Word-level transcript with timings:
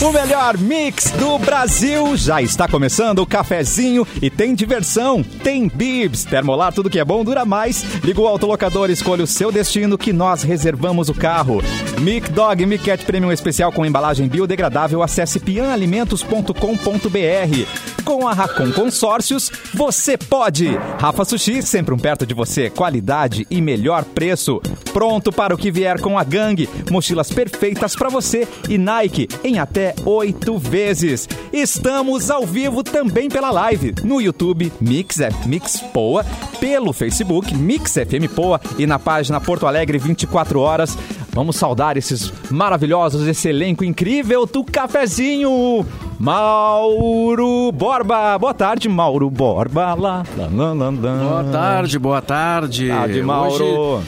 O 0.00 0.12
melhor 0.12 0.56
mix 0.56 1.10
do 1.10 1.38
Brasil 1.38 2.16
já 2.16 2.40
está 2.40 2.68
começando 2.68 3.18
o 3.18 3.26
cafezinho 3.26 4.06
e 4.22 4.30
tem 4.30 4.54
diversão, 4.54 5.22
tem 5.22 5.68
bibs, 5.68 6.24
termolar, 6.24 6.72
tudo 6.72 6.88
que 6.88 7.00
é 7.00 7.04
bom 7.04 7.24
dura 7.24 7.44
mais. 7.44 7.82
Liga 8.04 8.20
o 8.20 8.26
autolocador, 8.26 8.90
escolha 8.90 9.24
o 9.24 9.26
seu 9.26 9.50
destino 9.50 9.98
que 9.98 10.12
nós 10.12 10.42
reservamos 10.42 11.08
o 11.08 11.14
carro. 11.14 11.60
Mic 12.00 12.30
Dog 12.30 12.64
Mic 12.64 12.84
Cat 12.84 13.04
Premium 13.04 13.32
especial 13.32 13.72
com 13.72 13.84
embalagem 13.84 14.28
biodegradável, 14.28 15.02
acesse 15.02 15.40
pianalimentos.com.br. 15.40 17.97
Com 18.08 18.26
a 18.26 18.32
Racon 18.32 18.72
Consórcios, 18.72 19.52
você 19.74 20.16
pode. 20.16 20.66
Rafa 20.98 21.26
Sushi, 21.26 21.60
sempre 21.60 21.92
um 21.92 21.98
perto 21.98 22.24
de 22.24 22.32
você, 22.32 22.70
qualidade 22.70 23.46
e 23.50 23.60
melhor 23.60 24.02
preço. 24.02 24.62
Pronto 24.94 25.30
para 25.30 25.54
o 25.54 25.58
que 25.58 25.70
vier 25.70 26.00
com 26.00 26.18
a 26.18 26.24
gangue, 26.24 26.70
mochilas 26.90 27.30
perfeitas 27.30 27.94
para 27.94 28.08
você 28.08 28.48
e 28.66 28.78
Nike 28.78 29.28
em 29.44 29.58
até 29.58 29.94
oito 30.06 30.56
vezes. 30.56 31.28
Estamos 31.52 32.30
ao 32.30 32.46
vivo 32.46 32.82
também 32.82 33.28
pela 33.28 33.50
live 33.50 33.94
no 34.02 34.22
YouTube 34.22 34.72
Mix 34.80 35.20
F 35.20 35.46
Mix 35.46 35.78
Poa, 35.92 36.24
pelo 36.58 36.94
Facebook 36.94 37.54
Mix 37.54 37.92
FM 37.92 38.32
Poa 38.34 38.58
e 38.78 38.86
na 38.86 38.98
página 38.98 39.38
Porto 39.38 39.66
Alegre 39.66 39.98
24 39.98 40.58
horas. 40.58 40.96
Vamos 41.38 41.54
saudar 41.54 41.96
esses 41.96 42.32
maravilhosos, 42.50 43.24
esse 43.28 43.48
elenco 43.48 43.84
incrível 43.84 44.44
do 44.44 44.64
cafezinho. 44.64 45.86
Mauro 46.18 47.70
Borba. 47.70 48.36
Boa 48.36 48.52
tarde, 48.52 48.88
Mauro 48.88 49.30
Borba. 49.30 49.94
Lá, 49.94 50.24
lá, 50.36 50.48
lá, 50.52 50.72
lá, 50.72 50.90
lá. 50.90 51.22
Boa 51.22 51.44
tarde, 51.44 51.96
boa 51.96 52.20
tarde. 52.20 52.88
Tarde, 52.88 53.22
Mauro. 53.22 53.64
Hoje, 53.64 54.04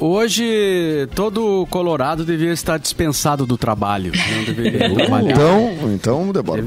hoje 0.00 1.08
todo 1.14 1.66
Colorado 1.70 2.24
devia 2.24 2.52
estar 2.52 2.78
dispensado 2.78 3.46
do 3.46 3.56
trabalho. 3.56 4.12
Não 4.36 4.44
deveria 4.44 4.90
trabalhar. 4.94 5.30
Então, 5.32 5.70
então, 5.94 6.32
Débora, 6.32 6.62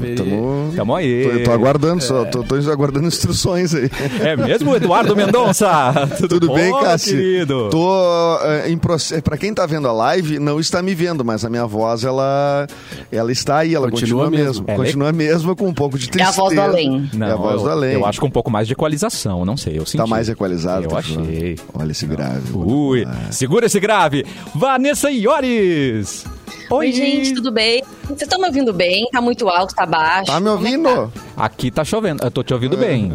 Tamo 0.76 0.94
aí. 0.94 1.38
tô, 1.38 1.44
tô 1.44 1.52
aguardando, 1.52 2.02
só, 2.02 2.24
tô, 2.24 2.42
tô 2.42 2.54
aguardando 2.70 3.06
instruções 3.08 3.74
aí. 3.74 3.90
É 4.20 4.36
mesmo, 4.36 4.74
Eduardo 4.74 5.14
Mendonça? 5.16 5.92
Tudo 6.28 6.48
bom, 6.48 6.54
bem, 6.54 6.72
Cássio? 6.72 7.16
querido? 7.16 7.68
Tô 7.70 8.38
eh, 8.42 8.70
em 8.70 8.78
processo. 8.78 9.22
Pra 9.22 9.36
quem 9.36 9.52
tá 9.54 9.66
vendo 9.66 9.88
a 9.88 9.92
live, 9.92 10.38
não 10.38 10.58
está 10.60 10.82
me 10.82 10.94
vendo, 10.94 11.24
mas 11.24 11.44
a 11.44 11.50
minha 11.50 11.66
voz, 11.66 12.04
ela, 12.04 12.66
ela 13.10 13.32
está 13.32 13.58
aí, 13.58 13.74
ela 13.74 13.90
Continua 13.90 14.24
continua, 14.24 14.30
mesmo. 14.30 14.62
mesmo. 14.62 14.64
É 14.68 14.76
continua 14.76 15.08
a 15.08 15.12
mesma, 15.12 15.56
com 15.56 15.66
um 15.68 15.74
pouco 15.74 15.98
de 15.98 16.06
É 16.06 16.08
a 16.08 16.12
tristeza. 16.12 16.36
voz 16.40 16.54
do 16.54 16.60
além. 16.60 17.10
Não, 17.12 17.26
é 17.26 17.32
a 17.32 17.36
voz 17.36 17.54
eu, 17.56 17.62
do 17.62 17.70
além. 17.70 17.92
eu 17.94 18.06
acho 18.06 18.20
que 18.20 18.26
um 18.26 18.30
pouco 18.30 18.50
mais 18.50 18.66
de 18.66 18.72
equalização, 18.72 19.44
não 19.44 19.56
sei, 19.56 19.78
eu 19.78 19.86
senti. 19.86 19.96
Tá 19.98 20.06
mais 20.06 20.28
equalizado. 20.28 20.84
Eu 20.84 20.88
tá 20.90 20.98
achei. 20.98 21.56
falando? 21.56 21.82
Olha 21.82 21.92
esse 21.92 22.06
grave. 22.06 22.52
Ui, 22.54 23.04
segura 23.30 23.66
esse 23.66 23.80
grave. 23.80 24.24
Vanessa 24.54 25.10
Iores. 25.10 26.24
Oi, 26.70 26.92
gente, 26.92 27.34
tudo 27.34 27.52
bem? 27.52 27.82
Vocês 28.04 28.22
estão 28.22 28.38
me 28.38 28.46
ouvindo 28.46 28.72
bem? 28.72 29.06
Tá 29.12 29.20
muito 29.20 29.48
alto, 29.48 29.74
tá 29.74 29.84
baixo? 29.84 30.32
Tá 30.32 30.40
me 30.40 30.48
é 30.48 30.50
ouvindo? 30.50 31.12
Aqui 31.42 31.72
tá 31.72 31.82
chovendo, 31.84 32.22
eu 32.24 32.30
tô 32.30 32.44
te 32.44 32.54
ouvindo 32.54 32.76
bem. 32.76 33.12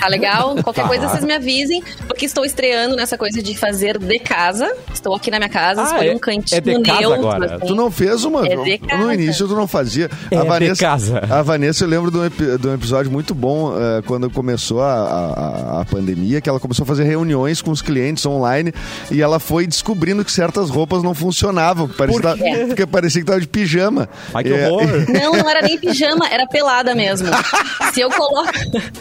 Tá 0.00 0.06
legal? 0.06 0.54
Qualquer 0.62 0.82
Tá. 0.82 0.86
coisa 0.88 1.08
vocês 1.08 1.24
me 1.24 1.34
avisem, 1.34 1.82
porque 2.06 2.24
estou 2.24 2.44
estreando 2.44 2.94
nessa 2.94 3.18
coisa 3.18 3.42
de 3.42 3.56
fazer 3.58 3.98
de 3.98 4.18
casa. 4.20 4.72
Estou 4.94 5.12
aqui 5.16 5.28
na 5.28 5.38
minha 5.38 5.48
casa, 5.48 5.82
Ah, 5.82 5.84
escolhi 5.86 6.08
é- 6.10 6.14
um 6.14 6.18
cantinho 6.20 6.56
é 6.58 6.60
de 6.60 6.82
casa 6.82 7.00
neutro. 7.00 7.14
agora. 7.16 7.56
assim. 7.56 7.66
Tu 7.66 7.74
não 7.74 7.90
fez 7.90 8.24
uma. 8.24 8.46
É 8.46 8.54
de 8.62 8.78
casa. 8.78 9.02
no 9.02 9.12
início 9.12 9.48
tu 9.48 9.56
não 9.56 9.66
fazia. 9.66 10.08
É 10.30 10.58
de 10.72 10.78
casa. 10.78 11.20
A 11.28 11.42
Vanessa, 11.42 11.82
eu 11.82 11.88
lembro 11.88 12.12
de 12.12 12.18
um, 12.18 12.28
de 12.58 12.68
um 12.68 12.74
episódio 12.74 13.10
muito 13.10 13.34
bom 13.34 13.74
eh, 13.76 14.02
quando 14.06 14.30
começou 14.30 14.80
a, 14.80 14.92
a- 14.94 15.80
a 15.80 15.84
pandemia, 15.84 16.40
que 16.40 16.48
ela 16.48 16.60
começou 16.60 16.84
a 16.84 16.86
fazer 16.86 17.02
reuniões 17.02 17.60
com 17.60 17.72
os 17.72 17.82
clientes 17.82 18.24
online 18.24 18.72
e 19.10 19.20
ela 19.20 19.40
foi 19.40 19.66
descobrindo 19.66 20.24
que 20.24 20.30
certas 20.30 20.70
roupas 20.70 21.02
não 21.02 21.12
funcionavam. 21.12 21.88
Parecia, 21.88 22.20
Por 22.22 22.36
que 22.36 22.44
tava- 22.44 22.66
porque 22.68 22.86
parecia 22.86 23.20
que 23.20 23.26
tava 23.26 23.40
de 23.40 23.48
pijama. 23.48 24.08
Ai, 24.32 24.44
que 24.44 24.52
É, 24.52 24.68
horror. 24.68 24.88
Não, 25.10 25.32
não 25.32 25.50
era 25.50 25.60
nem 25.62 25.76
pijama, 25.76 26.28
era 26.30 26.46
pelada 26.46 26.94
mesmo. 26.94 27.26
Se 27.92 28.00
eu 28.00 28.10
coloco, 28.10 28.52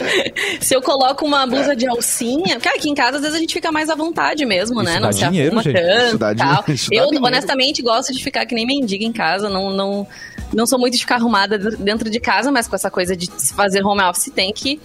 se 0.61 0.75
eu 0.75 0.81
coloco 0.81 1.25
uma 1.25 1.45
blusa 1.45 1.75
de 1.75 1.87
alcinha, 1.87 2.55
porque 2.55 2.69
aqui 2.69 2.89
em 2.89 2.95
casa 2.95 3.17
às 3.17 3.21
vezes 3.21 3.35
a 3.35 3.39
gente 3.39 3.53
fica 3.53 3.71
mais 3.71 3.89
à 3.89 3.95
vontade 3.95 4.45
mesmo, 4.45 4.81
Isso 4.81 4.89
né? 4.91 4.99
Não 4.99 5.11
se 5.11 5.27
dinheiro, 5.27 5.47
arruma 5.57 5.63
gente. 5.63 5.75
tanto 5.81 6.17
dá 6.17 6.35
tal. 6.35 6.63
isso 6.73 6.89
Eu 6.91 7.05
dinheiro. 7.05 7.25
honestamente 7.25 7.81
gosto 7.81 8.13
de 8.13 8.23
ficar 8.23 8.45
que 8.45 8.55
nem 8.55 8.65
mendiga 8.65 9.03
em 9.05 9.11
casa, 9.11 9.49
não 9.49 9.69
não 9.71 10.07
não 10.53 10.65
sou 10.65 10.79
muito 10.79 10.93
de 10.93 10.99
ficar 11.01 11.15
arrumada 11.15 11.57
dentro 11.57 12.09
de 12.09 12.19
casa, 12.19 12.51
mas 12.51 12.67
com 12.67 12.75
essa 12.75 12.89
coisa 12.89 13.15
de 13.15 13.29
se 13.37 13.53
fazer 13.53 13.83
home 13.85 14.01
office 14.03 14.31
tem 14.33 14.51
que 14.53 14.79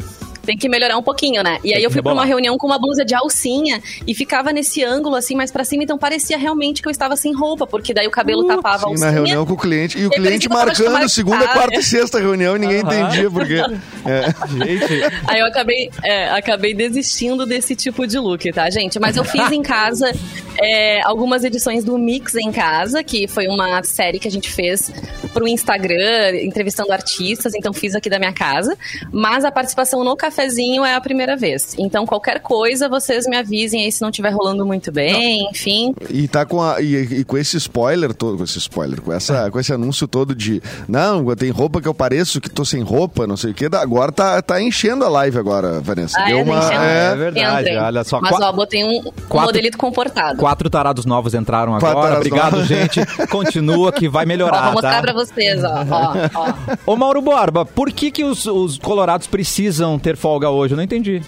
tem 0.45 0.57
que 0.57 0.69
melhorar 0.69 0.97
um 0.97 1.03
pouquinho, 1.03 1.43
né? 1.43 1.59
E 1.65 1.75
aí 1.75 1.83
eu 1.83 1.91
fui 1.91 2.03
pra 2.03 2.13
uma 2.13 2.25
reunião 2.25 2.57
com 2.59 2.67
uma 2.67 2.79
blusa 2.79 3.05
de 3.05 3.15
alcinha 3.15 3.81
e 4.07 4.15
ficava 4.15 4.53
nesse 4.53 4.83
ângulo 4.85 5.15
assim, 5.17 5.35
mais 5.35 5.51
pra 5.51 5.65
cima, 5.65 5.83
então 5.85 5.97
parecia 5.99 6.37
realmente 6.37 6.83
que 6.83 6.89
eu 6.89 6.93
estava 6.93 7.17
sem 7.17 7.33
roupa, 7.35 7.67
porque 7.67 7.95
daí 7.95 8.07
o 8.07 8.11
cabelo 8.11 8.47
tapava 8.47 8.77
a 8.77 8.79
Sim, 8.81 8.87
alcinha. 8.87 9.07
na 9.07 9.13
reunião 9.13 9.47
com 9.47 9.53
o 9.53 9.57
cliente. 9.57 9.99
E 9.99 10.07
o 10.07 10.11
cliente 10.11 10.49
marcando 10.49 11.09
segunda, 11.09 11.47
quarta 11.49 11.79
e 11.79 11.83
sexta 11.83 12.19
reunião 12.19 12.57
e 12.57 12.59
ninguém 12.59 12.81
Aham. 12.81 12.93
entendia 12.93 13.31
porque. 13.31 13.55
É. 14.05 14.33
Gente, 14.67 15.15
Aí 15.29 15.41
eu 15.41 15.47
acabei, 15.47 15.91
é, 16.03 16.31
acabei 16.31 16.75
desistindo 16.75 17.47
desse 17.47 17.77
tipo 17.77 18.07
de 18.07 18.19
look, 18.19 18.51
tá, 18.53 18.69
gente? 18.71 18.99
Mas 18.99 19.17
eu 19.17 19.25
fiz 19.25 19.51
em 19.53 19.63
casa 19.63 20.13
é, 20.61 21.01
algumas 21.03 21.45
edições 21.45 21.85
do 21.85 21.97
Mix 21.99 22.35
em 22.35 22.51
Casa, 22.51 23.03
que 23.03 23.27
foi 23.29 23.47
uma 23.47 23.83
série 23.83 24.19
que 24.19 24.29
a 24.29 24.31
gente 24.31 24.51
fez 24.51 24.93
pro 25.33 25.47
Instagram, 25.47 26.37
entrevistando 26.43 26.93
artistas, 26.93 27.55
então 27.55 27.73
fiz 27.73 27.95
aqui 27.95 28.11
da 28.11 28.19
minha 28.19 28.33
casa. 28.33 28.77
Mas 29.11 29.45
a 29.45 29.53
participação 29.53 30.05
no 30.05 30.17
cafezinho 30.33 30.85
é 30.85 30.95
a 30.95 31.01
primeira 31.01 31.37
vez. 31.37 31.75
Então, 31.79 32.07
qualquer 32.07 32.41
coisa, 32.41 32.89
vocês 32.89 33.27
me 33.27 33.37
avisem 33.37 33.85
aí 33.85 33.93
se 33.93 34.01
não 34.01 34.09
estiver 34.09 34.31
rolando 34.31 34.65
muito 34.65 34.91
bem, 34.91 35.49
enfim. 35.51 35.95
E 36.09 36.27
tá 36.27 36.45
com 36.47 36.63
a, 36.63 36.81
e, 36.81 36.95
e 37.21 37.25
com 37.25 37.37
esse 37.37 37.57
spoiler 37.59 38.15
todo, 38.15 38.39
com 38.39 38.45
esse 38.45 38.59
spoiler, 38.59 39.01
com, 39.01 39.13
essa, 39.13 39.51
com 39.51 39.61
esse 39.61 39.73
anúncio 39.73 40.09
todo 40.09 40.35
de 40.35 40.63
não, 40.89 41.25
tem 41.37 41.51
roupa 41.51 41.81
que 41.81 41.89
eu 41.89 41.95
pareço 41.95 42.41
que 42.41 42.49
tô 42.49 42.65
sem 42.65 42.83
roupa, 42.83 43.27
não 43.27 43.37
sei 43.37 43.51
o 43.51 43.55
que. 43.55 43.67
Agora 43.67 44.11
tá, 44.11 44.41
tá 44.41 44.61
enchendo 44.61 45.05
a 45.05 45.09
live 45.09 45.39
agora, 45.39 45.81
Vanessa. 45.81 46.19
Ah, 46.21 46.27
Deu 46.27 46.39
é, 46.39 46.43
uma. 46.43 46.61
tá 46.61 46.67
enchendo? 46.67 46.83
é 46.85 47.03
é, 47.13 47.15
verdade, 47.17 47.61
Entrem. 47.69 47.79
olha 47.79 48.05
só. 48.05 48.21
Mas, 48.21 48.31
qua- 48.31 48.49
ó, 48.49 48.53
botei 48.53 48.85
um, 48.85 48.99
um 48.99 49.03
quatro- 49.29 49.47
modelito 49.47 49.77
comportado. 49.79 50.39
Quatro 50.39 50.71
tarados 50.71 51.05
novos 51.05 51.35
entraram 51.35 51.75
agora. 51.75 52.17
Obrigado, 52.17 52.53
novos. 52.53 52.67
gente. 52.69 53.01
Continua 53.29 53.93
que 53.93 54.09
vai 54.09 54.25
Ó, 54.25 54.29
melhorar, 54.29 54.63
vou 54.65 54.73
mostrar 54.73 54.97
tá? 54.97 55.03
pra 55.03 55.13
vocês, 55.13 55.63
ó. 55.65 55.85
ó, 55.91 56.15
ó. 56.35 56.93
Ô 56.93 56.97
Mauro 56.97 57.21
Borba, 57.21 57.65
por 57.65 57.91
que 57.93 58.11
que 58.11 58.25
os, 58.25 58.47
os 58.47 58.79
colorados 58.79 59.27
precisam 59.27 59.99
ter 59.99 60.17
folga 60.23 60.49
hoje? 60.49 60.73
Eu 60.75 60.77
não 60.77 60.85
entendi. 60.85 61.21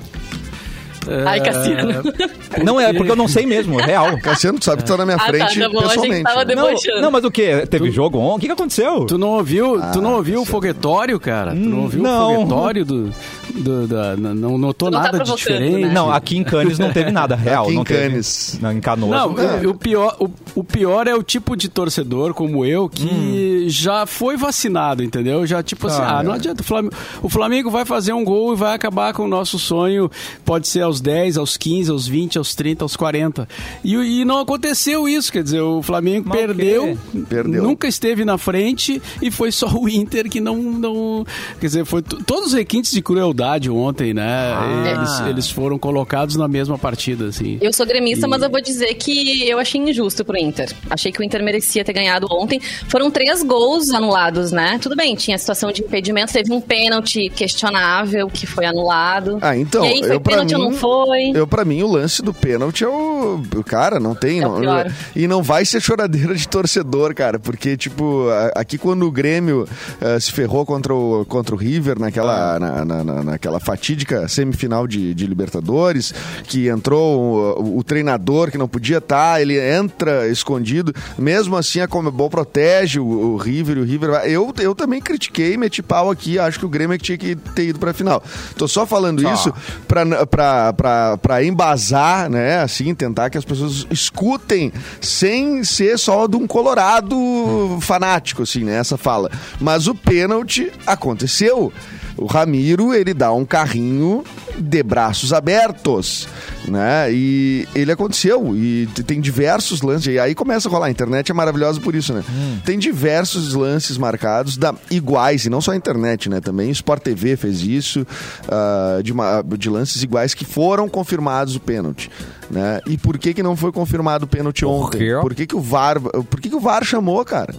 Ai, 1.26 1.40
Cassiano. 1.40 2.02
Não 2.64 2.78
é, 2.80 2.92
porque 2.92 3.10
eu 3.10 3.16
não 3.16 3.26
sei 3.26 3.44
mesmo, 3.46 3.80
é 3.80 3.84
real. 3.84 4.16
Cassiano, 4.18 4.58
tu 4.60 4.64
sabe 4.64 4.82
que 4.82 4.88
tá 4.88 4.96
na 4.96 5.04
minha 5.04 5.16
Ah, 5.16 5.20
tá, 5.20 5.26
frente 5.26 5.58
tá 5.58 5.68
bom, 5.68 5.78
achei 5.78 5.88
que 5.88 5.94
pessoalmente. 5.94 6.22
tava 6.22 6.44
né? 6.44 6.54
Não, 6.54 6.66
Debochando. 6.68 7.00
não, 7.00 7.10
mas 7.10 7.24
o 7.24 7.30
quê? 7.30 7.66
Teve 7.68 7.90
jogo 7.90 8.18
ontem? 8.18 8.36
O 8.36 8.40
que, 8.40 8.46
que 8.46 8.52
aconteceu? 8.52 9.04
Tu 9.06 9.18
não 9.18 9.30
ouviu, 9.30 9.80
tu 9.92 10.00
não 10.00 10.12
Ah, 10.12 10.16
ouviu 10.18 10.42
o 10.42 10.44
foguetório, 10.44 11.18
cara? 11.18 11.50
Tu 11.50 11.56
não 11.58 11.80
ouviu 11.82 12.02
não. 12.02 12.30
o 12.30 12.34
foguetório 12.36 12.84
do, 12.84 13.10
do- 13.54 13.86
da, 13.88 14.16
não- 14.16 14.34
não 14.34 14.58
notou 14.58 14.88
Tu 14.88 14.92
não 14.94 15.00
tá 15.00 15.06
nada 15.06 15.18
de 15.18 15.24
provocando, 15.24 15.58
diferente? 15.58 15.86
né? 15.86 15.92
Não, 15.92 16.12
aqui 16.12 16.36
em 16.36 16.44
Cannes 16.44 16.78
não 16.78 16.92
teve 16.92 17.10
nada 17.10 17.34
real. 17.34 17.64
Aqui 17.64 17.72
em 17.72 17.76
não 17.76 17.84
teve. 17.84 18.08
Cannes. 18.10 18.58
Não, 18.62 18.72
em 18.72 18.80
Canoas. 18.80 19.10
Não, 19.20 19.34
teve. 19.34 19.66
o, 19.66 19.74
pior, 19.74 20.16
o, 20.20 20.30
o 20.54 20.62
pior 20.64 21.08
é 21.08 21.14
o 21.14 21.22
tipo 21.24 21.56
de 21.56 21.68
torcedor 21.68 22.34
como 22.34 22.64
eu 22.64 22.88
que 22.88 23.66
já 23.68 24.06
foi 24.06 24.36
vacinado, 24.36 25.02
entendeu? 25.02 25.44
Já 25.44 25.60
tipo 25.62 25.88
assim, 25.88 26.00
Hum. 26.00 26.04
Ah, 26.04 26.18
ah, 26.18 26.22
não 26.22 26.32
é. 26.32 26.36
adianta. 26.36 26.62
O 26.62 26.64
Flamengo, 26.64 26.94
o 27.22 27.28
Flamengo 27.28 27.70
vai 27.70 27.84
fazer 27.84 28.12
um 28.12 28.24
gol 28.24 28.52
e 28.52 28.56
vai 28.56 28.74
acabar 28.74 29.12
com 29.12 29.24
o 29.24 29.28
nosso 29.28 29.58
sonho. 29.58 30.08
Pode 30.44 30.68
ser 30.68 30.82
aos 30.82 30.93
10, 31.00 31.36
aos 31.38 31.56
15, 31.56 31.90
aos 31.90 32.06
20, 32.06 32.38
aos 32.38 32.54
30, 32.54 32.84
aos 32.84 32.96
40. 32.96 33.48
E, 33.82 33.94
e 33.94 34.24
não 34.24 34.38
aconteceu 34.40 35.08
isso, 35.08 35.32
quer 35.32 35.42
dizer, 35.42 35.60
o 35.60 35.82
Flamengo 35.82 36.30
perdeu, 36.30 36.98
Perdeu. 37.28 37.62
nunca 37.62 37.86
esteve 37.86 38.24
na 38.24 38.38
frente 38.38 39.00
e 39.22 39.30
foi 39.30 39.50
só 39.52 39.66
o 39.68 39.88
Inter 39.88 40.28
que 40.28 40.40
não. 40.40 40.56
não 40.56 41.26
quer 41.60 41.66
dizer, 41.66 41.84
foi 41.84 42.02
todos 42.02 42.48
os 42.48 42.52
requintes 42.54 42.92
de 42.92 43.02
crueldade 43.02 43.70
ontem, 43.70 44.12
né? 44.14 44.24
Ah. 44.54 44.84
Eles, 44.96 45.20
eles 45.30 45.50
foram 45.50 45.78
colocados 45.78 46.36
na 46.36 46.48
mesma 46.48 46.78
partida, 46.78 47.26
assim. 47.26 47.58
Eu 47.60 47.72
sou 47.72 47.86
gremista, 47.86 48.26
E- 48.26 48.30
mas 48.30 48.42
eu 48.42 48.50
vou 48.50 48.60
dizer 48.62 48.94
que 48.94 49.48
eu 49.48 49.58
achei 49.58 49.80
injusto 49.80 50.24
pro 50.24 50.36
Inter. 50.38 50.72
Achei 50.90 51.10
que 51.12 51.20
o 51.20 51.24
Inter 51.24 51.42
merecia 51.42 51.84
ter 51.84 51.92
ganhado 51.92 52.26
ontem. 52.30 52.60
Foram 52.88 53.10
três 53.10 53.42
gols 53.42 53.90
anulados, 53.90 54.52
né? 54.52 54.78
Tudo 54.80 54.96
bem, 54.96 55.14
tinha 55.14 55.34
a 55.34 55.38
situação 55.38 55.70
de 55.72 55.82
impedimento, 55.82 56.32
teve 56.32 56.52
um 56.52 56.60
pênalti 56.60 57.28
questionável 57.30 58.28
que 58.28 58.46
foi 58.46 58.66
anulado. 58.66 59.38
Ah, 59.40 59.56
então, 59.56 59.84
E 59.84 59.88
aí, 59.88 59.98
foi 60.00 60.16
eu, 60.16 60.20
pênalti 60.20 60.54
ou 60.54 60.60
mim- 60.60 60.70
não 60.70 60.72
foi? 60.84 61.32
Eu, 61.34 61.46
pra 61.46 61.64
mim, 61.64 61.82
o 61.82 61.90
lance 61.90 62.20
do 62.22 62.34
pênalti 62.34 62.84
é 62.84 62.88
o. 62.88 63.40
o 63.56 63.64
Cara, 63.64 63.98
não 63.98 64.14
tem. 64.14 64.40
É 64.40 64.42
não, 64.42 64.60
pior. 64.60 64.92
e 65.16 65.26
não 65.26 65.42
vai 65.42 65.64
ser 65.64 65.80
choradeira 65.80 66.34
de 66.34 66.46
torcedor, 66.46 67.14
cara. 67.14 67.38
Porque, 67.38 67.76
tipo, 67.76 68.26
aqui 68.54 68.76
quando 68.76 69.06
o 69.06 69.10
Grêmio 69.10 69.66
eh, 70.00 70.20
se 70.20 70.30
ferrou 70.32 70.66
contra 70.66 70.94
o, 70.94 71.24
contra 71.26 71.54
o 71.54 71.58
River 71.58 71.98
naquela, 71.98 72.58
na, 72.58 72.84
na- 72.84 73.04
na- 73.04 73.22
naquela 73.24 73.58
fatídica 73.58 74.28
semifinal 74.28 74.86
de, 74.86 75.14
de 75.14 75.26
Libertadores, 75.26 76.12
que 76.44 76.68
entrou 76.68 77.56
o, 77.58 77.78
o 77.78 77.84
treinador 77.84 78.50
que 78.50 78.58
não 78.58 78.68
podia 78.68 78.98
estar, 78.98 79.40
ele 79.40 79.58
entra 79.58 80.28
escondido. 80.28 80.92
Mesmo 81.18 81.56
assim, 81.56 81.80
a 81.80 81.88
Comebol 81.88 82.28
protege 82.28 82.98
o, 83.00 83.06
o 83.06 83.36
River 83.36 83.78
e 83.78 83.80
o 83.80 83.84
River. 83.84 84.10
vai- 84.10 84.28
Eu, 84.30 84.52
eu 84.60 84.74
também 84.74 85.00
critiquei, 85.00 85.56
meti 85.56 85.82
pau 85.82 86.10
aqui. 86.10 86.38
Acho 86.38 86.58
que 86.58 86.66
o 86.66 86.68
Grêmio 86.68 86.94
é 86.94 86.98
que 86.98 87.04
tinha 87.04 87.18
que 87.18 87.34
ter 87.36 87.68
ido 87.68 87.78
pra 87.78 87.94
final. 87.94 88.22
Tô 88.58 88.68
só 88.68 88.84
falando 88.84 89.22
Só. 89.22 89.32
isso 89.32 89.54
pra, 89.88 90.26
pra, 90.26 90.72
para 90.74 91.44
embasar, 91.44 92.28
né? 92.28 92.60
Assim, 92.60 92.94
tentar 92.94 93.30
que 93.30 93.38
as 93.38 93.44
pessoas 93.44 93.86
escutem 93.90 94.72
sem 95.00 95.64
ser 95.64 95.98
só 95.98 96.26
de 96.26 96.36
um 96.36 96.46
colorado 96.46 97.78
fanático, 97.80 98.42
assim, 98.42 98.64
né? 98.64 98.78
Essa 98.78 98.96
fala. 98.96 99.30
Mas 99.60 99.86
o 99.86 99.94
pênalti 99.94 100.70
aconteceu. 100.86 101.72
O 102.16 102.26
Ramiro, 102.26 102.94
ele 102.94 103.12
dá 103.12 103.32
um 103.32 103.44
carrinho 103.44 104.24
de 104.58 104.82
braços 104.82 105.32
abertos, 105.32 106.28
né? 106.66 107.12
E 107.12 107.66
ele 107.74 107.92
aconteceu 107.92 108.56
e 108.56 108.88
tem 109.06 109.20
diversos 109.20 109.82
lances. 109.82 110.14
E 110.14 110.18
aí 110.18 110.34
começa 110.34 110.68
a 110.68 110.72
rolar. 110.72 110.86
A 110.86 110.90
internet 110.90 111.30
é 111.30 111.34
maravilhosa 111.34 111.80
por 111.80 111.94
isso, 111.94 112.12
né? 112.12 112.22
Hum. 112.28 112.58
Tem 112.64 112.78
diversos 112.78 113.54
lances 113.54 113.98
marcados 113.98 114.56
da, 114.56 114.74
iguais, 114.90 115.44
e 115.46 115.50
não 115.50 115.60
só 115.60 115.72
a 115.72 115.76
internet, 115.76 116.28
né? 116.28 116.40
Também 116.40 116.68
o 116.68 116.72
Sport 116.72 117.02
TV 117.02 117.36
fez 117.36 117.62
isso, 117.62 118.06
uh, 118.46 119.02
de, 119.02 119.12
uma, 119.12 119.42
de 119.56 119.68
lances 119.70 120.02
iguais 120.02 120.34
que 120.34 120.44
foram 120.44 120.88
confirmados 120.88 121.56
o 121.56 121.60
pênalti. 121.60 122.10
Né? 122.50 122.80
E 122.86 122.98
por 122.98 123.18
que, 123.18 123.32
que 123.32 123.42
não 123.42 123.56
foi 123.56 123.72
confirmado 123.72 124.26
o 124.26 124.28
pênalti 124.28 124.64
ontem? 124.64 124.98
Por 125.20 125.34
que, 125.34 125.46
que 125.46 125.56
o 125.56 125.60
VAR. 125.60 126.00
Por 126.00 126.40
que, 126.40 126.50
que 126.50 126.56
o 126.56 126.60
VAR 126.60 126.84
chamou, 126.84 127.24
cara? 127.24 127.54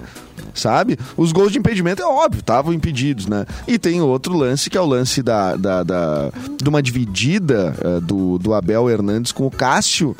Sabe? 0.55 0.97
Os 1.15 1.31
gols 1.31 1.51
de 1.51 1.59
impedimento 1.59 2.01
é 2.01 2.05
óbvio, 2.05 2.39
estavam 2.39 2.73
impedidos, 2.73 3.27
né? 3.27 3.45
E 3.67 3.77
tem 3.77 4.01
outro 4.01 4.35
lance 4.35 4.69
que 4.69 4.77
é 4.77 4.81
o 4.81 4.85
lance 4.85 5.21
da, 5.21 5.55
da, 5.55 5.83
da 5.83 6.31
de 6.61 6.69
uma 6.69 6.81
dividida 6.81 7.75
uh, 7.83 8.01
do, 8.01 8.37
do 8.37 8.53
Abel 8.53 8.89
Hernandes 8.89 9.31
com 9.31 9.45
o 9.45 9.51
Cássio 9.51 10.15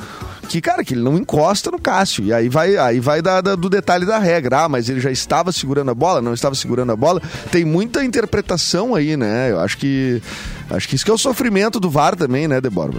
que, 0.46 0.62
cara, 0.62 0.84
que 0.84 0.94
ele 0.94 1.02
não 1.02 1.18
encosta 1.18 1.72
no 1.72 1.80
Cássio. 1.80 2.24
E 2.24 2.34
aí 2.34 2.48
vai, 2.48 2.78
aí 2.78 3.00
vai 3.00 3.22
da, 3.22 3.42
da, 3.42 3.56
do 3.56 3.70
detalhe 3.70 4.06
da 4.06 4.18
regra. 4.18 4.64
Ah, 4.64 4.70
mas 4.70 4.90
ele 4.90 5.00
já 5.00 5.12
estava 5.12 5.52
segurando 5.52 5.92
a 5.92 5.96
bola, 5.96 6.22
não 6.22 6.34
estava 6.34 6.56
segurando 6.56 6.92
a 6.92 6.96
bola. 6.96 7.22
Tem 7.52 7.66
muita 7.66 8.04
interpretação 8.04 8.96
aí, 8.96 9.18
né? 9.18 9.52
Eu 9.52 9.60
acho 9.60 9.78
que. 9.78 10.22
Acho 10.70 10.88
que 10.88 10.96
isso 10.96 11.06
que 11.06 11.12
é 11.12 11.14
o 11.14 11.18
sofrimento 11.18 11.80
do 11.80 11.90
VAR 11.90 12.16
também, 12.16 12.48
né, 12.48 12.60
Debora? 12.60 12.94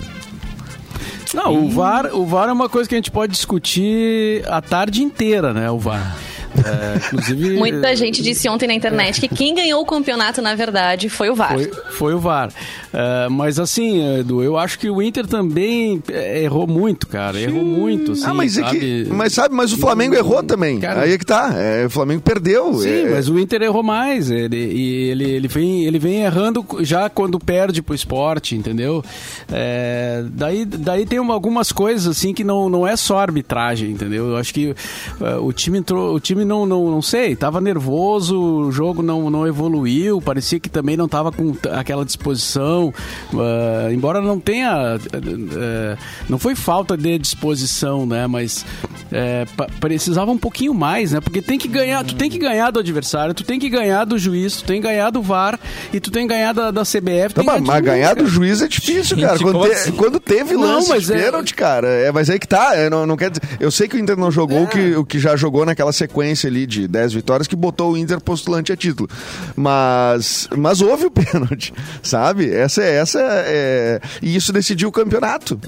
Não, 1.34 1.64
o 1.64 1.70
VAR, 1.70 2.14
o 2.14 2.24
VAR 2.24 2.48
é 2.48 2.52
uma 2.52 2.68
coisa 2.68 2.88
que 2.88 2.94
a 2.94 2.98
gente 2.98 3.10
pode 3.10 3.32
discutir 3.32 4.44
a 4.48 4.60
tarde 4.60 5.02
inteira, 5.02 5.52
né? 5.52 5.70
O 5.70 5.78
VAR. 5.78 6.16
É, 6.64 6.96
inclusive. 6.96 7.50
Muita 7.56 7.94
gente 7.94 8.22
disse 8.22 8.48
ontem 8.48 8.66
na 8.66 8.74
internet 8.74 9.20
que 9.20 9.28
quem 9.28 9.54
ganhou 9.54 9.82
o 9.82 9.86
campeonato, 9.86 10.40
na 10.40 10.54
verdade, 10.54 11.08
foi 11.08 11.30
o 11.30 11.34
VAR. 11.34 11.54
Foi, 11.54 11.70
foi 11.92 12.14
o 12.14 12.18
VAR. 12.18 12.48
Uh, 12.48 13.30
mas 13.30 13.58
assim, 13.58 14.18
Edu, 14.20 14.42
eu 14.42 14.56
acho 14.56 14.78
que 14.78 14.88
o 14.88 15.02
Inter 15.02 15.26
também 15.26 16.02
é, 16.10 16.42
errou 16.42 16.66
muito, 16.66 17.06
cara. 17.06 17.38
Errou 17.38 17.64
muito. 17.64 18.12
Assim, 18.12 18.24
ah, 18.24 18.34
mas, 18.34 18.52
sabe? 18.52 18.76
É 18.76 18.80
que, 18.80 19.08
mas 19.10 19.32
sabe, 19.32 19.54
mas 19.54 19.72
o 19.72 19.76
Flamengo 19.76 20.14
errou 20.14 20.42
também. 20.42 20.80
Cara, 20.80 21.02
Aí 21.02 21.12
é 21.12 21.18
que 21.18 21.26
tá. 21.26 21.52
É, 21.54 21.84
o 21.86 21.90
Flamengo 21.90 22.22
perdeu. 22.22 22.72
Sim, 22.74 23.06
é... 23.06 23.10
mas 23.10 23.28
o 23.28 23.38
Inter 23.38 23.62
errou 23.62 23.82
mais. 23.82 24.30
Ele, 24.30 24.56
ele, 24.56 25.30
ele, 25.30 25.48
vem, 25.48 25.84
ele 25.84 25.98
vem 25.98 26.22
errando 26.22 26.64
já 26.80 27.10
quando 27.10 27.38
perde 27.38 27.82
pro 27.82 27.94
esporte, 27.94 28.54
entendeu? 28.54 29.04
É, 29.52 30.24
daí, 30.30 30.64
daí 30.64 31.04
tem 31.04 31.18
uma, 31.18 31.34
algumas 31.34 31.72
coisas 31.72 32.06
assim 32.06 32.32
que 32.32 32.42
não, 32.42 32.68
não 32.68 32.86
é 32.86 32.96
só 32.96 33.18
arbitragem, 33.18 33.90
entendeu? 33.90 34.30
Eu 34.30 34.36
acho 34.36 34.54
que 34.54 34.68
uh, 34.70 35.42
o 35.42 35.52
time 35.52 35.78
entrou. 35.78 36.14
O 36.14 36.20
time 36.20 36.45
não, 36.46 36.64
não, 36.64 36.90
não 36.90 37.02
sei, 37.02 37.36
tava 37.36 37.60
nervoso, 37.60 38.38
o 38.40 38.72
jogo 38.72 39.02
não, 39.02 39.28
não 39.28 39.46
evoluiu, 39.46 40.20
parecia 40.20 40.58
que 40.58 40.68
também 40.68 40.96
não 40.96 41.08
tava 41.08 41.32
com 41.32 41.54
aquela 41.72 42.04
disposição. 42.04 42.92
Uh, 43.32 43.92
embora 43.92 44.20
não 44.20 44.38
tenha. 44.38 44.96
Uh, 44.96 45.98
não 46.28 46.38
foi 46.38 46.54
falta 46.54 46.96
de 46.96 47.18
disposição, 47.18 48.06
né? 48.06 48.26
Mas 48.26 48.64
uh, 49.06 49.78
precisava 49.80 50.30
um 50.30 50.38
pouquinho 50.38 50.72
mais, 50.72 51.12
né? 51.12 51.20
Porque 51.20 51.42
tem 51.42 51.58
que 51.58 51.68
ganhar, 51.68 52.04
tu 52.04 52.14
tem 52.14 52.30
que 52.30 52.38
ganhar 52.38 52.70
do 52.70 52.80
adversário, 52.80 53.34
tu 53.34 53.44
tem 53.44 53.58
que 53.58 53.68
ganhar 53.68 54.04
do 54.04 54.18
juiz, 54.18 54.56
tu 54.56 54.64
tem 54.64 54.80
que 54.80 54.86
ganhar 54.86 55.10
do 55.10 55.20
VAR 55.20 55.58
e 55.92 56.00
tu 56.00 56.10
tem 56.10 56.26
que 56.26 56.34
ganhar 56.34 56.52
da, 56.52 56.70
da 56.70 56.82
CBF. 56.82 57.36
Não, 57.36 57.44
mas 57.44 57.62
ganhar, 57.62 57.80
ganhar 57.80 58.14
do 58.14 58.26
juiz 58.26 58.62
é 58.62 58.68
difícil, 58.68 59.18
cara. 59.20 59.38
Quando, 59.38 59.60
te, 59.60 59.72
assim? 59.72 59.92
quando 59.92 60.20
teve 60.20 60.56
lance 60.56 60.88
não, 60.88 60.94
mas 60.94 61.06
de 61.06 61.12
é... 61.12 61.22
pênalti, 61.24 61.54
cara, 61.54 61.88
é, 61.88 62.12
mas 62.12 62.30
aí 62.30 62.38
que 62.38 62.48
tá. 62.48 62.74
É, 62.74 62.88
não, 62.88 63.06
não 63.06 63.16
quer 63.16 63.30
dizer, 63.30 63.42
eu 63.58 63.70
sei 63.70 63.88
que 63.88 63.96
o 63.96 63.98
Inter 63.98 64.16
não 64.16 64.30
jogou 64.30 64.64
o, 64.64 64.66
que, 64.66 64.92
é. 64.92 64.98
o 64.98 65.04
que 65.04 65.18
já 65.18 65.36
jogou 65.36 65.64
naquela 65.64 65.92
sequência 65.92 66.25
ali 66.46 66.66
de 66.66 66.88
10 66.88 67.12
vitórias 67.12 67.46
que 67.46 67.56
botou 67.56 67.92
o 67.92 67.96
Inter 67.96 68.20
postulante 68.20 68.72
a 68.72 68.76
título. 68.76 69.08
Mas, 69.54 70.48
mas 70.56 70.80
houve 70.80 71.06
o 71.06 71.10
pênalti, 71.12 71.72
sabe? 72.02 72.50
Essa 72.50 72.82
é 72.82 72.96
essa 72.96 73.20
é, 73.20 74.00
e 74.22 74.34
isso 74.34 74.52
decidiu 74.52 74.88
o 74.88 74.92
campeonato. 74.92 75.60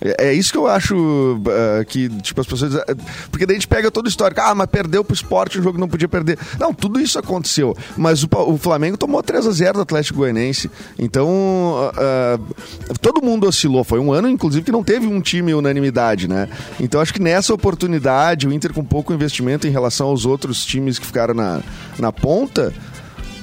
É, 0.00 0.28
é 0.28 0.32
isso 0.32 0.52
que 0.52 0.58
eu 0.58 0.66
acho 0.66 0.96
uh, 0.96 1.84
que, 1.86 2.08
tipo, 2.20 2.40
as 2.40 2.46
pessoas. 2.46 2.74
Porque 3.30 3.46
daí 3.46 3.56
a 3.56 3.58
gente 3.58 3.68
pega 3.68 3.90
todo 3.90 4.06
o 4.06 4.08
histórico. 4.08 4.40
Ah, 4.40 4.54
mas 4.54 4.66
perdeu 4.66 5.04
pro 5.04 5.14
esporte 5.14 5.58
um 5.58 5.62
jogo 5.62 5.78
não 5.78 5.88
podia 5.88 6.08
perder. 6.08 6.38
Não, 6.58 6.72
tudo 6.72 7.00
isso 7.00 7.18
aconteceu. 7.18 7.76
Mas 7.96 8.22
o, 8.22 8.28
o 8.46 8.58
Flamengo 8.58 8.96
tomou 8.96 9.22
3 9.22 9.46
a 9.46 9.50
0 9.50 9.74
do 9.74 9.80
Atlético 9.82 10.18
Goianense. 10.18 10.70
Então, 10.98 11.28
uh, 11.28 12.94
todo 13.00 13.22
mundo 13.22 13.46
oscilou. 13.46 13.84
Foi 13.84 13.98
um 13.98 14.12
ano, 14.12 14.28
inclusive, 14.28 14.64
que 14.64 14.72
não 14.72 14.82
teve 14.82 15.06
um 15.06 15.20
time 15.20 15.54
unanimidade, 15.54 16.28
né? 16.28 16.48
Então, 16.80 17.00
acho 17.00 17.12
que 17.12 17.20
nessa 17.20 17.54
oportunidade, 17.54 18.46
o 18.46 18.52
Inter 18.52 18.72
com 18.72 18.84
pouco 18.84 19.12
investimento 19.12 19.66
em 19.66 19.70
relação 19.70 20.08
aos 20.08 20.26
outros 20.26 20.64
times 20.64 20.98
que 20.98 21.06
ficaram 21.06 21.34
na, 21.34 21.60
na 21.98 22.12
ponta. 22.12 22.72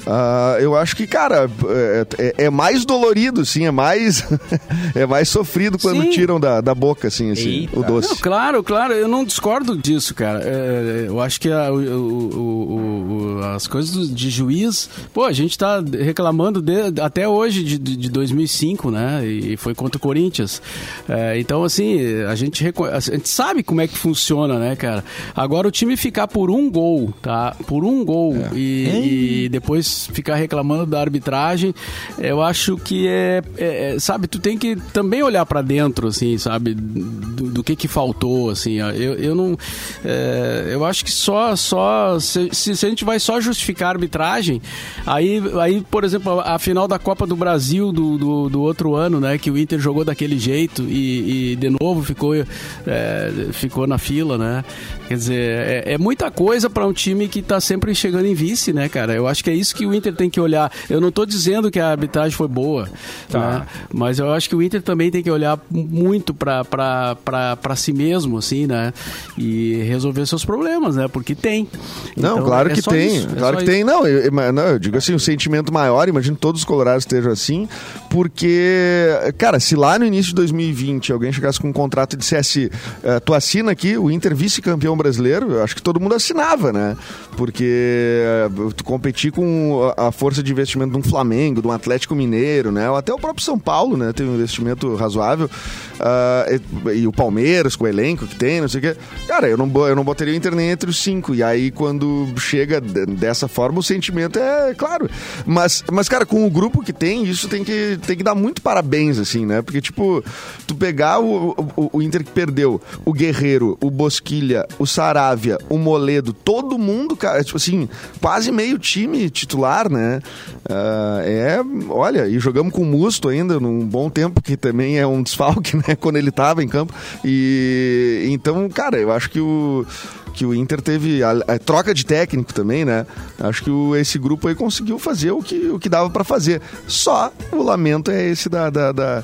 Uh, 0.05 0.59
eu 0.59 0.75
acho 0.75 0.95
que, 0.95 1.07
cara, 1.07 1.49
é, 1.67 2.05
é, 2.17 2.45
é, 2.45 2.49
mais 2.49 2.85
dolorido, 2.85 3.45
sim, 3.45 3.65
é 3.65 3.71
mais 3.71 4.23
é 4.93 5.05
mais 5.05 5.29
sofrido 5.29 5.77
quando 5.79 6.01
sim. 6.03 6.09
tiram 6.09 6.39
da, 6.39 6.59
da 6.59 6.75
boca, 6.75 7.07
assim, 7.07 7.31
assim 7.31 7.69
o 7.71 7.83
doce. 7.83 8.09
Não, 8.09 8.17
claro, 8.17 8.63
claro, 8.63 8.93
eu 8.93 9.07
não 9.07 9.23
discordo 9.23 9.77
disso, 9.77 10.13
cara. 10.13 10.41
É, 10.43 11.05
eu 11.07 11.21
acho 11.21 11.39
que 11.39 11.49
a, 11.49 11.71
o, 11.71 11.77
o, 11.77 13.37
o, 13.37 13.43
as 13.45 13.65
coisas 13.65 14.13
de 14.13 14.29
juiz, 14.29 14.89
pô, 15.13 15.23
a 15.23 15.31
gente 15.31 15.57
tá 15.57 15.81
reclamando 15.81 16.61
de, 16.61 17.01
até 17.01 17.27
hoje 17.27 17.63
de, 17.63 17.77
de 17.77 18.09
2005, 18.09 18.91
né? 18.91 19.25
E 19.25 19.55
foi 19.55 19.73
contra 19.73 19.97
o 19.97 20.01
Corinthians. 20.01 20.61
É, 21.07 21.39
então, 21.39 21.63
assim, 21.63 22.23
a 22.23 22.35
gente, 22.35 22.73
a 22.91 22.99
gente 22.99 23.29
sabe 23.29 23.63
como 23.63 23.79
é 23.79 23.87
que 23.87 23.97
funciona, 23.97 24.59
né, 24.59 24.75
cara? 24.75 25.03
Agora 25.33 25.67
o 25.67 25.71
time 25.71 25.95
ficar 25.95 26.27
por 26.27 26.51
um 26.51 26.69
gol, 26.69 27.13
tá? 27.21 27.55
Por 27.65 27.85
um 27.85 28.03
gol 28.03 28.35
é. 28.35 28.55
e, 28.55 29.45
e 29.45 29.49
depois 29.49 29.92
ficar 30.11 30.35
reclamando 30.35 30.85
da 30.85 30.99
arbitragem, 30.99 31.73
eu 32.17 32.41
acho 32.41 32.77
que 32.77 33.07
é, 33.07 33.41
é, 33.57 33.95
é 33.95 33.99
sabe, 33.99 34.27
tu 34.27 34.39
tem 34.39 34.57
que 34.57 34.75
também 34.91 35.23
olhar 35.23 35.45
para 35.45 35.61
dentro, 35.61 36.07
assim, 36.07 36.37
sabe, 36.37 36.73
do, 36.73 37.51
do, 37.51 37.63
que 37.63 37.75
que 37.75 37.87
faltou, 37.87 38.49
assim, 38.49 38.79
eu, 38.79 39.15
eu 39.15 39.35
não, 39.35 39.57
é, 40.03 40.69
eu 40.71 40.85
acho 40.85 41.03
que 41.03 41.11
só, 41.11 41.55
só, 41.55 42.19
se, 42.19 42.49
se, 42.51 42.71
a 42.71 42.89
gente 42.89 43.05
vai 43.05 43.19
só 43.19 43.39
justificar 43.39 43.89
a 43.89 43.91
arbitragem, 43.91 44.61
aí, 45.05 45.41
aí 45.59 45.81
por 45.89 46.03
exemplo, 46.03 46.39
a, 46.39 46.55
a 46.55 46.59
final 46.59 46.87
da 46.87 46.99
Copa 46.99 47.25
do 47.25 47.35
Brasil 47.35 47.91
do, 47.91 48.17
do, 48.17 48.49
do, 48.49 48.61
outro 48.61 48.95
ano, 48.95 49.19
né, 49.19 49.37
que 49.37 49.49
o 49.49 49.57
Inter 49.57 49.79
jogou 49.79 50.03
daquele 50.03 50.37
jeito 50.37 50.83
e, 50.83 51.51
e 51.51 51.55
de 51.55 51.69
novo 51.69 52.03
ficou, 52.03 52.35
é, 52.35 53.31
ficou 53.51 53.87
na 53.87 53.97
fila, 53.97 54.37
né, 54.37 54.63
quer 55.07 55.15
dizer, 55.15 55.83
é, 55.85 55.93
é 55.93 55.97
muita 55.97 56.29
coisa 56.31 56.69
para 56.69 56.85
um 56.85 56.93
time 56.93 57.27
que 57.27 57.41
tá 57.41 57.59
sempre 57.59 57.93
chegando 57.95 58.25
em 58.25 58.33
vice, 58.33 58.73
né, 58.73 58.89
cara, 58.89 59.13
eu 59.13 59.27
acho 59.27 59.43
que 59.43 59.49
é 59.49 59.53
isso 59.53 59.75
que 59.75 59.82
que 59.83 59.85
o 59.85 59.93
Inter 59.93 60.15
tem 60.15 60.29
que 60.29 60.39
olhar. 60.39 60.71
Eu 60.89 61.01
não 61.01 61.09
estou 61.09 61.25
dizendo 61.25 61.69
que 61.69 61.79
a 61.79 61.89
arbitragem 61.89 62.31
foi 62.31 62.47
boa, 62.47 62.89
tá. 63.29 63.39
né? 63.39 63.65
mas 63.93 64.19
eu 64.19 64.31
acho 64.31 64.47
que 64.47 64.55
o 64.55 64.61
Inter 64.61 64.81
também 64.81 65.11
tem 65.11 65.21
que 65.21 65.29
olhar 65.29 65.59
muito 65.69 66.33
para 66.33 67.75
si 67.75 67.91
mesmo, 67.91 68.37
assim, 68.37 68.65
né? 68.65 68.93
E 69.37 69.83
resolver 69.83 70.25
seus 70.25 70.45
problemas, 70.45 70.95
né? 70.95 71.07
Porque 71.07 71.35
tem. 71.35 71.67
Não, 72.15 72.33
então, 72.33 72.45
claro 72.45 72.71
é 72.71 72.73
que 72.73 72.81
tem. 72.81 73.17
Isso, 73.17 73.27
é 73.29 73.35
claro 73.35 73.57
que 73.57 73.63
isso. 73.63 73.71
tem. 73.71 73.83
Não 73.83 74.07
eu, 74.07 74.31
não, 74.53 74.63
eu 74.63 74.79
digo 74.79 74.97
assim, 74.97 75.13
um 75.13 75.19
sentimento 75.19 75.73
maior, 75.73 76.07
imagino 76.07 76.37
todos 76.37 76.61
os 76.61 76.65
colorados 76.65 77.03
estejam 77.03 77.31
assim, 77.31 77.67
porque, 78.09 79.09
cara, 79.37 79.59
se 79.59 79.75
lá 79.75 79.99
no 79.99 80.05
início 80.05 80.29
de 80.29 80.35
2020 80.35 81.11
alguém 81.11 81.31
chegasse 81.31 81.59
com 81.59 81.67
um 81.67 81.73
contrato 81.73 82.13
e 82.13 82.17
dissesse, 82.17 82.71
uh, 83.03 83.19
tu 83.23 83.33
assina 83.33 83.71
aqui 83.71 83.97
o 83.97 84.09
Inter 84.09 84.35
vice-campeão 84.35 84.95
brasileiro, 84.95 85.51
eu 85.51 85.63
acho 85.63 85.75
que 85.75 85.81
todo 85.81 85.99
mundo 85.99 86.15
assinava, 86.15 86.71
né? 86.71 86.95
Porque 87.35 88.21
uh, 88.49 88.73
tu 88.73 88.83
competir 88.83 89.31
com 89.31 89.91
a 89.97 90.11
força 90.11 90.43
de 90.43 90.51
investimento 90.51 90.91
de 90.91 90.97
um 90.97 91.03
Flamengo, 91.03 91.61
de 91.61 91.67
um 91.67 91.71
Atlético 91.71 92.15
Mineiro, 92.15 92.71
né? 92.71 92.89
Até 92.95 93.13
o 93.13 93.17
próprio 93.17 93.43
São 93.43 93.57
Paulo, 93.57 93.97
né? 93.97 94.13
Tem 94.13 94.27
um 94.27 94.35
investimento 94.35 94.95
razoável. 94.95 95.49
Uh, 95.93 96.89
e, 96.89 96.99
e, 96.99 97.07
o 97.07 97.11
Palmeiras, 97.11 97.75
com 97.75 97.85
o 97.85 97.87
elenco 97.87 98.25
que 98.25 98.35
tem, 98.35 98.61
não 98.61 98.67
sei 98.67 98.79
o 98.79 98.81
quê. 98.81 98.97
Cara, 99.27 99.47
eu 99.47 99.57
não, 99.57 99.87
eu 99.87 99.95
não 99.95 100.03
botaria 100.03 100.33
o 100.33 100.37
Inter 100.37 100.55
nem 100.55 100.71
entre 100.71 100.89
os 100.89 100.97
cinco. 101.01 101.35
E 101.35 101.43
aí, 101.43 101.71
quando 101.71 102.27
chega 102.37 102.81
dessa 102.81 103.47
forma, 103.47 103.79
o 103.79 103.83
sentimento 103.83 104.39
é 104.39 104.73
claro. 104.73 105.09
Mas, 105.45 105.83
mas 105.91 106.09
cara, 106.09 106.25
com 106.25 106.45
o 106.45 106.49
grupo 106.49 106.83
que 106.83 106.93
tem, 106.93 107.23
isso 107.23 107.47
tem 107.47 107.63
que, 107.63 107.99
tem 108.05 108.17
que 108.17 108.23
dar 108.23 108.35
muito 108.35 108.61
parabéns, 108.61 109.19
assim, 109.19 109.45
né? 109.45 109.61
Porque, 109.61 109.81
tipo, 109.81 110.23
tu 110.65 110.75
pegar 110.75 111.19
o, 111.19 111.51
o, 111.75 111.89
o 111.97 112.01
Inter 112.01 112.23
que 112.23 112.31
perdeu, 112.31 112.81
o 113.05 113.13
Guerreiro, 113.13 113.77
o 113.81 113.91
Bosquilha, 113.91 114.65
o 114.79 114.85
Saravia, 114.85 115.57
o 115.69 115.77
Moledo, 115.77 116.33
todo 116.33 116.77
mundo, 116.77 117.15
cara, 117.15 117.43
tipo 117.43 117.57
assim, 117.57 117.87
quase 118.19 118.51
meio 118.51 118.79
time 118.79 119.29
titular 119.29 119.83
né? 119.89 120.21
Uh, 120.69 121.19
é, 121.23 121.59
olha, 121.89 122.27
e 122.27 122.39
jogamos 122.39 122.73
com 122.73 122.81
o 122.81 122.85
Musto 122.85 123.29
ainda 123.29 123.59
num 123.59 123.85
bom 123.85 124.09
tempo, 124.09 124.41
que 124.41 124.55
também 124.55 124.99
é 124.99 125.07
um 125.07 125.21
desfalque, 125.23 125.75
né? 125.75 125.82
Quando 125.99 126.17
ele 126.17 126.29
estava 126.29 126.63
em 126.63 126.67
campo. 126.67 126.93
E 127.23 128.27
então, 128.31 128.67
cara, 128.69 128.97
eu 128.97 129.11
acho 129.11 129.29
que 129.29 129.39
o 129.39 129.85
que 130.33 130.45
o 130.45 130.53
Inter 130.53 130.81
teve 130.81 131.23
a, 131.23 131.31
a, 131.31 131.59
troca 131.59 131.93
de 131.93 132.03
técnico 132.03 132.53
também, 132.53 132.83
né? 132.83 133.05
Acho 133.39 133.63
que 133.63 133.69
o, 133.69 133.95
esse 133.95 134.17
grupo 134.17 134.47
aí 134.47 134.55
conseguiu 134.55 134.97
fazer 134.97 135.31
o 135.31 135.43
que, 135.43 135.67
o 135.67 135.77
que 135.77 135.87
dava 135.87 136.09
para 136.09 136.23
fazer. 136.23 136.59
Só 136.87 137.31
o 137.51 137.61
lamento 137.61 138.09
é 138.09 138.29
esse 138.29 138.49
da, 138.49 138.69
da, 138.69 138.91
da 138.91 139.23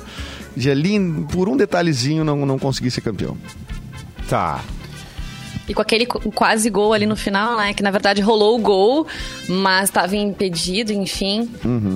de 0.56 0.70
ali, 0.70 0.98
por 1.32 1.48
um 1.48 1.56
detalhezinho, 1.56 2.24
não, 2.24 2.46
não 2.46 2.58
conseguir 2.58 2.90
ser 2.90 3.00
campeão. 3.00 3.36
Tá. 4.28 4.62
E 5.70 5.74
com 5.74 5.80
aquele 5.82 6.04
qu- 6.04 6.32
quase 6.32 6.68
gol 6.68 6.92
ali 6.92 7.06
no 7.06 7.14
final, 7.16 7.56
né? 7.56 7.72
Que 7.72 7.82
na 7.82 7.90
verdade 7.92 8.20
rolou 8.20 8.56
o 8.56 8.58
gol, 8.58 9.06
mas 9.48 9.84
estava 9.84 10.16
impedido, 10.16 10.92
enfim. 10.92 11.48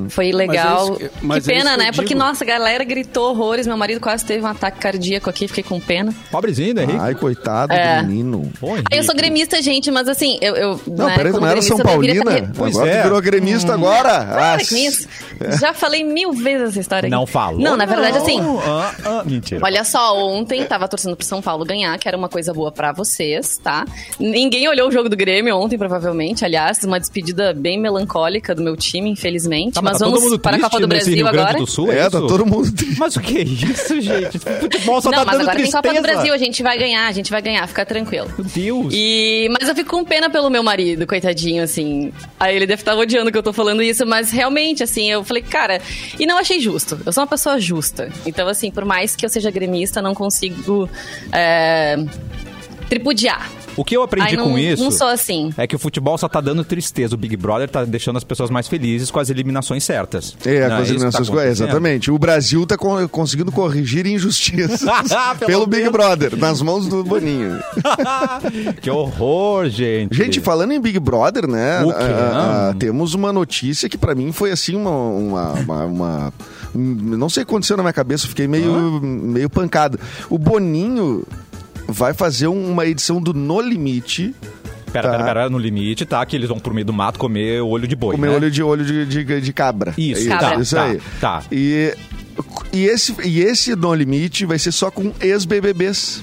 Foi 0.09 0.31
legal. 0.33 0.91
Mas 0.91 1.01
é 1.01 1.09
que- 1.09 1.11
mas 1.27 1.45
que 1.45 1.51
é 1.53 1.55
pena, 1.57 1.71
isso 1.71 1.79
que 1.79 1.85
né? 1.85 1.93
Porque, 1.93 2.09
digo. 2.15 2.21
nossa, 2.21 2.45
a 2.45 2.47
galera 2.47 2.85
gritou 2.85 3.31
horrores. 3.31 3.67
Meu 3.67 3.77
marido 3.77 4.01
quase 4.01 4.25
teve 4.25 4.45
um 4.45 4.47
ataque 4.47 4.79
cardíaco 4.79 5.29
aqui, 5.29 5.49
fiquei 5.49 5.65
com 5.65 5.81
pena. 5.81 6.15
Pobrezinho, 6.31 6.73
né, 6.75 6.85
Henrique? 6.85 6.99
Ai, 7.01 7.15
coitado 7.17 7.73
É. 7.73 8.01
do 8.01 8.07
menino. 8.09 8.53
Pô, 8.61 8.75
Eu 8.93 9.03
sou 9.03 9.15
gremista, 9.15 9.61
gente, 9.61 9.91
mas 9.91 10.09
assim, 10.09 10.39
eu. 10.41 10.55
eu 10.55 10.81
Não, 10.87 11.07
né, 11.07 11.17
peraí, 11.17 11.33
não 11.33 11.47
era 11.47 11.61
São 11.61 11.77
Paulina? 11.79 12.25
tá- 12.25 12.49
Pois 12.57 12.77
agora 12.77 12.91
é. 12.93 13.03
virou 13.03 13.21
gremista 13.21 13.75
agora? 13.75 14.25
Para 14.25 14.55
Ah. 14.55 15.57
Já 15.61 15.75
falei 15.75 16.05
mil 16.05 16.33
vezes 16.33 16.69
essa 16.71 16.81
história 16.81 17.07
aqui. 17.09 17.11
Não 17.17 17.27
falou? 17.27 17.61
Não, 17.61 17.77
na 17.77 17.87
verdade, 17.87 18.19
assim. 18.19 18.39
Ah, 18.65 18.95
ah, 19.05 19.23
mentira. 19.25 19.61
Olha 19.65 19.83
só, 19.85 20.17
ontem 20.17 20.65
tava 20.65 20.87
torcendo 20.87 21.17
pro 21.17 21.27
São 21.27 21.43
Paulo 21.43 21.65
ganhar, 21.65 21.99
que 21.99 22.07
era 22.07 22.17
uma 22.17 22.29
coisa 22.29 22.53
boa 22.55 22.71
pra 22.71 22.93
vocês, 22.93 23.57
tá? 23.65 23.87
Ninguém 24.21 24.69
olhou 24.69 24.89
o 24.89 24.93
jogo 24.93 25.09
do 25.09 25.17
Grêmio 25.17 25.57
ontem, 25.57 25.79
provavelmente. 25.79 26.45
Aliás, 26.45 26.85
uma 26.85 27.01
despedida 27.01 27.55
bem 27.55 27.81
melancólica 27.81 28.55
do 28.55 28.63
meu 28.63 28.77
time, 28.77 29.11
infelizmente. 29.11 29.75
Tá, 29.75 29.83
mas 29.83 29.95
mas 29.95 29.99
tá 30.01 30.05
vamos 30.05 30.21
todo 30.21 30.31
mundo 30.31 30.41
para 30.41 30.57
a 30.57 30.61
Copa 30.61 30.81
do 30.81 30.89
Brasil 30.89 31.27
agora. 31.27 31.59
do 31.59 31.67
Sul, 31.67 31.91
é, 31.91 31.99
É, 32.01 32.11
tá 32.11 32.21
todo 32.21 32.45
mundo 32.45 32.71
triste. 32.73 32.99
Mas 32.99 33.17
o 33.17 33.21
que 33.21 33.39
é 33.39 33.43
isso, 33.43 34.01
gente? 34.01 34.39
Futebol 34.39 35.01
só 35.01 35.11
Não, 35.11 35.19
tá 35.19 35.25
mas 35.25 35.39
dando 35.39 35.43
agora 35.43 35.57
tem 35.57 35.65
tristeza. 35.65 35.83
Copa 35.83 35.95
do 35.95 36.03
Brasil, 36.03 36.35
a 36.35 36.39
gente 36.39 36.63
vai 36.63 36.79
ganhar, 36.79 37.07
a 37.07 37.13
gente 37.13 37.31
vai 37.31 37.41
ganhar, 37.41 37.67
fica 37.67 37.87
tranquilo. 37.87 38.29
Meu 38.37 38.47
Deus. 38.47 38.93
E, 38.95 39.49
mas 39.59 39.69
eu 39.69 39.75
fico 39.75 39.91
com 39.91 40.05
pena 40.05 40.29
pelo 40.29 40.51
meu 40.51 40.63
marido, 40.63 41.07
coitadinho, 41.07 41.63
assim. 41.63 42.13
Aí 42.39 42.55
ele 42.55 42.67
deve 42.67 42.83
estar 42.83 42.95
odiando 42.95 43.33
que 43.33 43.39
eu 43.39 43.43
tô 43.43 43.53
falando 43.53 43.83
isso, 43.83 44.05
mas 44.05 44.31
realmente, 44.31 44.83
assim, 44.83 45.11
eu 45.11 45.25
falei, 45.25 45.43
cara, 45.43 45.81
e 46.19 46.27
não 46.27 46.39
achei 46.39 46.61
justo. 46.61 47.01
Eu 47.07 47.13
sou 47.13 47.23
uma 47.23 47.29
pessoa 47.29 47.59
justa. 47.59 48.11
Então, 48.27 48.49
assim, 48.49 48.71
por 48.71 48.85
mais 48.85 49.15
que 49.17 49.25
eu 49.25 49.29
seja 49.31 49.51
gremista, 49.51 50.03
não 50.03 50.15
consigo 50.15 50.89
é, 51.33 51.97
tripudiar. 52.89 53.51
O 53.77 53.85
que 53.85 53.97
eu 53.97 54.03
aprendi 54.05 54.29
Ai, 54.31 54.37
não, 54.37 54.51
com 54.51 54.59
isso 54.59 54.85
Não 54.85 54.91
sou 54.93 55.09
assim. 55.09 55.53
é 55.57 55.67
que 55.67 55.75
o 55.75 55.79
futebol 55.81 56.17
só 56.17 56.29
tá 56.29 56.41
dando 56.41 56.63
tristeza. 56.65 57.17
O 57.17 57.19
Big 57.19 57.37
Brother 57.37 57.69
tá 57.69 57.85
deixando 57.85 58.17
as 58.17 58.23
pessoas 58.23 58.49
mais 58.49 58.69
felizes 58.69 59.11
com 59.11 59.19
as 59.19 59.31
eliminações 59.31 59.83
certas. 59.83 60.37
É, 60.47 60.61
Não 60.61 60.69
com 60.69 60.75
as 60.75 60.81
que 60.83 60.87
tá 60.87 60.91
eliminações- 60.93 61.29
é, 61.29 61.33
acontecendo? 61.33 61.51
exatamente. 61.67 62.11
O 62.13 62.19
Brasil 62.19 62.65
tá 62.67 62.77
con- 62.79 63.09
conseguindo 63.09 63.51
corrigir 63.51 64.07
injustiças 64.07 64.81
Pelo 65.41 65.47
pelo 65.47 65.67
Big. 65.67 65.91
Brother, 65.91 66.37
nas 66.37 66.63
mãos 66.63 66.87
do 66.87 67.03
Boninho. 67.03 67.59
que 68.81 68.89
horror, 68.91 69.69
gente. 69.69 70.15
Gente, 70.15 70.41
falando 70.41 70.73
em 70.73 70.81
Big 70.81 70.99
Brother, 71.01 71.49
né? 71.49 71.83
O 71.83 71.89
quê? 71.89 71.95
ah, 71.99 72.71
ah, 72.71 72.75
temos 72.79 73.13
uma 73.15 73.33
notícia 73.33 73.89
que 73.89 73.99
pra 73.99 74.15
mim 74.15 74.31
foi 74.31 74.53
assim 74.53 74.77
uma. 74.77 74.91
uma, 74.91 75.53
uma- 75.55 75.85
uma- 75.87 76.33
não 76.77 77.29
sei 77.29 77.43
o 77.43 77.47
que 77.47 77.53
aconteceu 77.53 77.77
na 77.77 77.83
minha 77.85 77.93
cabeça, 77.93 78.25
eu 78.25 78.29
fiquei 78.31 78.49
meio, 78.49 79.01
meio 79.03 79.49
pancado. 79.49 79.99
O 80.29 80.37
Boninho 80.39 81.25
vai 81.87 82.15
fazer 82.15 82.47
uma 82.47 82.87
edição 82.87 83.21
do 83.21 83.33
No 83.35 83.61
Limite. 83.61 84.35
Pera, 84.93 85.09
Tá. 85.11 85.17
pera, 85.19 85.25
pera, 85.25 85.51
no 85.51 85.59
limite, 85.59 86.07
tá? 86.07 86.25
Que 86.25 86.37
eles 86.37 86.49
vão 86.49 86.61
pro 86.61 86.73
meio 86.73 86.85
do 86.87 86.93
mato 86.93 87.19
comer 87.19 87.61
olho 87.61 87.89
de 87.89 87.97
boi. 87.97 88.15
Comer 88.15 88.29
né? 88.29 88.37
olho 88.37 88.49
de 88.51 88.63
olho 88.63 88.85
de, 88.85 89.05
de, 89.05 89.41
de 89.41 89.53
cabra. 89.53 89.93
Isso, 89.99 90.33
É 90.33 90.39
tá, 90.39 90.55
isso 90.55 90.77
tá, 90.77 90.85
aí. 90.85 91.01
tá. 91.21 91.43
E, 91.51 91.93
e, 92.73 92.85
esse, 92.85 93.13
e 93.25 93.41
esse 93.41 93.75
No 93.75 93.93
Limite 93.93 94.47
vai 94.47 94.57
ser 94.57 94.71
só 94.71 94.93
com 94.93 95.13
ex-BBBs. 95.21 96.23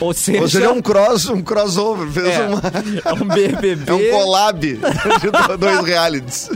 Ou 0.00 0.12
seja, 0.12 0.40
Ou 0.40 0.48
seja, 0.48 0.64
é 0.66 0.70
um, 0.70 0.82
cross, 0.82 1.28
um 1.28 1.42
crossover. 1.42 2.08
Fez 2.08 2.26
é, 2.26 2.42
uma. 2.42 2.62
é 3.04 3.12
um 3.12 3.26
BBB. 3.26 3.86
É 3.86 3.92
um 3.92 4.10
collab 4.10 4.60
de 4.60 4.78
dois 5.58 5.84
realities. 5.84 6.50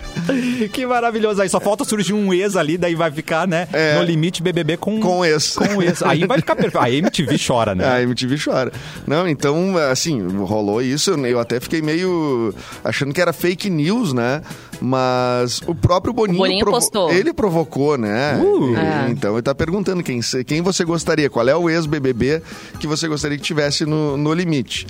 Que 0.73 0.85
maravilhoso. 0.85 1.41
Aí 1.41 1.49
só 1.49 1.61
falta 1.61 1.85
surgir 1.85 2.13
um 2.13 2.33
ex 2.33 2.57
ali, 2.57 2.77
daí 2.77 2.95
vai 2.95 3.11
ficar, 3.11 3.47
né? 3.47 3.69
É. 3.73 3.97
No 3.97 4.03
limite 4.03 4.43
BBB 4.43 4.77
com, 4.77 5.01
Com 5.01 5.25
ex. 5.25 5.55
Com 5.55 5.83
ex. 5.83 6.03
Aí 6.03 6.27
vai 6.27 6.39
ficar 6.39 6.57
perfeito. 6.57 6.79
A 6.79 6.91
MTV 6.91 7.37
chora, 7.45 7.75
né? 7.75 7.87
A 7.87 8.03
MTV 8.03 8.37
chora. 8.43 8.73
Não, 9.07 9.29
então, 9.29 9.77
assim, 9.91 10.21
rolou 10.39 10.83
isso. 10.83 11.13
Eu 11.13 11.39
até 11.39 11.61
fiquei 11.61 11.81
meio 11.81 12.55
achando 12.85 13.15
que 13.15 13.21
era 13.21 13.33
fake 13.33 13.71
news, 13.71 14.13
né? 14.13 14.43
Mas 14.81 15.61
o 15.67 15.75
próprio 15.75 16.13
Boninho, 16.13 16.39
O 16.39 16.43
Boninho 16.43 16.65
postou. 16.65 17.11
ele 17.11 17.33
provocou, 17.33 17.99
né? 17.99 18.37
Uh. 18.43 18.77
É. 18.77 19.11
Então 19.11 19.35
ele 19.35 19.43
tá 19.43 19.55
perguntando 19.55 20.03
quem, 20.03 20.21
quem 20.47 20.63
você 20.63 20.85
gostaria, 20.85 21.29
qual 21.29 21.47
é 21.49 21.55
o 21.55 21.69
ex-BBB 21.69 22.43
que 22.79 22.87
você 22.87 23.07
gostaria 23.07 23.37
que 23.37 23.43
tivesse 23.43 23.85
no, 23.85 24.17
no 24.17 24.33
limite, 24.33 24.87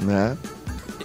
né? 0.00 0.36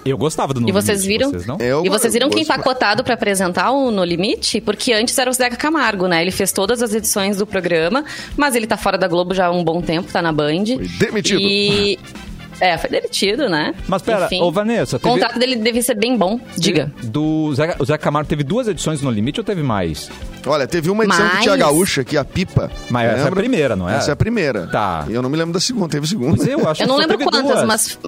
Eu 0.05 0.17
gostava 0.17 0.53
do 0.53 0.59
No 0.59 0.67
E 0.67 0.71
vocês 0.71 1.03
Limite, 1.03 1.17
viram? 1.17 1.31
Vocês 1.31 1.45
não? 1.45 1.57
Eu 1.59 1.85
e 1.85 1.89
vocês 1.89 2.13
viram 2.13 2.29
quem 2.29 2.43
gosto 2.43 2.75
tá 2.75 2.95
pra 3.03 3.13
apresentar 3.13 3.71
o 3.71 3.89
No 3.89 4.03
Limite? 4.03 4.59
Porque 4.59 4.91
antes 4.91 5.17
era 5.17 5.29
o 5.29 5.33
Zeca 5.33 5.55
Camargo, 5.55 6.07
né? 6.07 6.21
Ele 6.21 6.31
fez 6.31 6.51
todas 6.51 6.81
as 6.81 6.93
edições 6.93 7.37
do 7.37 7.47
programa, 7.47 8.03
mas 8.35 8.53
ele 8.53 8.67
tá 8.67 8.75
fora 8.75 8.97
da 8.97 9.07
Globo 9.07 9.33
já 9.33 9.45
há 9.45 9.51
um 9.51 9.63
bom 9.63 9.81
tempo, 9.81 10.11
tá 10.11 10.21
na 10.21 10.33
Band. 10.33 10.65
Foi 10.65 10.87
demitido. 10.99 11.39
E. 11.39 11.97
É, 12.59 12.77
foi 12.77 12.89
demitido, 12.89 13.49
né? 13.49 13.73
Mas 13.87 14.01
pera, 14.01 14.25
Enfim, 14.25 14.41
ô 14.41 14.51
Vanessa, 14.51 14.95
O 14.97 14.99
teve- 14.99 15.13
contrato 15.13 15.39
dele 15.39 15.55
deve 15.57 15.81
ser 15.81 15.95
bem 15.95 16.15
bom. 16.17 16.39
Diga. 16.57 16.91
Do 17.03 17.53
Zé, 17.55 17.75
o 17.79 17.85
Zé 17.85 17.97
Camargo 17.97 18.29
teve 18.29 18.43
duas 18.43 18.67
edições 18.67 19.01
no 19.01 19.09
Limite 19.11 19.39
ou 19.39 19.43
teve 19.43 19.61
mais? 19.63 20.09
Olha, 20.45 20.67
teve 20.67 20.89
uma 20.89 21.03
edição 21.05 21.25
que 21.27 21.33
Mas- 21.35 21.43
tinha 21.43 21.53
a 21.53 21.57
gaúcha, 21.57 22.03
que 22.03 22.17
é 22.17 22.19
a 22.19 22.25
Pipa. 22.25 22.69
Mas 22.89 23.05
essa 23.07 23.15
é 23.17 23.21
a 23.21 23.23
lembra? 23.25 23.39
primeira, 23.39 23.75
não 23.75 23.89
é? 23.89 23.95
Essa 23.95 24.11
é 24.11 24.13
a 24.13 24.15
primeira. 24.15 24.67
Tá. 24.67 25.05
E 25.09 25.13
eu 25.13 25.21
não 25.21 25.29
me 25.29 25.37
lembro 25.37 25.53
da 25.53 25.59
segunda, 25.59 25.87
teve 25.89 26.07
segunda. 26.07 26.37
Mas 26.37 26.47
eu 26.47 26.67
acho 26.67 26.81
Eu 26.83 26.87
não 26.87 26.95
que 26.97 27.01
só 27.03 27.07
lembro 27.09 27.25
quantas, 27.25 27.51
duas. 27.51 27.63
mas. 27.65 27.99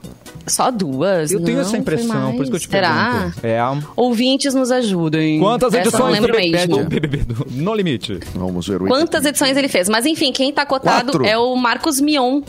Só 0.47 0.69
duas? 0.69 1.31
Eu 1.31 1.39
tenho 1.41 1.55
Não, 1.55 1.61
essa 1.61 1.71
foi 1.71 1.79
impressão, 1.79 2.33
por 2.35 2.43
isso 2.43 2.51
que 2.51 2.57
eu 2.57 2.59
te 2.59 2.67
Será? 2.69 3.31
pergunto. 3.41 3.47
É, 3.47 3.59
Ouvintes 3.95 4.53
nos 4.53 4.69
ajudem. 4.69 5.39
Quantas 5.39 5.73
Essa 5.73 5.87
edições 5.87 6.03
não 6.03 6.11
lembro 6.11 6.31
do 6.33 6.37
mesmo. 6.37 6.77
do 6.77 6.83
BBB 6.83 7.17
do 7.23 7.47
No 7.51 7.73
Limite? 7.73 8.19
Vamos 8.35 8.67
ver 8.67 8.79
o 8.79 8.85
Quantas 8.85 9.25
edições 9.25 9.57
ele 9.57 9.67
fez? 9.67 9.89
Mas 9.89 10.05
enfim, 10.05 10.31
quem 10.31 10.53
tá 10.53 10.63
cotado 10.63 11.13
Quatro. 11.13 11.25
é 11.25 11.35
o 11.35 11.55
Marcos 11.55 11.99
Mion 11.99 12.41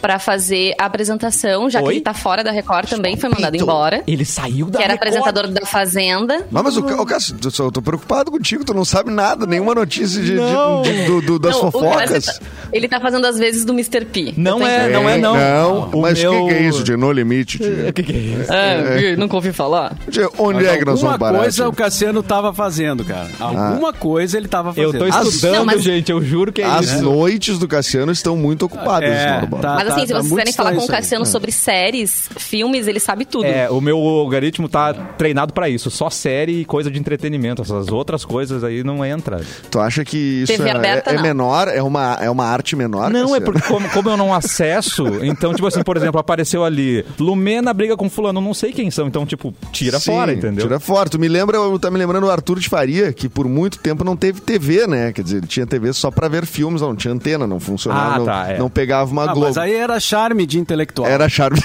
pra 0.00 0.18
fazer 0.18 0.74
a 0.78 0.84
apresentação, 0.86 1.68
já 1.70 1.80
Oi? 1.80 1.86
que 1.86 1.92
ele 1.94 2.00
tá 2.00 2.14
fora 2.14 2.42
da 2.44 2.50
Record 2.50 2.88
também, 2.88 3.16
foi 3.16 3.28
mandado 3.28 3.52
Pito. 3.52 3.64
embora. 3.64 4.02
Ele 4.06 4.24
saiu 4.24 4.66
da 4.66 4.78
Que 4.78 4.84
era 4.84 4.94
Record. 4.94 5.08
apresentador 5.14 5.48
da 5.48 5.66
Fazenda. 5.66 6.46
Mas, 6.50 6.62
mas 6.62 6.76
o, 6.76 6.80
o 6.80 7.06
Cássio, 7.06 7.36
eu 7.58 7.70
tô 7.72 7.80
preocupado 7.82 8.30
contigo, 8.30 8.64
tu 8.64 8.74
não 8.74 8.84
sabe 8.84 9.10
nada, 9.10 9.46
nenhuma 9.46 9.74
notícia 9.74 10.20
de, 10.20 10.26
de- 10.32 10.34
Não. 10.34 10.82
de- 10.82 11.04
do- 11.04 11.20
do- 11.22 11.38
das 11.38 11.52
Não, 11.54 11.70
fofocas. 11.70 12.10
Cássio 12.26 12.32
tá- 12.40 12.46
ele 12.72 12.88
tá 12.88 13.00
fazendo 13.00 13.26
às 13.26 13.38
vezes 13.38 13.64
do 13.64 13.72
Mr. 13.72 14.04
P. 14.04 14.34
Não 14.36 14.54
Eu 14.56 14.58
tô 14.60 14.66
é, 14.66 14.88
não 14.90 15.08
é 15.08 15.16
não. 15.18 15.34
Não, 15.36 15.90
O 15.92 16.02
mas 16.02 16.18
o 16.18 16.22
meu- 16.22 16.46
que, 16.46 16.54
que 16.54 16.54
é 16.54 16.68
isso 16.68 16.82
de 16.84 16.96
no 16.96 17.10
limite? 17.12 17.58
tia? 17.58 17.88
O 17.88 17.92
que, 17.92 18.02
que 18.02 18.12
é 18.12 18.16
isso? 18.16 18.52
É, 18.52 19.16
nunca 19.16 19.36
ouvi 19.36 19.52
falar. 19.52 19.94
Tia, 20.10 20.28
Onde 20.38 20.66
é 20.66 20.76
que 20.76 20.84
nós 20.84 20.96
Alguma 20.96 21.12
vamos 21.12 21.18
parar? 21.18 21.38
coisa 21.38 21.56
tia? 21.56 21.68
o 21.68 21.72
Cassiano 21.72 22.22
tava 22.22 22.52
fazendo, 22.52 23.04
cara. 23.04 23.28
Alguma 23.40 23.92
coisa 23.92 24.36
ele 24.36 24.48
tava 24.48 24.70
Eu 24.76 24.92
fazendo. 24.92 25.10
tô 25.10 25.16
As- 25.18 25.26
estudando, 25.28 25.54
Não, 25.56 25.64
mas- 25.64 25.82
gente, 25.82 26.10
eu 26.10 26.22
juro 26.22 26.52
que 26.52 26.62
é 26.62 26.64
As 26.66 26.86
isso. 26.86 27.02
noites 27.02 27.58
do 27.58 27.68
Cassiano 27.68 28.12
estão 28.12 28.36
muito 28.36 28.66
ocupadas, 28.66 29.08
É, 29.08 29.40
Mauro 29.50 29.56
Borba. 29.88 29.94
tá. 29.96 29.96
Mas 29.96 29.96
assim, 29.96 30.06
se 30.06 30.12
vocês 30.12 30.28
quiserem 30.28 30.52
falar 30.52 30.70
com 30.72 30.76
o 30.76 30.82
isso 30.82 30.92
aí. 30.92 30.98
Cassiano 30.98 31.26
sobre 31.26 31.52
séries, 31.52 32.28
filmes, 32.36 32.86
ele 32.86 33.00
sabe 33.00 33.24
tudo. 33.24 33.44
É, 33.44 33.68
o 33.70 33.80
meu 33.80 33.96
algoritmo 33.98 34.68
tá 34.68 34.92
treinado 34.94 35.52
pra 35.52 35.68
isso. 35.68 35.90
Só 35.90 36.10
série 36.10 36.60
e 36.60 36.64
coisa 36.64 36.90
de 36.90 36.98
entretenimento. 36.98 37.62
Essas 37.62 37.88
outras 37.88 38.24
coisas 38.24 38.62
aí 38.64 38.82
não 38.84 39.04
entra. 39.04 39.40
Tu 39.70 39.78
acha 39.80 40.04
que 40.04 40.42
isso 40.42 40.62
é, 40.62 40.70
aberta, 40.70 41.10
é 41.10 41.14
não. 41.14 41.22
menor? 41.22 41.68
É 41.68 41.82
uma, 41.82 42.18
é 42.20 42.30
uma 42.30 42.44
arte 42.44 42.74
menor? 42.76 43.10
Não, 43.10 43.20
é 43.34 43.40
Cassiano? 43.40 43.44
porque 43.44 43.60
como, 43.62 43.88
como 43.90 44.10
eu 44.10 44.16
não 44.16 44.32
acesso, 44.34 45.04
então, 45.24 45.52
tipo 45.54 45.66
assim, 45.66 45.82
por 45.82 45.96
exemplo, 45.96 46.20
apareceu 46.20 46.64
ali, 46.64 47.04
Lumena 47.18 47.72
briga 47.72 47.96
com 47.96 48.08
fulano, 48.08 48.38
eu 48.40 48.44
não 48.44 48.54
sei 48.54 48.72
quem 48.72 48.90
são, 48.90 49.06
então, 49.06 49.24
tipo, 49.26 49.54
tira 49.72 49.98
Sim, 49.98 50.12
fora, 50.12 50.32
entendeu? 50.32 50.66
Tira 50.66 50.80
fora. 50.80 51.08
Tu 51.08 51.18
me 51.18 51.28
lembra, 51.28 51.58
tá 51.80 51.90
me 51.90 51.98
lembrando 51.98 52.24
o 52.26 52.30
Arthur 52.30 52.58
de 52.58 52.68
Faria, 52.68 53.12
que 53.12 53.28
por 53.28 53.48
muito 53.48 53.78
tempo 53.78 54.04
não 54.04 54.16
teve 54.16 54.40
TV, 54.40 54.86
né? 54.86 55.12
Quer 55.12 55.22
dizer, 55.22 55.36
ele 55.38 55.46
tinha 55.46 55.66
TV 55.66 55.92
só 55.92 56.10
pra 56.10 56.28
ver 56.28 56.46
filmes, 56.46 56.80
não 56.80 56.94
tinha 56.96 57.12
antena, 57.12 57.46
não 57.46 57.60
funcionava, 57.60 58.14
Ah, 58.14 58.18
não, 58.18 58.24
tá, 58.24 58.46
é. 58.48 58.58
não 58.58 58.70
pegava 58.70 59.10
uma 59.10 59.22
Ah, 59.24 59.26
Globo. 59.26 59.46
mas 59.46 59.58
aí 59.58 59.74
era 59.76 59.98
charme 60.00 60.46
de 60.46 60.58
intelectual. 60.58 61.08
Era 61.08 61.28
charme. 61.28 61.60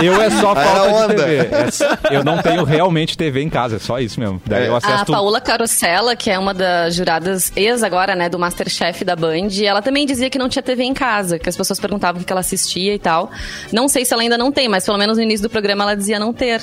Eu, 0.00 0.12
eu 0.12 0.22
é 0.22 0.30
só 0.30 0.54
falta 0.54 1.08
de. 1.08 1.22
TV. 1.22 1.36
É- 1.36 2.16
eu 2.16 2.24
não 2.24 2.40
tenho 2.42 2.64
realmente 2.64 3.16
TV 3.16 3.40
em 3.42 3.48
casa, 3.48 3.76
é 3.76 3.78
só 3.78 3.98
isso 3.98 4.18
mesmo. 4.20 4.40
Daí 4.46 4.66
eu 4.66 4.76
acesso 4.76 5.02
A. 5.02 5.06
Paola 5.06 5.40
Carosella, 5.40 6.14
que 6.16 6.30
é 6.30 6.38
uma 6.38 6.52
das 6.54 6.94
juradas 6.94 7.52
ex 7.56 7.82
agora, 7.82 8.14
né, 8.14 8.28
do 8.28 8.38
Masterchef 8.38 9.04
da 9.04 9.16
Band, 9.16 9.48
ela 9.64 9.82
também 9.82 10.06
dizia 10.06 10.30
que 10.30 10.38
não 10.38 10.48
tinha 10.48 10.62
TV 10.62 10.84
em 10.84 10.94
casa, 10.94 11.38
que 11.38 11.48
as 11.48 11.56
pessoas 11.56 11.78
perguntavam 11.80 12.22
o 12.22 12.24
que 12.24 12.32
ela 12.32 12.40
assistia 12.40 12.94
e 12.94 12.98
tal. 12.98 13.30
Não 13.72 13.88
sei 13.88 14.04
se 14.04 14.12
ela 14.12 14.22
ainda 14.22 14.38
não 14.38 14.52
tem, 14.52 14.68
mas 14.68 14.84
pelo 14.84 14.98
menos 14.98 15.16
no 15.16 15.22
início 15.22 15.42
do 15.42 15.50
programa 15.50 15.84
ela 15.84 15.96
dizia 15.96 16.18
não 16.18 16.32
ter. 16.32 16.62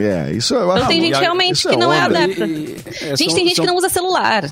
É, 0.00 0.30
isso 0.32 0.54
eu 0.54 0.70
acho. 0.70 0.78
Então 0.78 0.88
tem 0.88 1.00
gente 1.02 1.18
realmente 1.20 1.66
é 1.66 1.70
que 1.70 1.76
não 1.76 1.92
é 1.92 1.98
onda. 2.06 2.18
adepta. 2.18 2.46
E- 2.46 2.50
e- 2.50 2.76
é, 2.86 3.16
Gente, 3.16 3.30
são- 3.30 3.36
tem 3.36 3.46
gente 3.46 3.56
são- 3.56 3.64
que 3.64 3.70
não 3.70 3.76
usa 3.76 3.88
celular, 3.90 4.44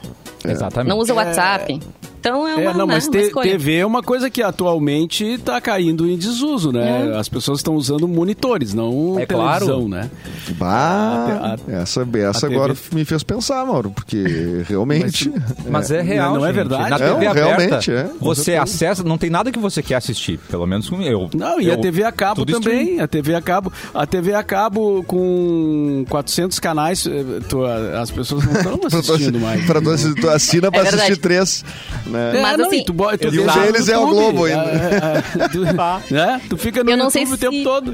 Exatamente. 0.45 0.89
não 0.91 0.99
usa 0.99 1.15
WhatsApp. 1.15 1.81
Então 2.21 2.47
é 2.47 2.55
uma, 2.55 2.61
É, 2.61 2.65
não, 2.75 2.87
né, 2.87 2.95
mas 2.95 3.07
uma 3.09 3.13
te-. 3.19 3.31
TV 3.33 3.77
é 3.77 3.87
uma 3.87 4.03
coisa 4.03 4.29
que 4.29 4.43
atualmente 4.43 5.25
está 5.25 5.59
caindo 5.61 6.07
em 6.07 6.17
desuso, 6.19 6.71
né? 6.71 7.17
As 7.19 7.29
pessoas 7.29 7.61
estão 7.61 7.75
usando 7.75 8.07
monitores, 8.07 8.75
não 8.75 9.19
É 9.19 9.25
televisão, 9.25 9.67
claro. 9.67 9.89
né? 9.89 10.11
Bah, 10.59 11.57
A- 11.71 11.73
a- 11.73 11.81
essa, 11.81 12.07
essa 12.19 12.47
a 12.47 12.49
TV 12.51 12.55
agora 12.57 12.77
me 12.93 13.05
fez 13.05 13.23
pensar, 13.23 13.65
Mauro, 13.65 13.91
porque 13.91 14.23
realmente. 14.69 15.33
Mas 15.69 15.91
é 15.91 16.03
real, 16.03 16.35
não 16.35 16.45
é 16.45 16.49
gente. 16.49 16.57
verdade? 16.57 16.91
Na 16.91 16.99
Não, 16.99 17.15
TV 17.15 17.27
aberta, 17.27 17.57
realmente, 17.57 17.91
é. 17.91 18.11
você 18.21 18.55
acessa, 18.57 19.03
não 19.03 19.17
tem 19.17 19.31
nada 19.31 19.51
que 19.51 19.59
você 19.59 19.83
quer 19.83 19.95
assistir, 19.97 20.39
pelo 20.51 20.67
menos 20.67 20.89
com 20.91 21.01
eu. 21.03 21.31
Não, 21.35 21.59
e 21.61 21.69
eu- 21.69 21.75
a 21.75 21.77
TV 21.79 22.05
a 22.05 22.13
cabo 22.13 22.45
também. 22.45 23.01
A 23.01 23.09
TV 23.09 23.35
a 23.35 23.41
cabo, 23.41 23.73
a 23.95 24.07
TV 24.07 24.35
a 24.35 24.43
cabo 24.43 25.03
com 25.05 26.05
400 26.09 26.59
canais, 26.59 27.07
eh, 27.07 27.41
tu- 27.49 27.65
as 27.65 28.11
pessoas 28.11 28.45
não 28.45 28.53
estão 28.53 28.77
Pra 28.91 28.99
assistindo 28.99 29.39
mais. 29.41 29.65
pra 29.65 29.81
tu 29.81 29.91
tu 30.21 30.29
assina 30.29 30.71
pra 30.71 30.81
É 30.81 30.83
verdade. 30.83 31.03
assistir 31.05 31.21
três. 31.23 31.65
Né? 32.11 32.39
É, 32.39 32.43
Mas, 32.43 32.59
não, 32.59 32.67
assim, 32.67 32.79
e 32.81 32.85
tu, 32.85 32.93
tu 32.93 33.35
E 33.35 33.41
um 33.41 33.47
deles 33.47 33.89
é 33.89 33.97
o. 33.99 34.07
Globo 34.09 34.45
ainda. 34.45 34.63
É, 34.63 35.45
é, 35.45 35.49
tu, 35.49 36.13
né? 36.15 36.41
tu 36.49 36.57
fica 36.57 36.83
no 36.85 36.91
Eu 36.91 36.97
não 36.97 37.05
YouTube 37.07 37.27
sei 37.27 37.35
o 37.35 37.39
tempo 37.39 37.57
se- 37.57 37.63
todo. 37.65 37.93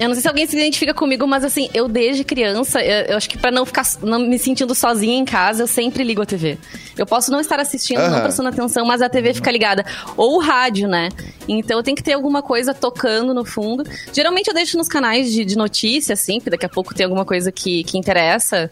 Eu 0.00 0.08
não 0.08 0.14
sei 0.14 0.22
se 0.22 0.28
alguém 0.28 0.46
se 0.46 0.56
identifica 0.56 0.92
comigo, 0.94 1.26
mas 1.26 1.44
assim, 1.44 1.68
eu 1.72 1.88
desde 1.88 2.24
criança, 2.24 2.82
eu, 2.82 3.06
eu 3.12 3.16
acho 3.16 3.28
que 3.28 3.38
pra 3.38 3.50
não 3.50 3.64
ficar 3.64 3.84
não 4.02 4.18
me 4.18 4.38
sentindo 4.38 4.74
sozinha 4.74 5.16
em 5.16 5.24
casa, 5.24 5.62
eu 5.62 5.66
sempre 5.66 6.02
ligo 6.02 6.20
a 6.22 6.26
TV. 6.26 6.58
Eu 6.98 7.06
posso 7.06 7.30
não 7.30 7.40
estar 7.40 7.58
assistindo, 7.60 7.98
Aham. 8.00 8.10
não 8.10 8.20
prestando 8.22 8.48
atenção, 8.48 8.84
mas 8.84 9.00
a 9.00 9.08
TV 9.08 9.32
fica 9.34 9.50
ligada. 9.50 9.84
Ou 10.16 10.36
o 10.36 10.38
rádio, 10.40 10.88
né? 10.88 11.08
Então 11.48 11.78
eu 11.78 11.82
tenho 11.82 11.96
que 11.96 12.02
ter 12.02 12.12
alguma 12.12 12.42
coisa 12.42 12.72
tocando 12.74 13.32
no 13.34 13.44
fundo. 13.44 13.84
Geralmente 14.12 14.48
eu 14.48 14.54
deixo 14.54 14.76
nos 14.76 14.88
canais 14.88 15.30
de, 15.32 15.44
de 15.44 15.56
notícia, 15.56 16.12
assim, 16.14 16.36
porque 16.38 16.50
daqui 16.50 16.66
a 16.66 16.68
pouco 16.68 16.94
tem 16.94 17.04
alguma 17.04 17.24
coisa 17.24 17.50
que, 17.52 17.84
que 17.84 17.98
interessa. 17.98 18.70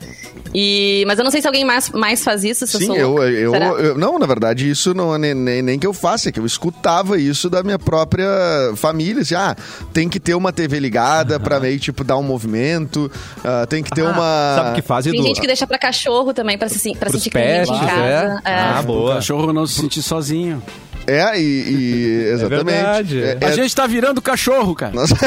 E, 0.55 1.05
mas 1.07 1.19
eu 1.19 1.25
não 1.25 1.31
sei 1.31 1.41
se 1.41 1.47
alguém 1.47 1.65
mais, 1.65 1.91
mais 1.91 2.25
faz 2.25 2.45
isso, 2.45 2.67
se 2.67 2.77
eu 2.77 2.81
Sim, 2.81 2.87
sou 2.87 2.97
eu, 2.97 3.23
eu, 3.23 3.51
Será? 3.53 3.67
eu- 3.67 3.99
Não, 3.99 4.19
na 4.19 4.27
verdade, 4.27 4.69
isso 4.69 4.80
não 4.87 5.15
é 5.15 5.19
nem, 5.19 5.35
nem, 5.35 5.63
nem 5.63 5.79
que 5.79 5.87
eu 5.87 5.93
faça, 5.93 6.29
é 6.29 6.33
que 6.33 6.41
eu 6.41 6.47
escutava 6.47 7.19
isso 7.19 7.49
da 7.51 7.63
minha 7.63 7.79
própria 7.79 8.29
família. 8.77 9.23
Assim, 9.23 9.35
ah, 9.35 9.55
tem 9.93 10.09
que 10.09 10.19
ter 10.21 10.35
uma 10.35 10.53
TV 10.53 10.79
ligada 10.81 11.39
pra 11.39 11.61
meio, 11.61 11.79
tipo, 11.79 12.03
dar 12.05 12.17
um 12.17 12.23
movimento. 12.23 13.11
ah, 13.45 13.67
tem 13.67 13.83
que 13.83 13.91
ter 13.91 14.03
Ah, 14.07 14.11
uma. 14.11 14.55
Sabe 14.57 14.71
o 14.71 14.75
que 14.75 14.83
faz, 14.83 15.07
Edu? 15.07 15.17
Tem 15.17 15.25
gente 15.27 15.41
que 15.41 15.47
deixa 15.47 15.67
pra 15.67 15.79
cachorro 15.79 16.33
também, 16.35 16.57
pra, 16.59 16.69
se, 16.69 16.91
pra 16.93 17.09
Pros 17.11 17.23
sentir 17.23 17.31
cliente 17.31 17.71
em 17.71 17.79
pets, 17.79 17.87
casa. 17.87 18.01
é? 18.03 18.39
É. 18.45 18.61
Ah, 18.61 18.81
O 18.83 18.87
boa. 18.87 19.15
cachorro 19.17 19.53
não 19.53 19.67
se 19.67 19.81
sentir 19.81 20.03
sozinho. 20.03 20.63
É, 21.11 21.41
e. 21.41 21.43
e- 21.43 22.25
exatamente. 22.33 22.65
verdade. 22.65 23.23
É- 23.23 23.39
A 23.41 23.49
é- 23.49 23.53
gente 23.53 23.75
tá 23.75 23.87
virando 23.87 24.21
cachorro, 24.23 24.75
cara. 24.75 24.93
Nossa. 24.95 25.15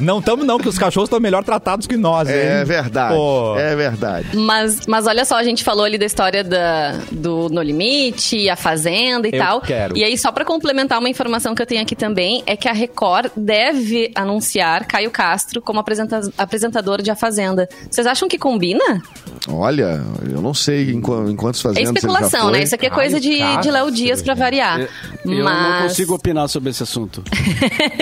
Não 0.00 0.18
estamos 0.18 0.46
não, 0.46 0.56
porque 0.56 0.68
os 0.68 0.78
cachorros 0.78 1.06
estão 1.08 1.20
melhor 1.20 1.44
tratados 1.44 1.86
que 1.86 1.96
nós, 1.96 2.28
hein? 2.28 2.34
É 2.34 2.64
verdade. 2.64 3.14
Pô. 3.14 3.56
É 3.56 3.74
verdade. 3.76 4.36
Mas, 4.36 4.80
mas 4.86 5.06
olha 5.06 5.24
só, 5.24 5.36
a 5.36 5.44
gente 5.44 5.62
falou 5.62 5.84
ali 5.84 5.98
da 5.98 6.06
história 6.06 6.42
da, 6.42 6.98
do 7.10 7.48
No 7.48 7.62
Limite, 7.62 8.48
a 8.48 8.56
Fazenda 8.56 9.28
e 9.28 9.32
Eu 9.34 9.38
tal. 9.38 9.60
quero. 9.60 9.96
E 9.96 10.02
aí, 10.04 10.16
só 10.18 10.32
pra 10.32 10.44
complementar 10.44 10.98
uma 10.98 11.08
informação 11.08 11.54
que 11.54 11.62
eu 11.62 11.66
tenho 11.66 11.82
aqui 11.82 11.94
também, 11.94 12.42
é 12.46 12.56
que 12.56 12.68
a 12.68 12.72
Record 12.72 13.30
deve 13.36 14.10
anunciar 14.14 14.86
Caio 14.86 15.10
Castro 15.10 15.60
como 15.60 15.80
apresenta- 15.80 16.20
apresentador 16.38 17.02
de 17.02 17.10
A 17.10 17.16
Fazenda. 17.16 17.68
Vocês 17.90 18.06
acham 18.06 18.28
que 18.28 18.38
combina? 18.38 19.02
Olha, 19.48 20.00
eu 20.30 20.40
não 20.40 20.54
sei 20.54 20.90
em, 20.92 20.98
em 20.98 21.00
quantos 21.36 21.60
É 21.60 21.62
fazendas 21.64 21.76
ele 21.76 21.84
já 21.84 21.92
especulação, 21.92 22.42
foi. 22.42 22.52
né? 22.52 22.62
Isso 22.64 22.74
aqui 22.82 22.86
é 22.86 22.90
Caio 22.90 23.00
coisa 23.00 23.20
de, 23.20 23.38
Castro, 23.38 23.62
de 23.62 23.70
Léo 23.70 23.90
Dias 23.90 24.22
pra 24.22 24.34
variar. 24.34 24.80
Eu 24.80 24.88
eu 25.24 25.44
mas... 25.44 25.80
não 25.80 25.88
consigo 25.88 26.14
opinar 26.14 26.48
sobre 26.48 26.70
esse 26.70 26.82
assunto. 26.82 27.22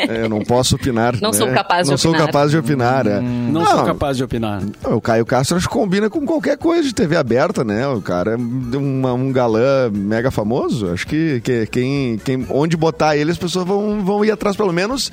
É, 0.08 0.24
eu 0.24 0.28
não 0.28 0.40
posso 0.40 0.76
opinar. 0.76 1.14
Não 1.20 1.30
né? 1.30 1.36
sou 1.36 1.48
capaz 1.48 1.86
de 1.86 1.90
Não 1.90 1.98
sou 1.98 2.10
opinar. 2.10 2.26
capaz 2.26 2.50
de 2.50 2.56
opinar, 2.56 3.06
é. 3.06 3.20
Não, 3.20 3.66
sou 3.66 3.84
capaz 3.84 4.16
de 4.16 4.24
opinar. 4.24 4.62
O 4.84 5.00
Caio 5.00 5.26
Castro 5.26 5.56
acho 5.56 5.68
que 5.68 5.74
combina 5.74 6.08
com 6.08 6.24
qualquer 6.24 6.56
coisa 6.56 6.82
de 6.82 6.94
TV 6.94 7.16
aberta, 7.16 7.62
né? 7.62 7.86
O 7.88 8.00
cara 8.00 8.32
é 8.32 8.36
um, 8.36 9.06
um 9.06 9.32
galã 9.32 9.90
mega 9.92 10.30
famoso. 10.30 10.90
Acho 10.90 11.06
que, 11.06 11.40
que 11.42 11.66
quem, 11.66 12.18
quem, 12.18 12.46
onde 12.48 12.76
botar 12.76 13.16
ele, 13.16 13.30
as 13.30 13.38
pessoas 13.38 13.66
vão, 13.66 14.02
vão 14.02 14.24
ir 14.24 14.30
atrás, 14.30 14.56
pelo 14.56 14.72
menos 14.72 15.12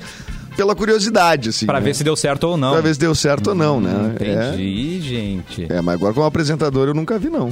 pela 0.56 0.74
curiosidade, 0.74 1.50
assim. 1.50 1.66
Pra 1.66 1.78
né? 1.78 1.84
ver 1.84 1.94
se 1.94 2.02
deu 2.02 2.16
certo 2.16 2.44
ou 2.44 2.56
não. 2.56 2.72
Pra 2.72 2.80
ver 2.80 2.92
se 2.92 2.98
deu 2.98 3.14
certo 3.14 3.50
ou 3.50 3.54
não, 3.54 3.80
né? 3.80 4.14
Entendi, 4.14 5.00
gente. 5.00 5.72
É, 5.72 5.76
é, 5.76 5.80
mas 5.80 5.94
agora 5.94 6.12
como 6.12 6.26
apresentador 6.26 6.88
eu 6.88 6.94
nunca 6.94 7.16
vi, 7.16 7.28
não. 7.28 7.50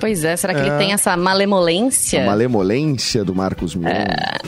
Pois 0.00 0.24
é, 0.24 0.36
será 0.36 0.54
que 0.54 0.60
É. 0.60 0.66
ele 0.66 0.76
tem 0.78 0.92
essa 0.92 1.16
malemolência? 1.16 2.22
A 2.22 2.26
malemolência 2.26 3.24
do 3.24 3.34
Marcos 3.34 3.74
Mion, 3.74 3.88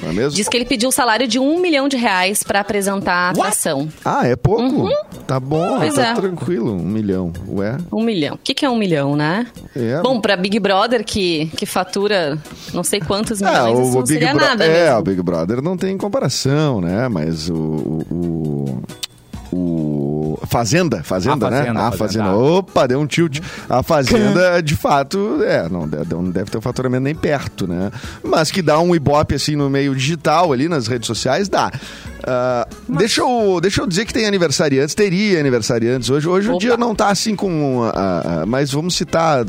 não 0.03 0.11
é 0.11 0.13
mesmo? 0.13 0.31
Diz 0.37 0.49
que 0.49 0.57
ele 0.57 0.65
pediu 0.65 0.89
o 0.89 0.93
salário 0.93 1.27
de 1.27 1.39
um 1.39 1.61
milhão 1.61 1.89
de 1.89 1.97
reais 1.97 2.43
pra 2.43 2.61
apresentar 2.61 3.13
a 3.15 3.31
atração. 3.31 3.89
Ah, 4.05 4.27
é 4.27 4.37
pouco? 4.37 4.89
Tá 5.27 5.39
bom, 5.41 5.79
Pois 5.79 5.95
tá 5.95 6.09
é. 6.09 6.15
tranquilo. 6.15 6.73
Um 6.73 6.79
milhão. 6.85 7.33
Ué? 7.49 7.77
Um 7.93 8.03
milhão. 8.03 8.35
O 8.35 8.39
que, 8.39 8.55
que 8.55 8.65
é 8.65 8.71
um 8.71 8.77
milhão, 8.77 9.17
né? 9.17 9.47
É. 9.75 10.01
Bom, 10.03 10.21
pra 10.21 10.37
Big 10.37 10.59
Brother, 10.59 11.05
que, 11.05 11.47
que 11.57 11.67
fatura 11.67 12.39
não 12.73 12.83
sei 12.85 13.01
quantos 13.01 13.43
Ah, 13.43 13.65
milhões, 13.65 13.89
isso 13.89 13.97
o 13.97 14.01
não 14.01 14.07
Big 14.07 14.13
seria 14.13 14.35
Bro- 14.35 14.45
nada 14.47 14.65
É, 14.65 14.85
mesmo. 14.85 14.99
o 14.99 15.03
Big 15.03 15.23
Brother 15.23 15.63
não 15.63 15.77
tem 15.77 15.97
comparação, 15.99 16.81
né? 16.81 17.09
Mas 17.09 17.49
o. 17.51 17.55
o, 17.55 18.83
o- 19.53 19.57
o- 19.57 20.10
Fazenda, 20.47 21.03
Fazenda, 21.03 21.47
A 21.47 21.51
né? 21.51 21.59
Fazenda, 21.59 21.81
A 21.81 21.93
Fazenda. 21.93 22.25
Fazenda. 22.25 22.37
Opa, 22.37 22.87
deu 22.87 23.01
um 23.01 23.07
tilt. 23.07 23.41
A 23.69 23.83
Fazenda, 23.83 24.61
de 24.63 24.77
fato, 24.77 25.43
é, 25.43 25.69
não 25.69 25.89
deve, 25.89 26.15
não 26.15 26.25
deve 26.31 26.51
ter 26.51 26.59
um 26.59 26.61
faturamento 26.61 27.03
nem 27.05 27.15
perto, 27.15 27.67
né? 27.67 27.91
Mas 28.23 28.51
que 28.51 28.63
dá 28.63 28.79
um 28.81 28.95
ibope 28.95 29.35
assim 29.35 29.57
no 29.57 29.69
meio 29.71 29.95
digital 29.95 30.53
ali 30.53 30.69
nas 30.69 30.87
redes 30.87 31.07
sociais, 31.07 31.49
dá. 31.49 31.71
Ah, 32.25 32.67
deixa, 32.89 33.21
eu, 33.21 33.61
deixa 33.61 33.83
eu 33.83 33.87
dizer 33.87 34.05
que 34.05 34.13
tem 34.13 34.27
aniversariantes, 34.27 34.95
teria 34.95 35.41
aniversariantes 35.41 36.11
hoje. 36.11 36.29
Hoje 36.29 36.49
o 36.49 36.53
Opa. 36.53 36.61
dia 36.61 36.77
não 36.77 36.95
tá 36.95 37.09
assim 37.09 37.35
com. 37.37 37.83
ah, 37.95 38.23
ah, 38.43 38.47
mas 38.47 38.71
vamos 38.73 38.95
citar 38.95 39.45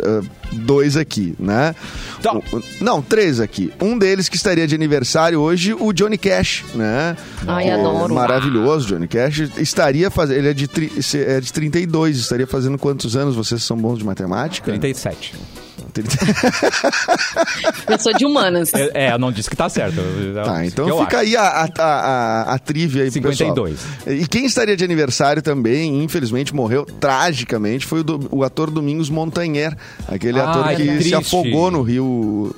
dois 0.52 0.98
aqui, 0.98 1.36
né? 1.40 1.74
Tá. 2.22 2.34
O- 2.36 2.44
não, 2.82 3.02
três 3.02 3.40
aqui. 3.40 3.72
Um 3.82 3.98
deles 3.98 4.28
que 4.30 4.36
estaria 4.36 4.68
de 4.68 4.76
aniversário 4.76 5.40
hoje, 5.40 5.74
o 5.74 5.92
Johnny 5.94 6.18
Cash, 6.18 6.64
né? 6.76 7.16
Ai, 7.48 7.70
O 7.70 7.74
adoro. 7.74 8.14
Maravilhoso, 8.14 8.88
Johnny 8.88 9.08
Cash. 9.08 9.40
Estaria 9.58 10.10
fazendo. 10.10 10.38
Ele 10.38 10.50
é 10.50 10.54
de, 10.54 10.68
tri, 10.68 10.92
é 11.16 11.40
de 11.40 11.52
32, 11.54 12.18
estaria 12.18 12.48
fazendo 12.48 12.78
quantos 12.78 13.16
anos? 13.16 13.36
Vocês 13.36 13.64
são 13.64 13.78
bons 13.78 14.00
de 14.00 14.06
matemática? 14.06 14.66
37. 14.66 15.34
30. 15.92 16.18
Eu 17.92 18.00
sou 18.00 18.14
de 18.14 18.26
humanas. 18.26 18.74
É, 18.74 19.08
é, 19.08 19.12
eu 19.14 19.20
não 19.20 19.32
disse 19.32 19.50
que 19.50 19.56
tá 19.56 19.70
certo. 19.70 20.00
Eu- 20.00 20.32
Tá, 20.44 20.66
então 20.66 20.86
fica 21.06 21.18
acho. 21.20 21.28
aí 21.28 21.36
a, 21.36 21.42
a, 21.44 21.70
a, 21.80 22.54
a, 22.54 22.60
trivia 22.60 23.04
aí 23.04 23.12
pro 23.12 23.14
52. 23.34 23.80
pessoal. 23.80 24.16
E 24.16 24.28
quem 24.28 24.46
estaria 24.46 24.76
de 24.78 24.84
aniversário 24.84 25.42
também, 25.42 26.04
infelizmente 26.04 26.56
morreu 26.56 26.86
tragicamente, 26.86 27.86
foi 27.86 28.00
o, 28.00 28.04
do- 28.04 28.28
o 28.32 28.44
ator 28.44 28.72
Domingos 28.72 29.10
Montanher, 29.10 29.76
aquele 30.08 30.40
Ah, 30.40 30.50
ator 30.50 30.76
que 30.76 30.98
que 30.98 31.04
se 31.04 31.14
afogou 31.16 31.70
no 31.70 31.82
Rio. 31.82 32.56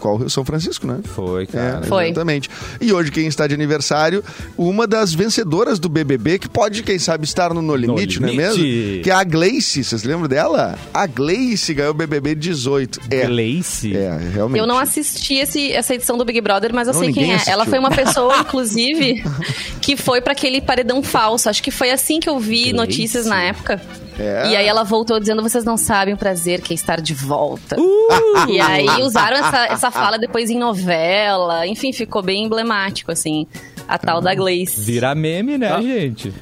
Qual 0.00 0.16
Rio? 0.16 0.30
São 0.30 0.44
Francisco, 0.44 0.86
né? 0.86 0.98
Foi, 1.04 1.46
cara. 1.46 1.80
É, 1.84 1.86
Foi. 1.86 2.06
Exatamente. 2.06 2.48
E 2.80 2.92
hoje 2.92 3.10
quem 3.12 3.26
está 3.26 3.46
de 3.46 3.54
aniversário, 3.54 4.24
uma 4.56 4.86
das 4.86 5.12
vencedoras 5.14 5.78
do 5.78 5.88
BBB, 5.88 6.38
que 6.38 6.48
pode, 6.48 6.82
quem 6.82 6.98
sabe, 6.98 7.24
estar 7.24 7.52
no 7.54 7.60
No 7.62 7.76
Limite, 7.76 8.20
não 8.20 8.28
é 8.28 8.32
Limite. 8.32 8.60
mesmo? 8.60 9.02
Que 9.04 9.10
é 9.10 9.14
a 9.14 9.22
Gleice, 9.24 9.84
vocês 9.84 10.02
lembram 10.02 10.26
dela? 10.28 10.78
A 10.92 11.06
Gleice 11.06 11.74
ganhou 11.74 11.90
o 11.92 11.94
BBB 11.94 12.34
18. 12.34 13.00
É, 13.10 13.26
Gleice. 13.26 13.94
é 13.96 14.18
realmente. 14.34 14.58
Eu 14.60 14.66
não 14.66 14.78
assisti 14.78 15.34
esse- 15.34 15.72
essa 15.72 15.94
edição 15.94 16.16
do 16.16 16.24
Big 16.24 16.40
Brother, 16.40 16.72
mas 16.74 16.88
eu 16.88 16.94
Não, 16.94 17.00
sei 17.00 17.12
quem 17.12 17.30
é. 17.32 17.34
assistiu. 17.34 17.52
Ela 17.52 17.66
foi 17.66 17.78
uma 17.78 17.90
pessoa, 17.90 18.38
inclusive, 18.40 19.22
que 19.80 19.96
foi 19.96 20.20
pra 20.20 20.32
aquele 20.32 20.60
paredão 20.60 21.02
falso. 21.02 21.48
Acho 21.48 21.62
que 21.62 21.70
foi 21.70 21.90
assim 21.90 22.18
que 22.20 22.28
eu 22.28 22.38
vi 22.38 22.70
Gleice. 22.70 22.72
notícias 22.72 23.26
na 23.26 23.42
época. 23.42 23.80
É. 24.20 24.50
E 24.50 24.56
aí 24.56 24.66
ela 24.66 24.84
voltou 24.84 25.18
dizendo: 25.18 25.42
vocês 25.42 25.64
não 25.64 25.76
sabem 25.76 26.12
o 26.12 26.16
prazer 26.16 26.60
que 26.60 26.72
é 26.72 26.74
estar 26.74 27.00
de 27.00 27.14
volta. 27.14 27.80
Uh! 27.80 28.48
E 28.50 28.60
aí 28.60 29.02
usaram 29.02 29.36
essa, 29.38 29.66
essa 29.66 29.90
fala 29.90 30.18
depois 30.18 30.50
em 30.50 30.58
novela. 30.58 31.66
Enfim, 31.66 31.92
ficou 31.92 32.22
bem 32.22 32.44
emblemático, 32.44 33.10
assim. 33.10 33.46
A 33.88 33.98
tal 33.98 34.20
da 34.20 34.34
Gleice. 34.34 34.80
Vira 34.80 35.14
meme, 35.14 35.58
né, 35.58 35.68
Tá. 35.70 35.80
gente? 35.82 36.32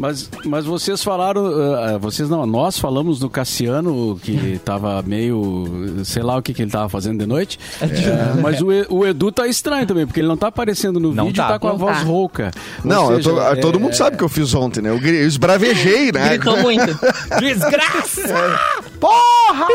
Mas, 0.00 0.30
mas 0.46 0.64
vocês 0.64 1.02
falaram, 1.04 1.44
ah, 1.76 1.98
vocês 1.98 2.26
não, 2.30 2.46
nós 2.46 2.78
falamos 2.78 3.18
do 3.18 3.28
Cassiano 3.28 4.18
que 4.22 4.58
tava 4.64 5.02
meio, 5.02 6.00
sei 6.04 6.22
lá 6.22 6.38
o 6.38 6.42
que, 6.42 6.54
que 6.54 6.62
ele 6.62 6.70
tava 6.70 6.88
fazendo 6.88 7.18
de 7.18 7.26
noite. 7.26 7.58
É, 7.82 8.40
mas 8.40 8.62
o, 8.62 8.72
E- 8.72 8.86
o 8.88 9.06
Edu 9.06 9.30
tá 9.30 9.46
estranho 9.46 9.86
também, 9.86 10.06
porque 10.06 10.20
ele 10.20 10.28
não 10.28 10.38
tá 10.38 10.46
aparecendo 10.48 10.98
no 10.98 11.12
Não 11.12 11.26
vídeo, 11.26 11.36
tá. 11.42 11.48
tá, 11.48 11.58
com 11.58 11.68
a 11.68 11.72
Não 11.72 11.78
voz 11.78 11.98
tá. 11.98 12.04
rouca. 12.04 12.50
Ou 12.82 12.90
Não, 12.90 13.10
eu 13.12 13.16
seja, 13.18 13.30
tô- 13.30 13.42
é- 13.42 13.56
todo 13.56 13.78
mundo 13.78 13.94
sabe 13.94 14.14
o 14.16 14.18
que 14.18 14.24
eu 14.24 14.28
fiz 14.30 14.54
ontem, 14.54 14.80
né? 14.80 14.88
Eu, 14.88 14.96
eu 14.98 15.26
esbravejei, 15.26 16.10
né? 16.12 16.30
Gritou 16.38 16.56
muito. 16.62 16.98
Desgraça! 17.38 18.22
Porra! 19.00 19.66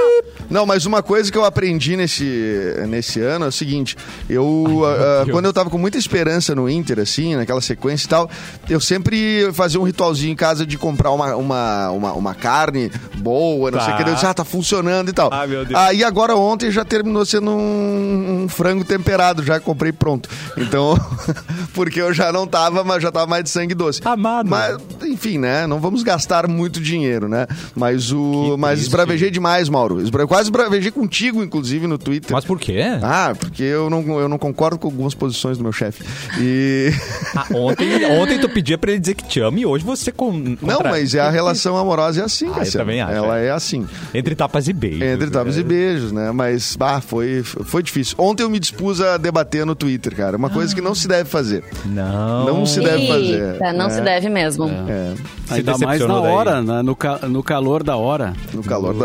Não, 0.49 0.65
mas 0.65 0.85
uma 0.85 1.01
coisa 1.01 1.31
que 1.31 1.37
eu 1.37 1.43
aprendi 1.43 1.97
nesse, 1.97 2.75
nesse 2.87 3.19
ano 3.19 3.45
é 3.45 3.47
o 3.47 3.51
seguinte: 3.51 3.97
eu, 4.29 4.83
ah, 4.85 5.23
ah, 5.23 5.25
quando 5.31 5.45
eu 5.45 5.53
tava 5.53 5.69
com 5.69 5.77
muita 5.77 5.97
esperança 5.97 6.53
no 6.53 6.69
Inter, 6.69 6.99
assim, 6.99 7.35
naquela 7.35 7.61
sequência 7.61 8.05
e 8.05 8.09
tal, 8.09 8.29
eu 8.69 8.79
sempre 8.79 9.51
fazia 9.53 9.79
um 9.79 9.83
ritualzinho 9.83 10.31
em 10.31 10.35
casa 10.35 10.65
de 10.65 10.77
comprar 10.77 11.11
uma, 11.11 11.35
uma, 11.35 11.89
uma, 11.89 12.13
uma 12.13 12.35
carne 12.35 12.91
boa, 13.17 13.71
não 13.71 13.79
sei 13.79 13.89
o 13.89 13.91
Tá. 13.97 14.03
que. 14.03 14.09
Eu 14.09 14.13
disse, 14.13 14.25
ah, 14.25 14.33
tá 14.33 14.45
funcionando 14.45 15.09
e 15.09 15.13
tal. 15.13 15.29
Ah, 15.33 15.47
meu 15.47 15.65
Deus. 15.65 15.79
Aí 15.79 16.03
agora 16.03 16.35
ontem 16.35 16.69
já 16.69 16.85
terminou 16.85 17.25
sendo 17.25 17.49
um, 17.51 18.43
um 18.43 18.49
frango 18.49 18.83
temperado, 18.83 19.43
já 19.43 19.59
comprei 19.59 19.91
pronto. 19.91 20.29
Então, 20.57 20.95
porque 21.73 21.99
eu 22.01 22.13
já 22.13 22.31
não 22.31 22.45
tava, 22.45 22.83
mas 22.83 23.01
já 23.01 23.11
tava 23.11 23.25
mais 23.25 23.43
de 23.43 23.49
sangue 23.49 23.73
doce. 23.73 23.99
Amado. 24.05 24.49
Mas, 24.49 24.77
enfim, 25.03 25.37
né? 25.39 25.65
Não 25.65 25.79
vamos 25.79 26.03
gastar 26.03 26.47
muito 26.47 26.79
dinheiro, 26.79 27.27
né? 27.27 27.47
Mas 27.75 28.11
o. 28.11 28.51
Que 28.53 28.57
Mas 28.61 28.79
triste. 28.79 28.91
Esbravejei 29.15 29.31
demais, 29.31 29.69
Mauro. 29.69 30.01
Eu 30.01 30.27
quase 30.27 30.51
bravejei 30.51 30.91
contigo, 30.91 31.43
inclusive, 31.43 31.87
no 31.87 31.97
Twitter. 31.97 32.31
Mas 32.31 32.45
por 32.45 32.59
quê? 32.59 32.81
Ah, 33.01 33.33
porque 33.37 33.63
eu 33.63 33.89
não, 33.89 34.19
eu 34.19 34.27
não 34.29 34.37
concordo 34.37 34.77
com 34.77 34.87
algumas 34.87 35.13
posições 35.13 35.57
do 35.57 35.63
meu 35.63 35.71
chefe. 35.73 36.03
E. 36.39 36.91
Ah, 37.37 37.47
ontem, 37.53 38.05
ontem 38.17 38.39
tu 38.39 38.47
pedia 38.47 38.77
pra 38.77 38.91
ele 38.91 38.99
dizer 39.01 39.13
que 39.13 39.25
te 39.25 39.41
ama 39.41 39.59
e 39.59 39.65
hoje 39.65 39.83
você 39.83 40.09
com. 40.09 40.31
Não, 40.61 40.79
mas 40.83 41.13
é 41.13 41.19
a 41.19 41.29
relação 41.29 41.75
amorosa 41.77 42.21
é 42.21 42.23
assim, 42.23 42.47
Ah, 42.55 42.63
também 42.71 43.01
acho, 43.01 43.11
Ela 43.13 43.39
é. 43.39 43.47
é 43.47 43.51
assim. 43.51 43.85
Entre 44.13 44.35
tapas 44.35 44.69
e 44.69 44.73
beijos. 44.73 45.01
Entre 45.01 45.29
tapas 45.29 45.55
né? 45.55 45.61
e 45.61 45.63
beijos, 45.65 46.11
né? 46.13 46.31
Mas, 46.31 46.77
bah, 46.77 47.01
foi, 47.01 47.43
foi 47.43 47.83
difícil. 47.83 48.15
Ontem 48.17 48.43
eu 48.43 48.49
me 48.49 48.57
dispus 48.57 49.01
a 49.01 49.17
debater 49.17 49.65
no 49.65 49.75
Twitter, 49.75 50.15
cara. 50.15 50.37
Uma 50.37 50.49
coisa 50.49 50.73
que 50.73 50.79
não 50.79 50.95
se 50.95 51.09
deve 51.09 51.29
fazer. 51.29 51.61
Não. 51.85 52.45
Não 52.45 52.65
se 52.65 52.79
deve 52.79 53.05
fazer. 53.05 53.53
Eita, 53.53 53.73
não 53.73 53.87
né? 53.87 53.93
se 53.95 54.01
deve 54.01 54.29
mesmo. 54.29 54.65
É, 54.87 55.13
Se 55.47 55.53
Ainda 55.55 55.77
mais 55.77 55.99
na 55.99 56.21
hora, 56.21 56.61
né? 56.61 56.81
no, 56.81 56.95
ca- 56.95 57.19
no 57.27 57.43
calor 57.43 57.83
da 57.83 57.97
hora. 57.97 58.33
no 58.53 58.63
calor 58.63 58.93
da 58.93 59.04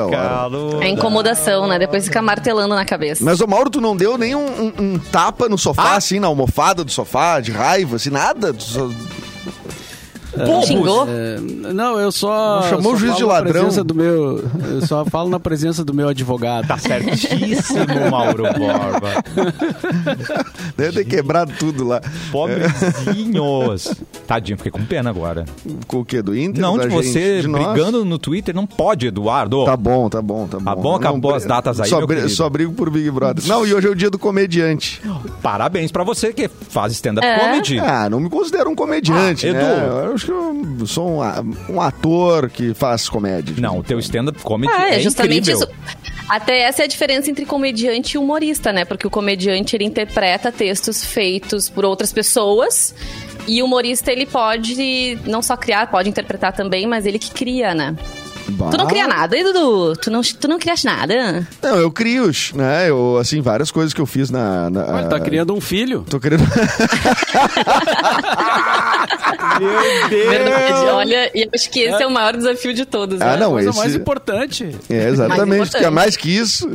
É 0.83 0.89
incomodação, 0.89 1.67
né? 1.67 1.79
Depois 1.79 2.05
fica 2.05 2.23
martelando 2.23 2.75
na 2.75 2.85
cabeça. 2.85 3.25
Mas, 3.25 3.41
ô 3.41 3.47
Mauro, 3.47 3.69
tu 3.71 3.81
não 3.81 3.97
deu 3.97 4.17
nem 4.17 4.35
um, 4.35 4.47
um- 4.47 4.73
um 4.95 4.99
tapa 4.99 5.49
no 5.49 5.59
sofá, 5.59 5.93
Ah. 5.93 5.97
assim, 5.97 6.19
na 6.21 6.27
almofada 6.27 6.85
do 6.85 6.91
sofá, 6.91 7.41
de 7.41 7.51
raiva, 7.53 7.97
assim, 7.97 8.11
nada? 8.11 8.53
Tu 8.55 8.63
só- 8.63 8.91
Bobos. 10.37 10.67
Xingou? 10.67 11.07
É, 11.09 11.39
não, 11.73 11.99
eu 11.99 12.13
só. 12.13 12.61
Não 12.61 12.69
chamou 12.69 12.83
só 12.93 12.93
o 12.93 12.97
juiz 12.97 13.17
de 13.17 13.25
ladrão? 13.25 13.69
Do 13.85 13.95
meu, 13.95 14.45
eu 14.71 14.87
só 14.87 15.05
falo 15.05 15.29
na 15.29 15.41
presença 15.41 15.85
do 15.85 15.93
meu 15.95 16.09
advogado. 16.09 16.67
Tá 16.69 16.79
certíssimo, 16.79 17.87
Mauro 18.11 18.45
Borba. 18.45 19.25
Deve 20.77 20.93
ter 21.05 21.05
quebrado 21.05 21.53
tudo 21.59 21.87
lá. 21.87 22.01
Pobrezinhos. 22.31 23.95
Tadinho, 24.27 24.57
fiquei 24.59 24.71
com 24.73 24.85
pena 24.85 25.11
agora. 25.11 25.45
Com 25.87 26.01
o 26.01 26.05
quê? 26.05 26.23
Do 26.23 26.37
Inter? 26.37 26.61
Não, 26.61 26.77
da 26.77 26.85
de 26.87 26.91
gente? 26.91 27.07
você 27.09 27.41
De 27.43 27.49
nós? 27.49 27.65
brigando 27.67 28.05
no 28.05 28.19
Twitter, 28.19 28.55
não 28.55 28.67
pode, 28.67 29.07
Eduardo. 29.07 29.65
Tá 29.65 29.77
bom, 29.77 30.09
tá 30.09 30.23
bom, 30.23 30.47
tá 30.47 30.59
bom. 30.59 30.65
Tá 30.65 30.77
bom, 30.77 30.95
acabou 30.95 31.31
Não, 31.33 31.37
as 31.37 31.45
datas 31.45 31.81
aí, 31.81 31.89
Só, 31.89 31.99
meu 31.99 32.07
bri- 32.07 32.17
querido. 32.19 32.35
só 32.35 32.49
brigo 32.49 32.73
por 32.73 32.91
Big 32.91 33.11
Brother. 33.11 33.45
Não, 33.47 33.67
e 33.67 33.75
hoje 33.75 33.87
é 33.89 33.91
o 33.91 33.95
dia 33.95 34.11
do 34.11 34.19
comediante. 34.19 35.03
Parabéns 35.43 35.91
pra 35.91 36.05
você 36.05 36.33
que 36.33 36.49
faz 36.49 36.93
stand-up 36.93 37.27
É? 37.27 37.39
comedy. 37.39 37.79
Ah, 37.81 38.09
não 38.09 38.21
me 38.21 38.31
considero 38.31 38.71
um 38.71 38.75
comediante, 38.75 39.49
Ah, 39.49 39.53
né? 39.53 39.61
Edu. 40.05 40.20
Acho 40.21 40.27
que 40.27 40.83
eu 40.83 40.87
sou 40.87 41.23
um, 41.23 41.75
um 41.75 41.81
ator 41.81 42.51
que 42.51 42.75
faz 42.75 43.09
comédia. 43.09 43.55
Não, 43.59 43.79
o 43.79 43.83
teu 43.83 43.99
stand-up 43.99 44.39
comedy 44.43 44.73
Ah, 44.77 44.91
é, 44.91 44.97
é 44.97 45.01
justamente 45.01 45.51
incrível. 45.51 45.67
isso. 45.69 45.97
Até 46.29 46.61
essa 46.61 46.83
é 46.83 46.85
a 46.85 46.89
diferença 46.89 47.31
entre 47.31 47.45
comediante 47.45 48.15
e 48.15 48.19
humorista, 48.19 48.73
né? 48.73 48.85
Porque 48.85 49.07
o 49.07 49.11
comediante 49.11 49.75
ele 49.75 49.85
interpreta 49.85 50.53
textos 50.53 51.05
feitos 51.05 51.69
por 51.69 51.85
outras 51.85 52.13
pessoas 52.13 52.95
e 53.49 53.63
o 53.63 53.65
humorista 53.67 54.13
ele 54.13 54.27
pode 54.27 55.19
não 55.25 55.43
só 55.43 55.57
criar, 55.57 55.91
pode 55.91 56.09
interpretar 56.09 56.53
também, 56.53 56.87
mas 56.87 57.07
ele 57.07 57.19
que 57.19 57.31
cria, 57.31 57.75
né? 57.75 57.97
Bah. 58.51 58.71
Tu 58.71 58.77
não 58.77 58.87
cria 58.87 59.07
nada, 59.07 59.37
e 59.37 59.43
Dudu? 59.45 59.97
Tu 59.97 60.11
não, 60.11 60.21
tu 60.23 60.49
não 60.49 60.59
criaste 60.59 60.87
nada? 60.87 61.47
Não, 61.63 61.77
eu 61.77 61.91
crio, 61.91 62.31
né? 62.55 62.89
Eu, 62.91 63.17
assim, 63.19 63.41
várias 63.41 63.71
coisas 63.71 63.93
que 63.95 64.01
eu 64.01 64.07
fiz 64.07 64.31
na... 64.31 64.69
na 64.71 64.87
Olha, 64.87 65.09
tá 65.09 65.21
criando 65.21 65.55
um 65.55 65.61
filho. 65.61 66.05
Tô 66.09 66.19
querendo... 66.21 66.43
Meu 69.61 70.09
Deus! 70.09 70.29
Verdade. 70.31 70.87
Olha, 70.91 71.31
e 71.35 71.43
eu 71.43 71.51
acho 71.55 71.71
que 71.71 71.81
esse 71.81 72.03
é 72.03 72.07
o 72.07 72.11
maior 72.11 72.37
desafio 72.37 72.73
de 72.75 72.85
todos, 72.85 73.21
Ah, 73.21 73.33
né? 73.33 73.37
não, 73.39 73.53
Coisa 73.53 73.71
esse... 73.71 73.79
mais 73.79 73.95
importante. 73.95 74.75
É, 74.89 75.09
exatamente, 75.09 75.59
Mais 75.59 75.71
porque 75.71 75.85
é 75.85 75.91
mais 75.91 76.17
que 76.17 76.29
isso. 76.37 76.69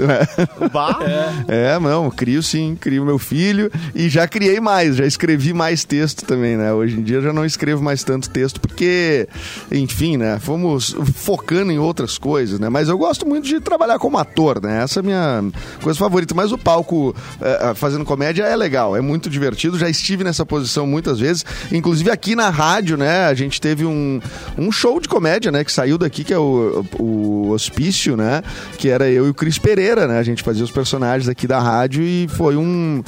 Bah. 0.72 1.00
É, 1.48 1.78
não, 1.80 2.10
crio 2.10 2.42
sim, 2.44 2.78
crio 2.80 3.06
meu 3.06 3.18
filho 3.20 3.72
e 3.94 4.10
já 4.10 4.28
criei 4.28 4.60
mais, 4.60 4.96
já 4.96 5.06
escrevi 5.06 5.54
mais 5.54 5.84
texto 5.84 6.26
também, 6.26 6.58
né? 6.58 6.74
Hoje 6.74 6.98
em 7.00 7.04
dia 7.04 7.18
eu 7.18 7.22
já 7.22 7.34
não 7.34 7.46
escrevo 7.46 7.84
mais 7.84 8.04
tanto 8.04 8.30
texto 8.30 8.60
porque, 8.60 9.28
enfim, 9.72 10.18
né? 10.18 10.40
Fomos 10.40 10.96
focando 11.16 11.65
em 11.72 11.80
outras 11.80 12.18
coisas, 12.18 12.60
né? 12.60 12.70
Mas 12.70 12.90
eu 12.90 12.98
gosto 12.98 13.26
muito 13.26 13.48
de 13.48 13.60
trabalhar 13.60 14.00
como 14.00 14.18
ator, 14.18 14.62
né? 14.62 14.84
Essa 14.84 15.00
é 15.00 15.02
a 15.02 15.04
minha 15.04 15.44
coisa 15.82 15.98
favorita. 15.98 16.34
Mas 16.34 16.52
o 16.52 16.58
palco 16.58 17.16
eh, 17.42 17.74
fazendo 17.76 18.06
comédia 18.06 18.44
é 18.44 18.56
legal, 18.56 18.96
é 18.96 19.02
muito 19.02 19.30
divertido. 19.30 19.78
Já 19.78 19.90
estive 19.90 20.24
nessa 20.24 20.46
posição 20.46 20.86
muitas 20.86 21.20
vezes, 21.20 21.46
inclusive 21.72 22.10
aqui 22.10 22.36
na 22.36 22.50
rádio, 22.50 22.98
né? 22.98 23.26
A 23.26 23.34
gente 23.34 23.60
teve 23.60 23.86
um, 23.86 24.20
um 24.58 24.72
show 24.72 25.00
de 25.00 25.08
comédia, 25.08 25.52
né? 25.52 25.64
Que 25.64 25.72
saiu 25.72 25.98
daqui, 25.98 26.24
que 26.24 26.34
é 26.34 26.40
o, 26.40 26.86
o 27.00 27.50
Hospício, 27.52 28.16
né? 28.16 28.42
Que 28.78 28.90
era 28.90 29.10
eu 29.10 29.28
e 29.28 29.30
o 29.30 29.34
Cris 29.34 29.58
Pereira, 29.58 30.08
né? 30.08 30.20
A 30.20 30.24
gente 30.24 30.44
fazia 30.44 30.64
os 30.64 30.72
personagens 30.72 31.30
aqui 31.30 31.48
da 31.48 31.60
rádio 31.60 32.04
e 32.04 32.28
foi 32.28 32.56
um, 32.56 33.04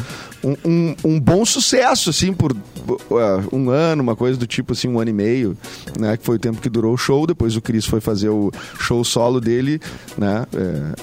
um, 0.48 0.56
um, 0.66 0.96
um 1.06 1.20
bom 1.20 1.46
sucesso, 1.46 2.10
assim, 2.10 2.34
por 2.34 2.52
uh, 2.54 2.58
um 3.52 3.70
ano, 3.70 4.02
uma 4.04 4.16
coisa 4.16 4.38
do 4.38 4.48
tipo, 4.48 4.74
assim, 4.74 4.88
um 4.88 5.00
ano 5.00 5.10
e 5.10 5.14
meio, 5.14 5.58
né? 6.00 6.16
Que 6.18 6.24
foi 6.26 6.36
o 6.36 6.40
tempo 6.40 6.62
que 6.62 6.70
durou 6.70 6.94
o 6.94 6.98
show. 6.98 7.26
Depois 7.28 7.56
o 7.56 7.62
Cris 7.62 7.86
foi 7.86 8.00
fazer 8.00 8.30
o 8.30 8.52
show 8.80 9.04
solo 9.04 9.40
dele, 9.42 9.80
né? 10.18 10.46
É, 10.56 10.94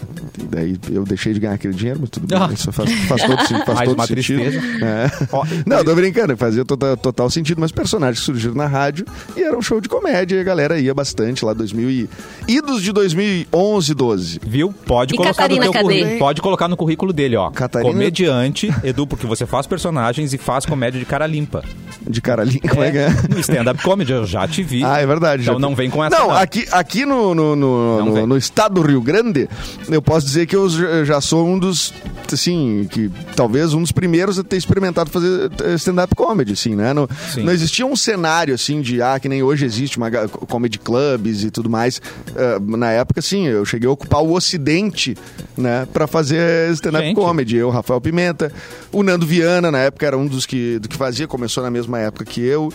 daí 0.51 0.77
eu 0.91 1.05
deixei 1.05 1.33
de 1.35 1.41
ganhar 1.41 1.55
aquele 1.55 1.75
dinheiro, 1.75 1.99
mas 2.01 2.11
tudo 2.11 2.27
bem. 2.27 2.39
Ah. 2.39 2.51
Isso 2.53 2.71
faz, 2.73 2.91
faz 3.07 3.23
todo, 3.23 3.37
faz 3.65 3.67
Mais 3.75 3.89
todo 3.89 3.99
uma 3.99 4.07
sentido. 4.07 4.41
É. 4.83 5.11
Ó, 5.33 5.45
Não, 5.67 5.85
tô 5.85 5.95
brincando, 5.95 6.37
fazia 6.37 6.65
total, 6.65 6.97
total 6.97 7.31
sentido, 7.31 7.61
mas 7.61 7.73
personagens 7.73 8.25
surgiram 8.25 8.55
na 8.55 8.67
rádio 8.67 9.05
e 9.37 9.43
era 9.43 9.57
um 9.57 9.63
show 9.63 9.81
de 9.81 9.89
comédia 9.89 10.37
e 10.37 10.41
a 10.41 10.45
galera 10.45 10.79
ia 10.79 10.95
bastante 10.95 11.45
lá 11.45 11.53
2000 11.53 11.91
e... 11.91 12.09
Idos 12.47 12.83
de 12.83 12.93
2011, 12.93 13.95
12. 13.95 14.41
Viu? 14.47 14.73
Pode 14.87 15.15
E 15.15 15.17
colocar 15.17 15.35
Catarina, 15.35 15.67
no 15.67 15.73
teu 15.73 15.83
cadê? 15.83 15.85
currículo. 15.99 16.19
Pode 16.19 16.43
colocar 16.43 16.69
no 16.69 16.77
currículo 16.77 17.13
dele, 17.13 17.37
ó. 17.37 17.51
Catarina- 17.51 17.91
Comediante, 17.91 18.69
Edu, 18.85 19.07
porque 19.07 19.27
você 19.27 19.34
faz 19.47 19.67
personagens 19.67 20.33
e 20.33 20.39
faz 20.39 20.65
comédia 20.65 21.01
de 21.01 21.07
cara 21.07 21.27
limpa. 21.27 21.63
De 22.07 22.21
cara 22.21 22.45
limpa, 22.45 22.69
como 22.71 22.83
é 22.83 22.91
que 22.91 22.99
é? 22.99 23.09
No 23.29 23.41
stand-up 23.41 23.83
comedy, 23.83 24.13
eu 24.13 24.27
já 24.27 24.47
te 24.47 24.63
vi. 24.63 24.85
Ah, 24.85 25.01
é 25.01 25.07
verdade. 25.07 25.43
Então 25.43 25.59
não 25.59 25.75
vem 25.75 25.89
com 25.91 26.05
essa. 26.05 26.19
Não, 26.19 26.31
aqui, 26.31 26.67
aqui 26.73 27.05
no, 27.05 27.35
no, 27.35 27.57
no, 27.57 27.99
Não 27.99 28.07
no- 28.07 28.27
no 28.27 28.37
estado 28.37 28.75
do 28.75 28.83
Rio 28.87 29.01
Grande, 29.01 29.49
eu 29.89 30.01
posso 30.03 30.27
dizer 30.27 30.47
que 30.47 30.55
eu 30.57 30.69
já 31.05 31.21
sou 31.21 31.47
um 31.47 31.59
dos, 31.59 31.93
assim, 32.33 32.87
que 32.91 33.11
talvez 33.37 33.73
um 33.75 33.81
dos 33.83 33.93
primeiros 33.93 34.39
a 34.39 34.45
ter 34.45 34.57
experimentado 34.57 35.11
fazer 35.11 35.51
eh, 35.63 35.75
stand-up 35.75 36.15
comedy, 36.15 36.53
assim, 36.53 36.75
né? 36.75 36.93
Não, 36.93 37.09
Sim. 37.33 37.43
não 37.45 37.53
existia 37.53 37.87
um 37.87 37.97
cenário, 37.97 38.55
assim, 38.55 38.81
de, 38.81 39.01
ah, 39.01 39.19
que 39.19 39.29
nem 39.29 39.43
hoje 39.43 39.65
existe 39.65 39.97
uma 39.97 40.11
comedy 40.49 40.79
clubs 40.79 41.43
e 41.45 41.51
tudo 41.51 41.69
mais. 41.71 42.01
Eh, 42.35 42.59
na 42.61 42.91
época, 42.93 43.21
assim, 43.21 43.47
eu 43.47 43.65
cheguei 43.65 43.89
a 43.89 43.93
ocupar 43.93 44.23
o 44.23 44.33
Ocidente, 44.35 45.17
né, 45.57 45.87
pra 45.93 46.07
fazer 46.07 46.71
stand-up 46.73 47.15
comedy. 47.15 47.57
Eu, 47.57 47.71
Rafael 47.71 48.01
Pimenta, 48.01 48.53
o 48.93 49.03
Nando 49.03 49.27
Viana, 49.27 49.71
na 49.71 49.79
época, 49.79 50.07
era 50.07 50.17
um 50.19 50.27
dos 50.27 50.45
que, 50.47 50.79
do 50.79 50.89
que 50.89 50.97
fazia, 50.97 51.27
começou 51.29 51.63
na 51.63 51.71
mesma 51.71 51.84
época 51.93 52.25
que 52.25 52.41
eu. 52.41 52.73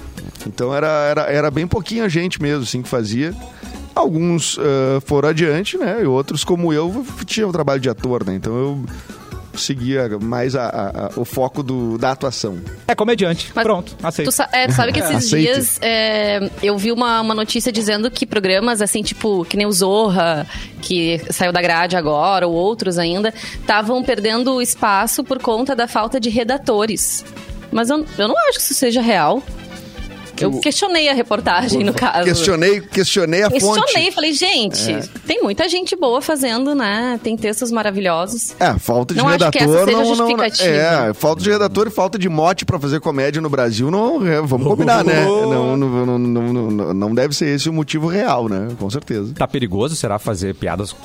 Então 0.47 0.73
era, 0.75 0.87
era, 0.87 1.21
era 1.23 1.51
bem 1.51 1.67
pouquinha 1.67 2.07
gente 2.09 2.41
mesmo, 2.41 2.63
assim, 2.63 2.81
que 2.81 2.89
fazia. 2.89 3.33
Alguns 3.95 4.57
ah, 4.59 5.01
foram 5.05 5.29
adiante, 5.29 5.77
né? 5.77 5.99
E 6.01 6.05
outros, 6.05 6.43
como 6.43 6.71
eu, 6.71 7.05
tinham 7.25 7.51
trabalho 7.51 7.81
de 7.81 7.89
ator, 7.89 8.25
né? 8.25 8.35
Então 8.35 8.55
eu 8.57 8.85
seguia 9.55 10.07
mais 10.21 10.55
a- 10.55 10.67
a- 10.69 11.05
a- 11.07 11.11
o 11.17 11.25
foco 11.25 11.61
do, 11.61 11.97
da 11.97 12.11
atuação. 12.11 12.59
É 12.87 12.95
comediante. 12.95 13.51
Mas 13.53 13.63
Pronto, 13.65 13.93
aceito. 14.01 14.29
Tu, 14.29 14.31
sa- 14.31 14.47
é, 14.53 14.67
tu 14.67 14.73
sabe 14.73 14.93
que 14.93 14.99
esses 15.01 15.29
dias 15.29 15.77
é, 15.81 16.49
eu 16.63 16.77
vi 16.77 16.93
uma, 16.93 17.19
uma 17.19 17.35
notícia 17.35 17.69
dizendo 17.69 18.09
que 18.09 18.25
programas 18.25 18.81
assim, 18.81 19.01
tipo, 19.01 19.43
que 19.43 19.57
nem 19.57 19.65
o 19.65 19.71
Zorra, 19.71 20.47
que 20.81 21.19
saiu 21.29 21.51
da 21.51 21.61
grade 21.61 21.97
agora, 21.97 22.47
ou 22.47 22.53
outros 22.53 22.97
ainda, 22.97 23.33
estavam 23.59 24.01
perdendo 24.01 24.61
espaço 24.61 25.25
por 25.25 25.41
conta 25.41 25.75
da 25.75 25.87
falta 25.89 26.21
de 26.21 26.29
redatores. 26.29 27.25
Mas 27.71 27.89
eu, 27.89 28.05
eu 28.17 28.27
não 28.27 28.35
acho 28.47 28.57
que 28.57 28.63
isso 28.63 28.73
seja 28.73 29.01
real. 29.01 29.43
Eu 30.41 30.59
questionei 30.59 31.09
a 31.09 31.13
reportagem, 31.13 31.83
no 31.83 31.93
caso. 31.93 32.23
Questionei, 32.23 32.81
questionei 32.81 33.43
a 33.43 33.49
Questionei, 33.49 34.05
fonte. 34.05 34.11
falei, 34.11 34.33
gente, 34.33 35.09
tem 35.27 35.41
muita 35.43 35.67
gente 35.67 35.95
boa 35.95 36.21
fazendo, 36.21 36.73
né? 36.73 37.19
Tem 37.21 37.35
textos 37.35 37.71
maravilhosos. 37.71 38.55
É, 38.59 38.77
falta 38.79 39.13
de 39.13 39.19
Não 39.19 39.27
acho 39.27 39.51
que 39.51 39.57
essa 39.57 39.67
redator 39.67 39.85
seja 39.85 39.97
não, 39.97 40.03
não, 40.03 40.15
justificativa. 40.15 40.69
É, 41.09 41.13
falta 41.13 41.43
de 41.43 41.49
redator 41.49 41.87
e 41.87 41.89
falta 41.89 42.17
de 42.17 42.29
mote 42.29 42.65
pra 42.65 42.79
fazer 42.79 42.99
comédia 42.99 43.41
no 43.41 43.49
Brasil, 43.49 43.91
não, 43.91 44.25
é, 44.25 44.41
vamos 44.41 44.67
combinar, 44.67 45.03
né? 45.03 45.19
Não, 45.29 45.75
não, 45.75 45.77
não, 45.77 46.19
não, 46.19 46.71
não, 46.71 46.93
não 46.93 47.15
deve 47.15 47.35
ser 47.35 47.47
esse 47.55 47.69
o 47.69 47.73
motivo 47.73 48.07
real, 48.07 48.47
né? 48.47 48.69
Com 48.79 48.89
certeza. 48.89 49.33
Tá 49.33 49.47
perigoso, 49.47 49.95
será, 49.95 50.17
fazer 50.19 50.55
piadas 50.55 50.95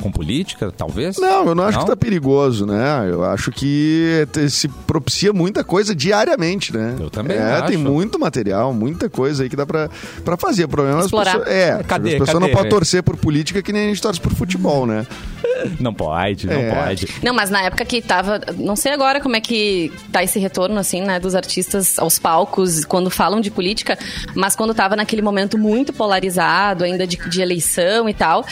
com 0.00 0.10
política, 0.10 0.72
talvez? 0.76 1.16
Não, 1.18 1.46
eu 1.48 1.54
não 1.54 1.64
acho 1.64 1.78
Não? 1.78 1.84
que 1.84 1.90
tá 1.90 1.96
perigoso, 1.96 2.66
né? 2.66 3.08
Eu 3.10 3.22
acho 3.24 3.50
que 3.50 4.26
se 4.48 4.68
propicia 4.68 5.32
muita 5.32 5.62
coisa 5.62 5.94
diariamente, 5.94 6.72
né? 6.76 6.96
Eu 6.98 7.10
também 7.10 7.36
É, 7.36 7.42
acho. 7.42 7.66
tem 7.68 7.76
muito 7.76 8.18
material, 8.18 8.72
muita 8.72 9.08
coisa 9.08 9.42
aí 9.42 9.48
que 9.48 9.56
dá 9.56 9.66
pra, 9.66 9.88
pra 10.24 10.36
fazer. 10.36 10.64
O 10.64 10.68
problema 10.68 10.96
é 10.96 11.00
as 11.00 11.04
Explorar. 11.06 11.32
pessoas... 11.38 11.48
É, 11.54 11.82
Cadê? 11.86 12.08
as 12.08 12.12
pessoas 12.14 12.30
Cadê? 12.38 12.46
não 12.46 12.50
podem 12.56 12.70
torcer 12.70 13.02
por 13.02 13.16
política 13.16 13.62
que 13.62 13.72
nem 13.72 13.84
a 13.84 13.88
gente 13.88 14.00
torce 14.02 14.20
por 14.20 14.32
futebol, 14.34 14.86
né? 14.86 15.06
Não 15.78 15.92
pode, 15.92 16.46
não 16.46 16.54
É. 16.54 16.70
pode. 16.86 17.06
Não, 17.22 17.34
mas 17.34 17.50
na 17.50 17.60
época 17.62 17.84
que 17.84 18.00
tava. 18.00 18.40
Não 18.56 18.74
sei 18.74 18.92
agora 18.92 19.20
como 19.20 19.36
é 19.36 19.40
que 19.42 19.92
tá 20.10 20.22
esse 20.24 20.38
retorno, 20.38 20.78
assim, 20.78 21.02
né, 21.02 21.20
dos 21.20 21.34
artistas 21.34 21.98
aos 21.98 22.18
palcos 22.18 22.82
quando 22.86 23.10
falam 23.10 23.42
de 23.42 23.50
política, 23.50 23.98
mas 24.34 24.56
quando 24.56 24.72
tava 24.72 24.96
naquele 24.96 25.20
momento 25.20 25.58
muito 25.58 25.92
polarizado, 25.92 26.82
ainda 26.82 27.06
de, 27.06 27.16
de 27.28 27.42
eleição 27.42 28.08
e 28.08 28.14
tal. 28.14 28.44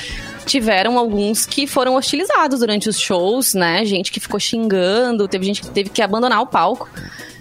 Tiveram 0.49 0.99
alguns 0.99 1.45
que 1.45 1.67
foram 1.67 1.95
hostilizados 1.95 2.61
durante 2.61 2.89
os 2.89 2.99
shows, 2.99 3.53
né? 3.53 3.85
Gente 3.85 4.11
que 4.11 4.19
ficou 4.19 4.41
xingando, 4.41 5.29
teve 5.29 5.45
gente 5.45 5.61
que 5.61 5.69
teve 5.69 5.91
que 5.91 6.01
abandonar 6.01 6.41
o 6.41 6.47
palco. 6.47 6.89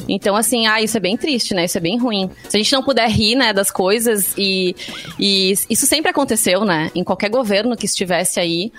Então, 0.10 0.36
assim, 0.36 0.68
ah, 0.68 0.82
isso 0.82 0.98
é 0.98 1.00
bem 1.00 1.16
triste, 1.16 1.54
né? 1.54 1.64
Isso 1.66 1.78
é 1.78 1.82
bem 1.82 1.98
ruim. 1.98 2.30
Se 2.50 2.58
a 2.58 2.60
gente 2.60 2.74
não 2.74 2.84
puder 2.84 3.10
rir, 3.10 3.36
né, 3.36 3.54
das 3.54 3.72
coisas 3.72 4.34
e, 4.38 4.76
e 5.18 5.54
isso 5.70 5.86
sempre 5.88 6.12
aconteceu, 6.12 6.66
né? 6.66 6.92
Em 6.94 7.04
qualquer 7.04 7.30
governo 7.30 7.78
que 7.78 7.86
estivesse 7.86 8.40
aí, 8.42 8.72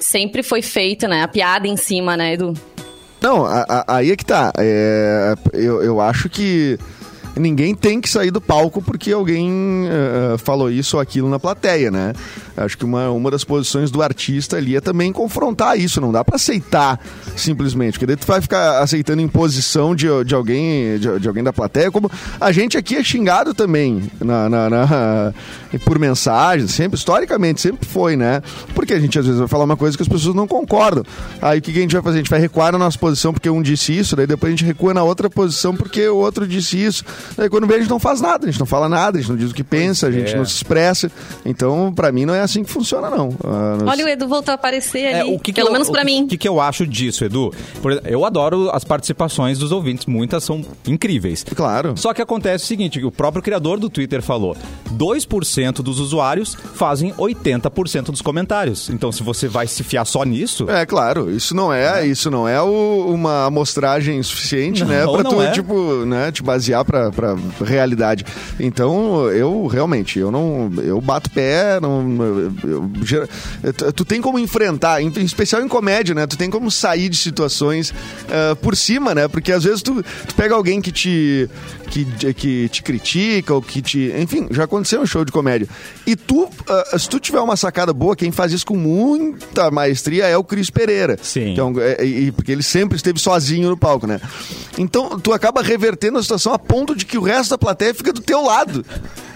sempre 0.00 0.42
foi 0.42 0.62
feito, 0.62 1.06
né? 1.06 1.22
A 1.22 1.28
piada 1.28 1.68
em 1.68 1.76
cima, 1.76 2.16
né, 2.16 2.34
Edu? 2.34 2.54
Não, 3.20 3.46
a- 3.46 3.64
a- 3.68 3.96
aí 3.96 4.10
é 4.10 4.16
que 4.16 4.24
tá. 4.24 4.52
É, 4.58 5.34
eu, 5.52 5.82
eu 5.82 6.00
acho 6.00 6.28
que 6.28 6.76
ninguém 7.36 7.74
tem 7.74 8.00
que 8.00 8.08
sair 8.08 8.30
do 8.30 8.40
palco 8.40 8.80
porque 8.82 9.12
alguém 9.12 9.86
eh, 9.88 10.38
falou 10.38 10.70
isso 10.70 10.96
ou 10.96 11.00
aquilo 11.02 11.28
na 11.28 11.38
plateia, 11.38 11.90
né? 11.90 12.12
Acho 12.56 12.78
que 12.78 12.84
uma, 12.84 13.10
uma 13.10 13.30
das 13.30 13.44
posições 13.44 13.90
do 13.90 14.02
artista 14.02 14.56
ali 14.56 14.76
é 14.76 14.80
também 14.80 15.12
confrontar 15.12 15.78
isso. 15.78 16.00
Não 16.00 16.10
dá 16.10 16.24
pra 16.24 16.36
aceitar 16.36 16.98
simplesmente, 17.36 17.92
porque 17.92 18.06
daí 18.06 18.16
tu 18.16 18.26
vai 18.26 18.40
ficar 18.40 18.80
aceitando 18.82 19.20
imposição 19.20 19.94
de, 19.94 20.06
de 20.24 20.34
alguém 20.34 20.98
de, 20.98 21.20
de 21.20 21.28
alguém 21.28 21.42
da 21.44 21.52
plateia, 21.52 21.90
como 21.90 22.10
a 22.40 22.52
gente 22.52 22.76
aqui 22.78 22.96
é 22.96 23.02
xingado 23.04 23.52
também 23.54 24.10
na, 24.20 24.48
na- 24.48 24.70
na- 24.70 25.32
por 25.84 25.98
mensagens, 25.98 26.70
sempre, 26.72 26.96
historicamente, 26.96 27.60
sempre 27.60 27.86
foi, 27.86 28.16
né? 28.16 28.42
Porque 28.74 28.94
a 28.94 29.00
gente 29.00 29.18
às 29.18 29.24
vezes 29.26 29.38
vai 29.38 29.48
falar 29.48 29.64
uma 29.64 29.76
coisa 29.76 29.96
que 29.96 30.02
as 30.02 30.08
pessoas 30.08 30.34
não 30.34 30.46
concordam. 30.46 31.04
Aí 31.42 31.58
o 31.58 31.62
que, 31.62 31.72
que 31.72 31.78
a 31.78 31.82
gente 31.82 31.92
vai 31.94 32.02
fazer? 32.02 32.16
A 32.16 32.20
gente 32.20 32.30
vai 32.30 32.40
recuar 32.40 32.72
na 32.72 32.78
nossa 32.78 32.98
posição 32.98 33.32
porque 33.32 33.50
um 33.50 33.60
disse 33.60 33.96
isso, 33.96 34.16
daí 34.16 34.26
depois 34.26 34.52
a 34.52 34.56
gente 34.56 34.64
recua 34.64 34.94
na 34.94 35.02
outra 35.02 35.28
posição 35.28 35.74
porque 35.76 36.08
o 36.08 36.16
outro 36.16 36.46
disse 36.46 36.82
isso. 36.82 37.04
Daí 37.36 37.48
quando 37.50 37.66
vê 37.66 37.74
a 37.74 37.78
gente 37.80 37.90
não 37.90 37.98
faz 37.98 38.20
nada, 38.20 38.46
a 38.46 38.50
gente 38.50 38.58
não 38.58 38.66
fala 38.66 38.88
nada, 38.88 39.18
a 39.18 39.20
gente 39.20 39.28
não 39.30 39.36
diz 39.36 39.50
o 39.50 39.54
que 39.54 39.64
pensa, 39.64 40.06
a 40.06 40.10
gente 40.10 40.32
é. 40.32 40.36
não 40.36 40.44
se 40.44 40.54
expressa. 40.54 41.10
Então, 41.44 41.92
pra 41.94 42.10
mim, 42.10 42.24
não 42.24 42.34
é 42.34 42.45
assim 42.46 42.64
que 42.64 42.70
funciona, 42.70 43.10
não. 43.10 43.28
Ah, 43.44 43.76
nós- 43.80 43.90
Olha, 43.90 44.04
o 44.06 44.08
Edu 44.08 44.26
voltou 44.26 44.52
a 44.52 44.54
aparecer 44.54 45.00
É, 45.00 45.20
ali. 45.20 45.34
o 45.34 45.38
que 45.38 45.52
que 45.52 45.60
pelo 45.60 45.68
eu- 45.68 45.72
menos 45.72 45.88
que- 45.90 46.04
mim. 46.04 46.24
O 46.24 46.28
que, 46.28 46.36
que 46.38 46.48
eu 46.48 46.60
acho 46.60 46.86
disso, 46.86 47.24
Edu? 47.24 47.52
Por 47.82 48.00
eu 48.04 48.24
adoro 48.24 48.70
as 48.72 48.84
participações 48.84 49.58
dos 49.58 49.72
ouvintes, 49.72 50.06
muitas 50.06 50.44
são 50.44 50.64
incríveis. 50.86 51.44
Claro. 51.54 51.94
Só 51.96 52.12
que 52.14 52.22
acontece 52.22 52.64
o 52.64 52.66
seguinte, 52.66 53.04
o 53.04 53.10
próprio 53.10 53.42
criador 53.42 53.78
do 53.78 53.88
Twitter 53.90 54.22
falou, 54.22 54.56
2% 54.92 55.82
dos 55.82 56.00
usuários 56.00 56.54
fazem 56.74 57.12
80% 57.16 58.10
dos 58.12 58.22
comentários. 58.22 58.88
Então, 58.90 59.10
se 59.12 59.22
você 59.22 59.46
vai 59.48 59.66
se 59.66 59.82
fiar 59.84 60.06
só 60.06 60.24
nisso, 60.24 60.66
É, 60.70 60.84
claro, 60.86 61.30
isso 61.30 61.54
não 61.54 61.72
é, 61.72 62.06
isso 62.06 62.30
não 62.30 62.48
é 62.48 62.60
o- 62.62 63.06
uma 63.08 63.46
amostragem 63.46 64.22
suficiente, 64.22 64.80
Não, 64.82 64.88
né, 64.88 65.06
pra 65.06 65.24
tu, 65.24 65.40
é. 65.42 65.50
tipo, 65.50 65.74
né, 66.06 66.30
te 66.32 66.42
basear 66.42 66.84
pra, 66.84 67.10
pra 67.10 67.36
realidade. 67.64 68.24
Então, 68.58 69.28
eu 69.30 69.66
realmente, 69.66 70.18
eu 70.18 70.30
não, 70.30 70.70
eu 70.82 71.00
bato 71.00 71.30
pé, 71.30 71.78
não, 71.80 72.02
tu, 73.94 74.04
tem 74.04 74.20
como 74.20 74.38
enfrentar, 74.38 75.02
em, 75.02 75.08
especial 75.24 75.62
em 75.62 75.68
comédia, 75.68 76.14
né, 76.14 76.26
tu 76.26 76.36
tem 76.36 76.50
como 76.50 76.70
sair 76.70 77.08
de 77.08 77.16
situações 77.16 77.92
ah, 78.30 78.56
por 78.56 78.76
cima, 78.76 79.14
né, 79.14 79.28
porque 79.28 79.52
às 79.52 79.64
vezes 79.64 79.82
tu, 79.82 80.02
tu 80.26 80.34
pega 80.34 80.54
alguém 80.54 80.80
que 80.80 80.92
te, 80.92 81.48
que, 81.90 82.04
que 82.34 82.68
te 82.68 82.82
critica 82.82 83.54
ou 83.54 83.62
que 83.62 83.80
te, 83.82 84.12
enfim, 84.18 84.46
já 84.50 84.64
aconteceu 84.64 85.00
um 85.00 85.06
show 85.06 85.24
de 85.24 85.32
comédia, 85.32 85.68
e 86.06 86.14
tu, 86.16 86.48
ah, 86.68 86.98
se 86.98 87.08
tu 87.08 87.18
tiver 87.20 87.40
uma 87.40 87.56
sacada 87.56 87.92
boa, 87.92 88.16
quem 88.16 88.30
faz 88.32 88.52
isso 88.52 88.66
com 88.66 88.76
muita 88.76 89.70
maestria 89.70 90.26
é 90.26 90.36
o 90.36 90.44
Cris 90.44 90.70
Pereira. 90.70 91.18
Sim. 91.22 91.54
É 91.58 91.62
um- 91.64 91.80
é- 91.80 92.04
e- 92.04 92.32
porque 92.32 92.52
ele 92.52 92.62
sempre 92.62 92.96
esteve 92.96 93.18
sozinho 93.18 93.68
no 93.68 93.76
palco, 93.76 94.06
né? 94.06 94.20
Então, 94.78 95.18
tu 95.18 95.32
acaba 95.32 95.62
revertendo 95.62 96.18
a 96.18 96.22
situação 96.22 96.52
a 96.52 96.58
ponto 96.58 96.94
de 96.94 97.04
que 97.06 97.18
o 97.18 97.22
resto 97.22 97.50
da 97.50 97.58
plateia 97.58 97.94
fica 97.94 98.12
do 98.12 98.20
teu 98.20 98.42
lado. 98.42 98.84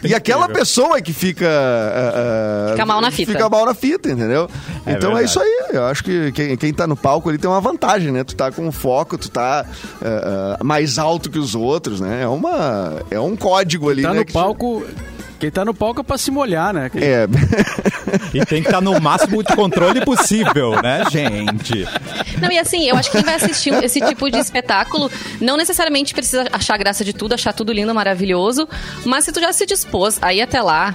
E 0.02 0.14
aquela 0.14 0.48
pessoa 0.48 0.96
é 0.96 1.00
que 1.02 1.12
fica. 1.12 1.46
ah, 1.48 2.68
Fica 2.72 2.86
mal 2.86 3.00
na 3.00 3.10
fita. 3.10 3.32
Fica 3.32 3.48
mal 3.48 3.66
na 3.66 3.74
fita, 3.74 4.10
entendeu? 4.10 4.48
É 4.86 4.92
então 4.92 5.10
é 5.10 5.14
verdade. 5.14 5.24
isso 5.24 5.40
aí. 5.40 5.64
Eu 5.72 5.84
acho 5.84 6.02
que 6.04 6.32
quem, 6.32 6.56
quem 6.56 6.72
tá 6.72 6.86
no 6.86 6.96
palco 6.96 7.28
ali 7.28 7.38
tem 7.38 7.50
uma 7.50 7.60
vantagem, 7.60 8.10
né? 8.10 8.24
Tu 8.24 8.34
tá 8.34 8.50
com 8.50 8.70
foco, 8.72 9.18
tu 9.18 9.30
tá 9.30 9.66
ah, 10.02 10.58
mais 10.64 10.98
alto 10.98 11.30
que 11.30 11.38
os 11.38 11.54
outros, 11.54 12.00
né? 12.00 12.22
É, 12.22 12.26
uma, 12.28 13.02
é 13.10 13.20
um 13.20 13.36
código 13.36 13.90
ali, 13.90 14.02
Tá 14.02 14.12
né? 14.12 14.20
no 14.20 14.24
que- 14.24 14.32
palco. 14.32 14.84
Quem 15.40 15.50
tá 15.50 15.64
no 15.64 15.72
palco 15.72 16.02
é 16.02 16.04
pra 16.04 16.18
se 16.18 16.30
molhar, 16.30 16.74
né? 16.74 16.90
É. 16.94 17.26
e 18.34 18.44
tem 18.44 18.62
que 18.62 18.68
estar 18.68 18.82
no 18.82 19.00
máximo 19.00 19.42
de 19.42 19.56
controle 19.56 20.04
possível, 20.04 20.80
né, 20.82 21.02
gente? 21.10 21.88
Não, 22.38 22.52
e 22.52 22.58
assim, 22.58 22.86
eu 22.86 22.94
acho 22.94 23.10
que 23.10 23.16
quem 23.16 23.24
vai 23.24 23.36
assistir 23.36 23.72
esse 23.82 24.00
tipo 24.02 24.30
de 24.30 24.38
espetáculo 24.38 25.10
não 25.40 25.56
necessariamente 25.56 26.12
precisa 26.12 26.44
achar 26.52 26.76
graça 26.76 27.02
de 27.02 27.14
tudo, 27.14 27.32
achar 27.32 27.54
tudo 27.54 27.72
lindo, 27.72 27.94
maravilhoso, 27.94 28.68
mas 29.06 29.24
se 29.24 29.32
tu 29.32 29.40
já 29.40 29.50
se 29.50 29.64
dispôs 29.64 30.18
a 30.20 30.34
ir 30.34 30.42
até 30.42 30.60
lá, 30.60 30.94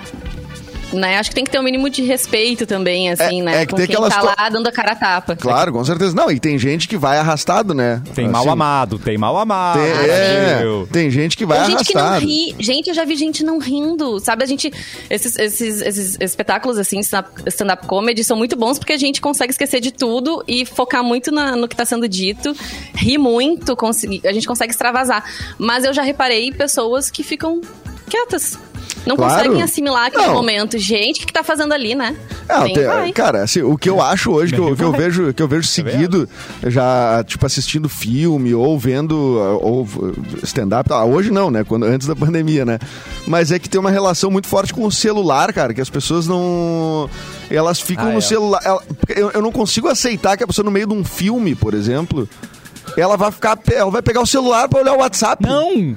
né, 0.96 1.18
acho 1.18 1.30
que 1.30 1.36
tem 1.36 1.44
que 1.44 1.52
ter 1.52 1.60
um 1.60 1.64
mínimo 1.64 1.90
de 1.90 2.02
respeito 2.04 2.66
também, 2.66 3.10
assim, 3.12 3.42
É- 3.42 3.44
né, 3.44 3.62
é 3.62 3.66
que 3.66 3.72
com 3.72 3.78
tem 3.78 3.88
quem 3.88 3.96
aquela 3.96 4.10
tá 4.10 4.22
lá 4.22 4.50
dando 4.50 4.68
a 4.68 4.72
cara 4.72 4.92
a 4.94 4.96
tapa. 4.96 5.36
Claro, 5.36 5.72
com 5.74 5.84
certeza. 5.84 6.16
Não, 6.16 6.32
e 6.32 6.40
tem 6.40 6.58
gente 6.58 6.88
que 6.88 6.98
vai 6.98 7.18
arrastado, 7.18 7.74
né? 7.74 8.02
Tem 8.14 8.28
mal 8.28 8.42
Assim, 8.42 8.50
amado, 8.52 8.98
tem 9.00 9.18
mal 9.18 9.38
amado. 9.38 9.80
Tem, 9.80 9.92
é, 10.10 10.64
tem 10.92 11.10
gente 11.12 11.36
que 11.38 11.46
vai 11.46 11.60
Ou 11.60 11.66
gente 11.66 11.86
que 11.86 11.94
não 11.94 12.02
arrastado. 12.02 12.26
ri. 12.26 12.56
Gente, 12.60 12.88
eu 12.90 12.94
já 12.94 13.04
vi 13.06 13.16
gente 13.16 13.44
não 13.44 13.60
rindo. 13.60 14.20
Sabe, 14.20 14.44
a 14.44 14.48
gente. 14.48 14.72
Esses, 15.10 15.38
esses, 15.38 15.82
esses 15.82 16.18
espetáculos, 16.20 16.78
assim, 16.78 17.00
stand- 17.00 17.26
stand-up 17.48 17.86
comedy, 17.88 18.24
são 18.24 18.38
muito 18.38 18.56
bons 18.56 18.78
porque 18.80 18.94
a 18.94 18.98
gente 18.98 19.22
consegue 19.22 19.52
esquecer 19.52 19.80
de 19.80 19.92
tudo 19.92 20.44
e 20.48 20.66
focar 20.66 21.04
muito 21.04 21.32
na- 21.32 21.56
no 21.56 21.68
que 21.68 21.76
tá 21.76 21.86
sendo 21.86 22.08
dito, 22.08 22.56
rir 22.94 23.18
muito, 23.18 23.76
consegui- 23.76 24.22
a 24.26 24.32
gente 24.34 24.48
consegue 24.48 24.72
extravasar. 24.72 25.24
Mas 25.58 25.84
eu 25.84 25.94
já 25.94 26.02
reparei 26.02 26.52
pessoas 26.52 27.10
que 27.10 27.24
ficam 27.24 27.62
quietas. 28.10 28.58
Não 29.06 29.16
Claro. 29.16 29.36
conseguem 29.36 29.62
assimilar 29.62 30.08
aquele 30.08 30.26
Não. 30.28 30.34
momento. 30.34 30.78
Gente, 30.80 31.18
o 31.18 31.20
que, 31.22 31.26
que 31.28 31.34
tá 31.34 31.44
fazendo 31.44 31.74
ali, 31.74 31.94
né? 31.94 32.16
É, 32.50 32.62
tem- 33.04 33.14
cara, 33.14 33.44
assim, 33.44 33.62
o 33.62 33.78
que 33.78 33.90
eu 33.90 34.02
acho 34.02 34.32
hoje, 34.32 34.54
que 34.54 34.60
eu, 34.60 34.76
que 34.76 34.84
eu 34.84 34.92
vejo, 34.92 35.34
que 35.34 35.42
eu 35.44 35.48
vejo 35.48 35.68
seguido, 35.68 36.28
já, 36.66 37.24
tipo, 37.26 37.46
assistindo 37.46 37.88
filme 37.88 38.54
ou 38.54 38.78
vendo 38.80 39.16
ou 39.62 39.88
stand-up, 40.44 40.90
tá, 40.90 41.04
hoje 41.06 41.30
não, 41.32 41.52
né? 41.52 41.64
Quando, 41.64 41.84
antes 41.86 42.08
da 42.08 42.16
pandemia, 42.16 42.66
né? 42.66 42.80
Mas 43.28 43.52
é 43.52 43.60
que 43.60 43.70
tem 43.70 43.80
uma 43.80 43.92
relação 43.92 44.30
muito 44.32 44.48
forte 44.48 44.74
com 44.74 44.86
o 44.86 44.92
celular, 44.92 45.52
cara, 45.54 45.74
que 45.74 45.82
as 45.82 45.90
pessoas 45.90 46.28
não. 46.28 47.10
Elas 47.50 47.80
ficam 47.80 48.08
Ah, 48.08 48.12
no 48.12 48.18
é. 48.18 48.22
celular. 48.22 48.62
ela- 48.66 48.84
eu, 49.16 49.32
eu 49.32 49.42
não 49.42 49.52
consigo 49.52 49.88
aceitar 49.88 50.36
que 50.38 50.44
a 50.44 50.48
pessoa, 50.48 50.66
no 50.66 50.72
meio 50.72 50.88
de 50.88 50.94
um 50.94 51.04
filme, 51.04 51.54
por 51.56 51.74
exemplo, 51.76 52.28
ela 52.98 53.16
vai 53.18 53.32
ficar. 53.32 53.58
Ela 53.72 53.92
vai 53.92 54.02
pegar 54.02 54.22
o 54.22 54.26
celular 54.28 54.68
pra 54.68 54.80
olhar 54.82 54.94
o 54.94 55.00
WhatsApp. 55.00 55.44
Não! 55.46 55.96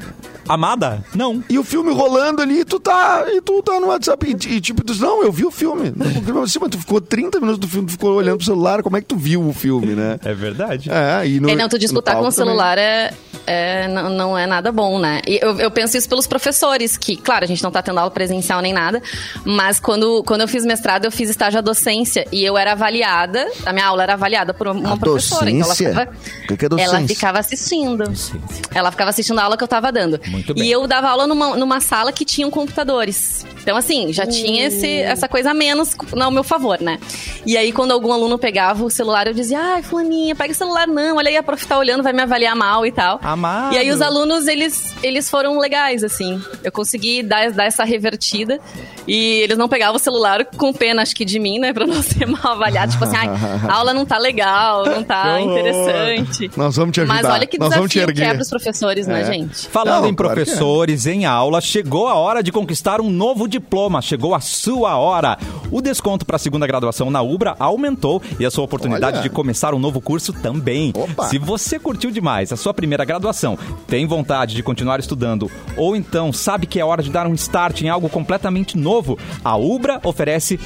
Amada? 0.48 1.04
Não. 1.14 1.42
E 1.48 1.58
o 1.58 1.64
filme 1.64 1.92
rolando 1.92 2.42
ali, 2.42 2.60
e 2.60 2.64
tu 2.64 2.80
tá, 2.80 3.24
e 3.28 3.40
tu 3.40 3.62
tá 3.62 3.78
no 3.80 3.88
WhatsApp. 3.88 4.26
E, 4.26 4.54
e, 4.54 4.60
tipo, 4.60 4.82
tu 4.84 4.92
diz, 4.92 5.00
não, 5.00 5.22
eu 5.22 5.30
vi 5.32 5.44
o 5.44 5.50
filme. 5.50 5.92
Não, 5.94 6.42
assim, 6.42 6.58
mas 6.60 6.70
tu 6.70 6.78
ficou 6.78 7.00
30 7.00 7.38
minutos 7.40 7.58
do 7.58 7.68
filme, 7.68 7.86
tu 7.86 7.92
ficou 7.92 8.14
olhando 8.14 8.36
pro 8.38 8.46
celular, 8.46 8.82
como 8.82 8.96
é 8.96 9.00
que 9.00 9.06
tu 9.06 9.16
viu 9.16 9.46
o 9.46 9.52
filme, 9.52 9.94
né? 9.94 10.18
É 10.24 10.32
verdade. 10.34 10.90
É, 10.90 11.26
e 11.26 11.40
no, 11.40 11.50
É, 11.50 11.54
não, 11.54 11.68
tu 11.68 11.78
disputar 11.78 12.14
com 12.14 12.22
palco 12.22 12.28
o 12.28 12.32
celular 12.32 12.78
é, 12.78 13.12
é- 13.46 13.88
não, 13.88 14.08
não 14.10 14.38
é 14.38 14.46
nada 14.46 14.70
bom, 14.72 14.98
né? 14.98 15.20
E 15.26 15.38
eu, 15.42 15.58
eu 15.58 15.70
penso 15.70 15.96
isso 15.96 16.08
pelos 16.08 16.26
professores, 16.26 16.96
que, 16.96 17.16
claro, 17.16 17.44
a 17.44 17.48
gente 17.48 17.62
não 17.62 17.70
tá 17.70 17.82
tendo 17.82 17.98
aula 17.98 18.10
presencial 18.10 18.60
nem 18.60 18.72
nada, 18.72 19.02
mas 19.44 19.78
quando, 19.80 20.22
quando 20.24 20.42
eu 20.42 20.48
fiz 20.48 20.64
mestrado, 20.64 21.04
eu 21.04 21.10
fiz 21.12 21.28
estágio 21.30 21.58
à 21.58 21.62
docência 21.62 22.26
e 22.32 22.44
eu 22.44 22.56
era 22.56 22.72
avaliada, 22.72 23.46
a 23.66 23.72
minha 23.72 23.86
aula 23.86 24.02
era 24.02 24.14
avaliada 24.14 24.52
por 24.54 24.68
uma 24.68 24.94
A 24.94 24.96
professora. 24.96 25.50
Então 25.50 25.64
ela 25.66 25.74
docência? 25.74 25.88
ficava, 25.90 26.16
O 26.44 26.46
que 26.48 26.56
que 26.56 26.64
é 26.64 26.68
docência? 26.68 26.96
ela 26.96 27.08
ficava 27.08 27.38
assistindo. 27.38 28.04
Ela 28.74 28.90
ficava 28.90 29.10
assistindo 29.10 29.38
a 29.38 29.42
aula 29.44 29.56
que 29.56 29.64
eu 29.64 29.68
tava 29.68 29.90
dando. 29.90 30.20
Muito 30.28 30.37
bem. 30.54 30.64
E 30.64 30.70
eu 30.70 30.86
dava 30.86 31.08
aula 31.08 31.26
numa, 31.26 31.56
numa 31.56 31.80
sala 31.80 32.12
que 32.12 32.24
tinham 32.24 32.50
computadores. 32.50 33.44
Então, 33.62 33.76
assim, 33.76 34.12
já 34.12 34.26
tinha 34.26 34.66
esse, 34.68 34.86
essa 35.00 35.28
coisa 35.28 35.50
a 35.50 35.54
menos 35.54 35.94
ao 36.18 36.30
meu 36.30 36.42
favor, 36.42 36.80
né? 36.80 36.98
E 37.44 37.56
aí, 37.56 37.70
quando 37.70 37.92
algum 37.92 38.12
aluno 38.12 38.38
pegava 38.38 38.82
o 38.82 38.88
celular, 38.90 39.26
eu 39.26 39.34
dizia, 39.34 39.58
ai, 39.60 39.82
fulaninha, 39.82 40.34
pega 40.34 40.52
o 40.52 40.56
celular 40.56 40.86
não, 40.86 41.16
olha 41.16 41.28
aí, 41.28 41.36
a 41.36 41.42
prof 41.42 41.66
tá 41.66 41.76
olhando, 41.76 42.02
vai 42.02 42.12
me 42.14 42.22
avaliar 42.22 42.56
mal 42.56 42.86
e 42.86 42.92
tal. 42.92 43.20
Amado. 43.22 43.74
E 43.74 43.78
aí 43.78 43.90
os 43.90 44.00
alunos, 44.00 44.46
eles, 44.46 44.94
eles 45.02 45.28
foram 45.28 45.58
legais, 45.58 46.02
assim. 46.02 46.40
Eu 46.64 46.72
consegui 46.72 47.22
dar, 47.22 47.50
dar 47.50 47.64
essa 47.64 47.84
revertida 47.84 48.58
e 49.06 49.40
eles 49.40 49.58
não 49.58 49.68
pegavam 49.68 49.96
o 49.96 49.98
celular 49.98 50.44
com 50.56 50.72
pena, 50.72 51.02
acho 51.02 51.14
que 51.14 51.24
de 51.24 51.38
mim, 51.38 51.58
né? 51.58 51.72
Pra 51.74 51.86
não 51.86 52.02
ser 52.02 52.26
mal 52.26 52.52
avaliado. 52.52 52.92
Tipo 52.92 53.04
assim, 53.04 53.16
ai, 53.16 53.28
a 53.68 53.74
aula 53.74 53.92
não 53.92 54.06
tá 54.06 54.16
legal, 54.18 54.86
não 54.86 55.02
tá 55.02 55.36
Que 55.36 55.42
interessante. 55.44 56.50
Nós 56.56 56.76
vamos 56.76 56.94
te 56.94 57.00
ajudar. 57.02 57.22
Mas 57.22 57.26
olha 57.30 57.46
que 57.46 57.58
Nós 57.58 57.70
vamos 57.74 57.90
te 57.90 57.94
desafio 57.94 58.10
erguer. 58.12 58.26
quebra 58.28 58.42
os 58.42 58.48
professores, 58.48 59.06
né, 59.06 59.20
É. 59.22 59.24
gente? 59.24 59.68
Falando 59.68 60.02
Não, 60.04 60.08
em 60.08 60.14
claro 60.28 60.40
é. 60.40 60.44
professores, 60.44 61.06
em 61.06 61.24
aula, 61.26 61.60
chegou 61.60 62.08
a 62.08 62.14
hora 62.14 62.42
de 62.42 62.52
conquistar 62.52 63.00
um 63.00 63.10
novo 63.10 63.48
diploma. 63.48 64.00
Chegou 64.02 64.34
a 64.34 64.40
sua 64.40 64.96
hora. 64.96 65.36
O 65.70 65.80
desconto 65.82 66.24
para 66.24 66.36
a 66.36 66.38
segunda 66.38 66.66
graduação 66.66 67.10
na 67.10 67.20
Ubra 67.20 67.54
aumentou 67.58 68.22
e 68.40 68.46
a 68.46 68.50
sua 68.50 68.64
oportunidade 68.64 69.18
Olha. 69.18 69.22
de 69.22 69.30
começar 69.30 69.74
um 69.74 69.78
novo 69.78 70.00
curso 70.00 70.32
também. 70.32 70.92
Opa. 70.94 71.26
Se 71.28 71.38
você 71.38 71.78
curtiu 71.78 72.10
demais 72.10 72.52
a 72.52 72.56
sua 72.56 72.72
primeira 72.72 73.04
graduação, 73.04 73.58
tem 73.86 74.06
vontade 74.06 74.54
de 74.54 74.62
continuar 74.62 74.98
estudando 74.98 75.50
ou 75.76 75.94
então 75.94 76.32
sabe 76.32 76.66
que 76.66 76.80
é 76.80 76.84
hora 76.84 77.02
de 77.02 77.10
dar 77.10 77.26
um 77.26 77.34
start 77.34 77.82
em 77.82 77.88
algo 77.88 78.08
completamente 78.08 78.78
novo, 78.78 79.18
a 79.44 79.56
Ubra 79.56 80.00
oferece 80.04 80.58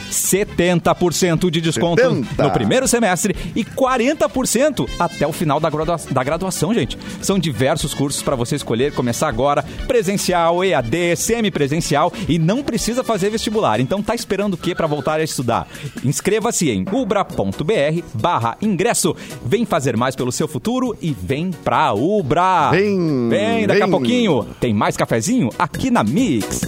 70% 0.60 1.50
de 1.50 1.60
desconto 1.60 2.00
70. 2.00 2.42
no 2.42 2.50
primeiro 2.50 2.86
semestre 2.88 3.34
e 3.54 3.64
40% 3.64 4.88
até 4.98 5.26
o 5.26 5.32
final 5.32 5.58
da, 5.58 5.68
gradua- 5.68 6.00
da 6.10 6.22
graduação, 6.22 6.72
gente. 6.72 6.96
São 7.20 7.38
diversos 7.38 7.92
cursos 7.92 8.22
para 8.22 8.36
você 8.36 8.56
escolher, 8.56 8.92
começar 8.94 9.28
agora, 9.28 9.51
presencial, 9.86 10.64
EAD, 10.64 11.16
semipresencial 11.16 12.12
e 12.28 12.38
não 12.38 12.62
precisa 12.62 13.02
fazer 13.02 13.28
vestibular. 13.30 13.80
Então 13.80 14.00
tá 14.02 14.14
esperando 14.14 14.54
o 14.54 14.56
que 14.56 14.74
para 14.74 14.86
voltar 14.86 15.18
a 15.20 15.24
estudar? 15.24 15.66
Inscreva-se 16.04 16.70
em 16.70 16.84
ubra.br 16.92 18.02
barra 18.14 18.56
ingresso. 18.62 19.14
Vem 19.44 19.64
fazer 19.66 19.96
mais 19.96 20.14
pelo 20.14 20.30
seu 20.32 20.46
futuro 20.46 20.96
e 21.02 21.10
vem 21.12 21.50
pra 21.50 21.92
Ubra. 21.92 22.70
Vem, 22.70 23.28
Vem, 23.28 23.66
daqui 23.66 23.82
a 23.82 23.86
vem. 23.86 23.90
pouquinho 23.90 24.46
tem 24.60 24.72
mais 24.72 24.96
cafezinho 24.96 25.50
aqui 25.58 25.90
na 25.90 26.04
Mix. 26.04 26.60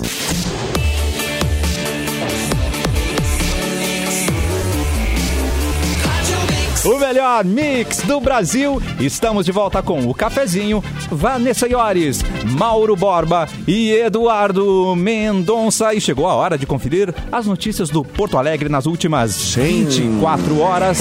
Melhor 7.25 7.45
mix 7.45 8.03
do 8.03 8.21
Brasil. 8.21 8.83
Estamos 9.01 9.47
de 9.47 9.53
volta 9.53 9.83
com 9.83 10.07
o 10.07 10.15
cafezinho. 10.15 10.85
Vanessa 11.11 11.67
Iores, 11.67 12.23
Mauro 12.59 12.95
Borba 12.95 13.49
e 13.67 13.91
Eduardo 13.93 14.95
Mendonça. 14.95 15.95
E 15.95 16.01
chegou 16.03 16.27
a 16.27 16.35
hora 16.35 16.59
de 16.59 16.67
conferir 16.67 17.15
as 17.33 17.47
notícias 17.47 17.89
do 17.89 18.05
Porto 18.05 18.37
Alegre 18.37 18.69
nas 18.69 18.85
últimas 18.85 19.55
24 19.55 20.61
horas. 20.61 20.99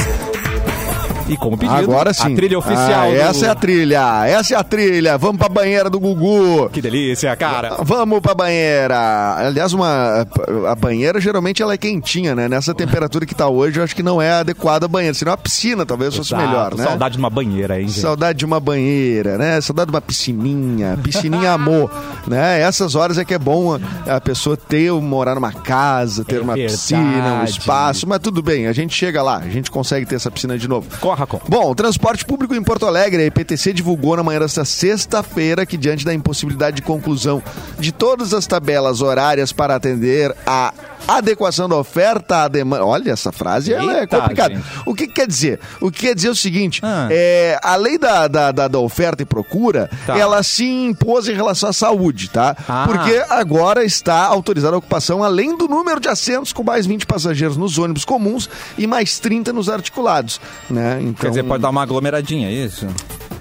E 1.27 1.37
como 1.37 1.57
pedido, 1.57 1.77
Agora 1.79 2.13
sim. 2.13 2.33
a 2.33 2.35
trilha 2.35 2.59
oficial. 2.59 3.03
Ah, 3.03 3.07
do- 3.09 3.15
Essa 3.15 3.45
é 3.45 3.49
a 3.49 3.55
trilha, 3.55 4.25
essa 4.27 4.53
é 4.53 4.57
a 4.57 4.63
trilha. 4.63 5.17
Vamos 5.17 5.37
pra 5.37 5.47
banheira 5.47 5.89
do 5.89 5.99
Gugu. 5.99 6.69
Que 6.69 6.81
delícia, 6.81 7.33
cara. 7.35 7.77
Vamos 7.81 8.19
pra 8.19 8.33
banheira. 8.33 9.35
Aliás, 9.37 9.71
uma, 9.73 10.27
a 10.69 10.75
banheira 10.75 11.21
geralmente 11.21 11.61
ela 11.63 11.73
é 11.73 11.77
quentinha, 11.77 12.35
né? 12.35 12.49
Nessa 12.49 12.73
temperatura 12.73 13.25
que 13.25 13.33
tá 13.33 13.47
hoje, 13.47 13.79
eu 13.79 13.83
acho 13.83 13.95
que 13.95 14.03
não 14.03 14.21
é 14.21 14.31
adequada 14.33 14.85
a 14.85 14.89
banheira. 14.89 15.13
Senão 15.13 15.31
a 15.33 15.37
piscina 15.37 15.85
talvez 15.85 16.13
fosse 16.15 16.33
Exato, 16.33 16.47
melhor, 16.47 16.75
né? 16.75 16.83
Saudade 16.83 17.13
de 17.13 17.19
uma 17.19 17.29
banheira, 17.29 17.79
hein, 17.79 17.87
gente? 17.87 17.99
Saudade 18.01 18.39
de 18.39 18.45
uma 18.45 18.59
banheira, 18.59 19.37
né? 19.37 19.61
Saudade 19.61 19.89
de 19.91 19.95
uma 19.95 20.01
piscininha, 20.01 20.97
piscininha 21.01 21.51
amor, 21.53 21.89
né? 22.27 22.59
Essas 22.61 22.95
horas 22.95 23.17
é 23.17 23.23
que 23.23 23.33
é 23.33 23.39
bom 23.39 23.79
a 24.07 24.19
pessoa 24.21 24.57
ter, 24.57 24.91
morar 24.91 25.35
numa 25.35 25.53
casa, 25.53 26.25
ter 26.25 26.35
É 26.37 26.41
uma 26.41 26.53
verdade. 26.55 26.73
piscina, 26.77 27.39
um 27.41 27.43
espaço, 27.45 28.07
mas 28.07 28.19
tudo 28.19 28.41
bem, 28.41 28.67
a 28.67 28.73
gente 28.73 28.93
chega 28.93 29.23
lá, 29.23 29.37
a 29.37 29.49
gente 29.49 29.71
consegue 29.71 30.05
ter 30.05 30.15
essa 30.15 30.29
piscina 30.29 30.57
de 30.57 30.67
novo. 30.67 30.87
Corra 31.13 31.27
com. 31.27 31.39
Bom, 31.47 31.69
o 31.69 31.75
transporte 31.75 32.25
público 32.25 32.55
em 32.55 32.63
Porto 32.63 32.87
Alegre, 32.87 33.21
a 33.21 33.25
IPTC 33.27 33.71
divulgou 33.71 34.17
na 34.17 34.23
manhã 34.23 34.39
desta 34.39 34.65
sexta-feira 34.65 35.63
que, 35.63 35.77
diante 35.77 36.03
da 36.03 36.11
impossibilidade 36.11 36.77
de 36.77 36.81
conclusão 36.81 37.41
de 37.77 37.91
todas 37.91 38.33
as 38.33 38.47
tabelas 38.47 38.99
horárias 38.99 39.51
para 39.51 39.75
atender 39.75 40.35
a 40.43 40.73
adequação 41.07 41.67
da 41.69 41.75
oferta 41.75 42.43
à 42.43 42.47
demanda. 42.47 42.85
Olha, 42.85 43.11
essa 43.11 43.31
frase 43.31 43.73
ela 43.73 43.97
é 43.99 44.07
complicada. 44.07 44.55
gente. 44.55 44.65
O 44.85 44.93
que, 44.93 45.07
que 45.07 45.13
quer 45.13 45.27
dizer? 45.27 45.59
O 45.81 45.91
que 45.91 46.01
quer 46.07 46.15
dizer 46.15 46.27
é 46.29 46.31
o 46.31 46.35
seguinte: 46.35 46.79
Ah. 46.83 47.07
é, 47.11 47.59
a 47.61 47.75
lei 47.75 47.97
da, 47.97 48.27
da, 48.27 48.51
da- 48.51 48.67
da 48.67 48.79
oferta 48.79 49.21
e 49.23 49.25
procura, 49.25 49.89
Tá. 50.05 50.17
ela 50.17 50.41
se 50.43 50.65
impôs 50.65 51.27
em 51.27 51.33
relação 51.33 51.69
à 51.69 51.73
saúde, 51.73 52.29
tá? 52.29 52.55
Ah. 52.67 52.85
Porque 52.87 53.23
agora 53.29 53.83
está 53.83 54.25
autorizada 54.25 54.75
a 54.75 54.79
ocupação 54.79 55.23
além 55.23 55.55
do 55.57 55.67
número 55.67 55.99
de 55.99 56.07
assentos 56.07 56.51
com 56.53 56.63
mais 56.63 56.85
20 56.85 57.05
passageiros 57.05 57.57
nos 57.57 57.77
ônibus 57.77 58.05
comuns 58.05 58.49
e 58.77 58.87
mais 58.87 59.19
30 59.19 59.51
nos 59.53 59.69
articulados, 59.69 60.39
né? 60.69 60.99
Então, 61.01 61.13
Quer 61.15 61.29
dizer, 61.29 61.43
pode 61.43 61.61
dar 61.61 61.69
uma 61.69 61.83
aglomeradinha, 61.83 62.47
é 62.47 62.51
isso? 62.51 62.87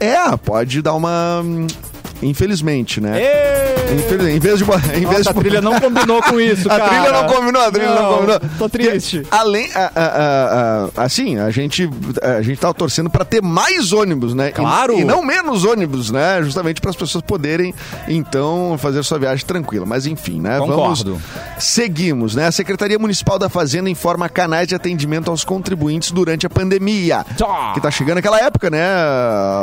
É, 0.00 0.36
pode 0.36 0.82
dar 0.82 0.94
uma... 0.94 1.42
Infelizmente, 2.22 3.00
né? 3.00 3.20
Infeliz- 3.92 4.34
Em 4.34 4.38
vez 4.38 4.58
de... 4.58 4.64
Em 4.64 5.00
vez 5.00 5.02
Nossa, 5.02 5.22
de 5.24 5.28
a 5.28 5.34
trilha 5.34 5.60
não 5.60 5.78
combinou 5.78 6.22
com 6.22 6.40
isso, 6.40 6.70
A 6.70 6.78
cara. 6.78 6.88
trilha 6.88 7.12
não 7.12 7.26
combinou, 7.28 7.62
a 7.62 7.70
trilha 7.70 7.88
não, 7.94 8.02
Não, 8.02 8.14
combinou. 8.18 8.40
tô 8.58 8.68
triste. 8.68 9.20
Porque, 9.20 9.36
além, 9.36 9.68
a- 9.74 9.90
a- 9.94 10.02
a- 10.04 10.88
a- 10.96 11.04
assim, 11.04 11.38
a 11.38 11.50
gente, 11.50 11.90
a 12.22 12.40
gente 12.40 12.58
tava 12.58 12.72
torcendo 12.72 13.10
pra 13.10 13.24
ter 13.24 13.42
mais 13.42 13.92
ônibus, 13.92 14.34
né? 14.34 14.48
E- 14.48 14.52
Claro. 14.52 14.98
E, 14.98 15.04
não 15.04 15.22
menos 15.22 15.64
ônibus, 15.64 16.10
né? 16.10 16.40
Justamente 16.42 16.80
para 16.80 16.90
as 16.90 16.96
pessoas 16.96 17.22
poderem, 17.22 17.74
então, 18.08 18.76
fazer 18.78 19.02
sua 19.02 19.18
viagem 19.18 19.44
tranquila. 19.44 19.84
Mas 19.84 20.06
enfim, 20.06 20.40
né? 20.40 20.58
Concordo. 20.58 21.14
Vamos. 21.14 21.22
Seguimos, 21.58 22.34
né? 22.34 22.46
A 22.46 22.52
Secretaria 22.52 22.98
Municipal 22.98 23.38
da 23.38 23.48
Fazenda 23.48 23.90
informa 23.90 24.28
canais 24.28 24.68
de 24.68 24.74
atendimento 24.74 25.30
aos 25.30 25.44
contribuintes 25.44 26.10
durante 26.12 26.46
a 26.46 26.50
pandemia. 26.50 27.26
Tá. 27.36 27.72
Que 27.74 27.80
tá 27.80 27.90
chegando 27.90 28.18
aquela 28.18 28.40
época, 28.40 28.70
né, 28.70 28.80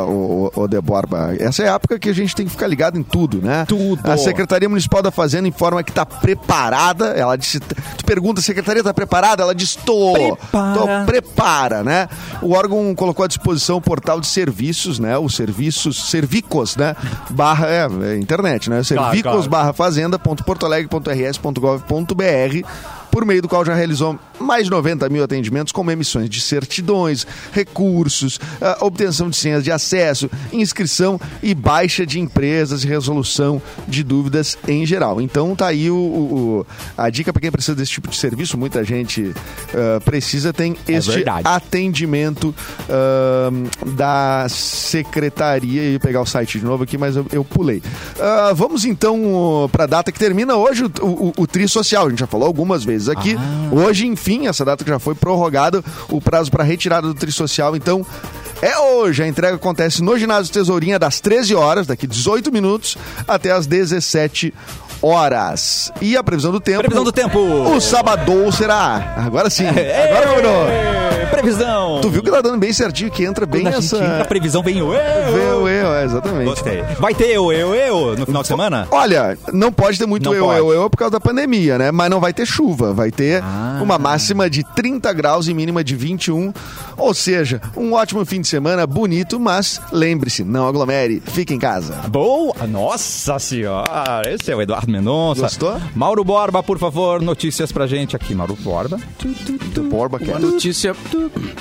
o, 0.06 0.50
o, 0.54 0.62
o 0.62 0.68
De 0.68 0.80
Borba? 0.80 1.34
Essa 1.38 1.62
é 1.64 1.68
a 1.68 1.74
época 1.74 1.98
que 1.98 2.08
a 2.08 2.12
gente 2.14 2.34
tem 2.34 2.46
que 2.50 2.56
ficar 2.56 2.66
ligado 2.66 2.98
em 2.98 3.02
tudo, 3.02 3.40
né? 3.40 3.64
Tudo. 3.66 4.10
A 4.10 4.16
Secretaria 4.16 4.68
Municipal 4.68 5.02
da 5.02 5.10
Fazenda 5.10 5.48
informa 5.48 5.82
que 5.82 5.90
está 5.90 6.04
preparada. 6.04 7.06
Ela 7.08 7.36
disse. 7.36 7.60
Tu 7.60 8.04
pergunta, 8.04 8.40
a 8.40 8.42
secretaria 8.42 8.80
está 8.80 8.92
preparada? 8.92 9.42
Ela 9.42 9.54
diz: 9.54 9.76
tô. 9.76 10.12
Prepara. 10.12 10.78
Tô, 10.78 10.86
prepara, 11.06 11.82
né? 11.82 12.08
O 12.42 12.52
órgão 12.52 12.94
colocou 12.94 13.24
à 13.24 13.28
disposição 13.28 13.76
o 13.76 13.80
portal 13.80 14.20
de 14.20 14.26
serviços, 14.26 14.98
né? 14.98 15.16
Os 15.16 15.34
serviços, 15.34 16.10
Servicos, 16.10 16.76
né? 16.76 16.96
Barra, 17.30 17.68
é, 17.68 17.88
é 18.12 18.16
internet, 18.16 18.68
né? 18.68 18.82
Servicos 18.82 19.22
claro. 19.22 19.48
barra 19.48 19.72
fazenda.portoalegre.rs.gov.br 19.72 22.66
por 23.10 23.24
meio 23.24 23.42
do 23.42 23.48
qual 23.48 23.64
já 23.64 23.74
realizou 23.74 24.18
mais 24.38 24.64
de 24.64 24.70
90 24.70 25.08
mil 25.08 25.22
atendimentos, 25.22 25.72
como 25.72 25.90
emissões 25.90 26.28
de 26.30 26.40
certidões, 26.40 27.26
recursos, 27.52 28.38
ah, 28.60 28.78
obtenção 28.80 29.28
de 29.28 29.36
senhas 29.36 29.62
de 29.64 29.70
acesso, 29.70 30.30
inscrição 30.52 31.20
e 31.42 31.54
baixa 31.54 32.06
de 32.06 32.18
empresas 32.20 32.84
e 32.84 32.86
resolução 32.86 33.60
de 33.86 34.02
dúvidas 34.02 34.56
em 34.66 34.86
geral. 34.86 35.20
Então 35.20 35.54
tá 35.54 35.66
aí 35.68 35.90
o, 35.90 35.94
o- 35.96 36.66
a 36.96 37.10
dica 37.10 37.32
para 37.32 37.40
quem 37.42 37.50
precisa 37.50 37.74
desse 37.74 37.92
tipo 37.92 38.08
de 38.08 38.16
serviço, 38.16 38.56
muita 38.56 38.82
gente 38.84 39.32
ah, 39.74 40.00
precisa, 40.04 40.52
tem 40.52 40.76
este 40.88 41.10
verdade. 41.10 41.42
atendimento 41.46 42.54
ah, 42.88 43.50
da 43.86 44.46
secretaria. 44.48 45.82
Eu 45.82 45.92
ia 45.92 46.00
pegar 46.00 46.20
o 46.22 46.26
site 46.26 46.58
de 46.58 46.64
novo 46.64 46.84
aqui, 46.84 46.96
mas 46.98 47.16
eu, 47.16 47.26
eu 47.32 47.44
pulei. 47.44 47.82
Ah, 48.18 48.52
vamos 48.54 48.84
então 48.84 49.68
para 49.70 49.84
a 49.84 49.86
data 49.86 50.10
que 50.12 50.18
termina 50.18 50.56
hoje 50.56 50.84
o, 50.84 50.90
o, 51.06 51.32
o 51.36 51.46
Tri 51.46 51.68
Social. 51.68 52.06
A 52.06 52.10
gente 52.10 52.18
já 52.20 52.26
falou 52.26 52.46
algumas 52.46 52.84
vezes 52.84 52.99
aqui. 53.08 53.36
Hoje, 53.70 54.06
enfim, 54.06 54.46
essa 54.46 54.64
data 54.64 54.84
que 54.84 54.90
já 54.90 54.98
foi 54.98 55.14
prorrogada, 55.14 55.82
o 56.08 56.20
prazo 56.20 56.50
para 56.50 56.64
retirada 56.64 57.06
do 57.06 57.14
Tri 57.14 57.32
Social. 57.32 57.76
Então. 57.76 58.04
É 58.62 58.78
hoje, 58.78 59.22
a 59.22 59.26
entrega 59.26 59.56
acontece 59.56 60.02
no 60.02 60.18
ginásio 60.18 60.52
Tesourinha 60.52 60.98
das 60.98 61.18
13 61.18 61.54
horas, 61.54 61.86
daqui 61.86 62.06
18 62.06 62.52
minutos, 62.52 62.94
até 63.26 63.52
as 63.52 63.66
17 63.66 64.52
horas. 65.02 65.92
E 66.00 66.16
a 66.16 66.22
previsão 66.22 66.52
do 66.52 66.60
tempo? 66.60 66.80
Previsão 66.80 67.04
do 67.04 67.12
tempo. 67.12 67.38
O 67.38 67.80
sábado 67.80 68.50
será. 68.52 69.14
Agora 69.16 69.48
sim. 69.50 69.66
Agora 69.68 70.26
combinou. 70.28 70.66
Previsão. 71.30 72.00
Tu 72.02 72.10
viu 72.10 72.22
que 72.22 72.30
tá 72.30 72.40
dando 72.40 72.58
bem 72.58 72.72
certinho, 72.72 73.10
que 73.10 73.24
entra 73.24 73.46
bem 73.46 73.62
Quando 73.62 73.74
a 73.74 73.78
essa... 73.78 73.96
entra, 73.96 74.22
a 74.22 74.24
previsão 74.24 74.62
vem 74.62 74.82
o 74.82 74.92
eu. 74.92 75.00
Eu, 75.00 75.68
eu, 75.68 75.94
é, 75.94 76.04
exatamente. 76.04 76.44
Gostei. 76.44 76.82
Vai 76.98 77.14
ter 77.14 77.28
eu, 77.30 77.52
eu, 77.52 77.74
eu 77.74 78.16
no 78.16 78.26
final 78.26 78.42
de 78.42 78.48
semana? 78.48 78.88
Olha, 78.90 79.38
não 79.52 79.72
pode 79.72 79.98
ter 79.98 80.06
muito 80.06 80.24
Não 80.24 80.34
eu, 80.34 80.44
pode. 80.44 80.58
eu, 80.58 80.72
eu 80.72 80.90
por 80.90 80.96
causa 80.96 81.12
da 81.12 81.20
pandemia, 81.20 81.78
né? 81.78 81.90
Mas 81.92 82.10
não 82.10 82.20
vai 82.20 82.32
ter 82.32 82.44
chuva. 82.46 82.92
Vai 82.92 83.10
ter 83.10 83.42
Ah. 83.42 83.78
uma 83.80 83.96
máxima 83.96 84.50
de 84.50 84.64
30 84.74 85.12
graus 85.12 85.46
e 85.48 85.54
mínima 85.54 85.82
de 85.84 85.94
21. 85.96 86.52
Ou 86.96 87.14
seja, 87.14 87.60
um 87.76 87.92
ótimo 87.94 88.24
fim 88.26 88.40
de 88.40 88.48
semana, 88.48 88.86
bonito, 88.86 89.38
mas 89.40 89.80
lembre-se, 89.92 90.42
não 90.44 90.66
aglomere, 90.68 91.22
fique 91.24 91.54
em 91.54 91.58
casa. 91.58 91.94
Boa! 92.08 92.54
Nossa 92.68 93.38
senhora! 93.38 94.22
Esse 94.26 94.50
é 94.50 94.56
o 94.56 94.60
Eduardo 94.60 94.89
Mendonça. 94.90 95.42
Gostou? 95.42 95.80
Mauro 95.94 96.24
Borba, 96.24 96.62
por 96.62 96.78
favor, 96.78 97.22
notícias 97.22 97.72
pra 97.72 97.86
gente 97.86 98.16
aqui. 98.16 98.34
Mauro 98.34 98.56
Borba. 98.56 98.98
Borba 99.90 100.18
Uma 100.22 100.38
notícia 100.38 100.94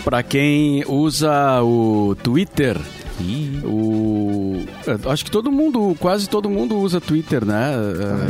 para 0.04 0.22
quem 0.24 0.84
usa 0.88 1.62
o 1.64 2.16
Twitter. 2.22 2.78
O 3.64 4.40
eu 5.04 5.12
acho 5.12 5.26
que 5.26 5.32
todo 5.32 5.52
mundo, 5.52 5.96
quase 6.00 6.28
todo 6.28 6.50
mundo 6.50 6.78
usa 6.78 7.02
Twitter, 7.02 7.46
né? 7.46 7.74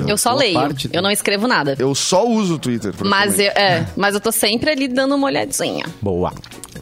Eu 0.08 0.18
só 0.18 0.32
Boa 0.32 0.42
leio, 0.42 0.54
parte 0.56 0.90
eu 0.92 1.02
não 1.02 1.12
escrevo 1.12 1.48
nada. 1.48 1.76
Eu 1.78 1.94
só 1.94 2.28
uso 2.28 2.56
o 2.56 2.60
Twitter. 2.60 2.94
Mas 3.06 3.40
eu, 3.40 3.48
é, 3.50 3.88
mas 3.96 4.16
eu 4.16 4.20
tô 4.20 4.32
sempre 4.32 4.72
ali 4.72 4.88
dando 4.88 5.16
uma 5.16 5.28
olhadinha. 5.28 5.86
Boa. 6.02 6.34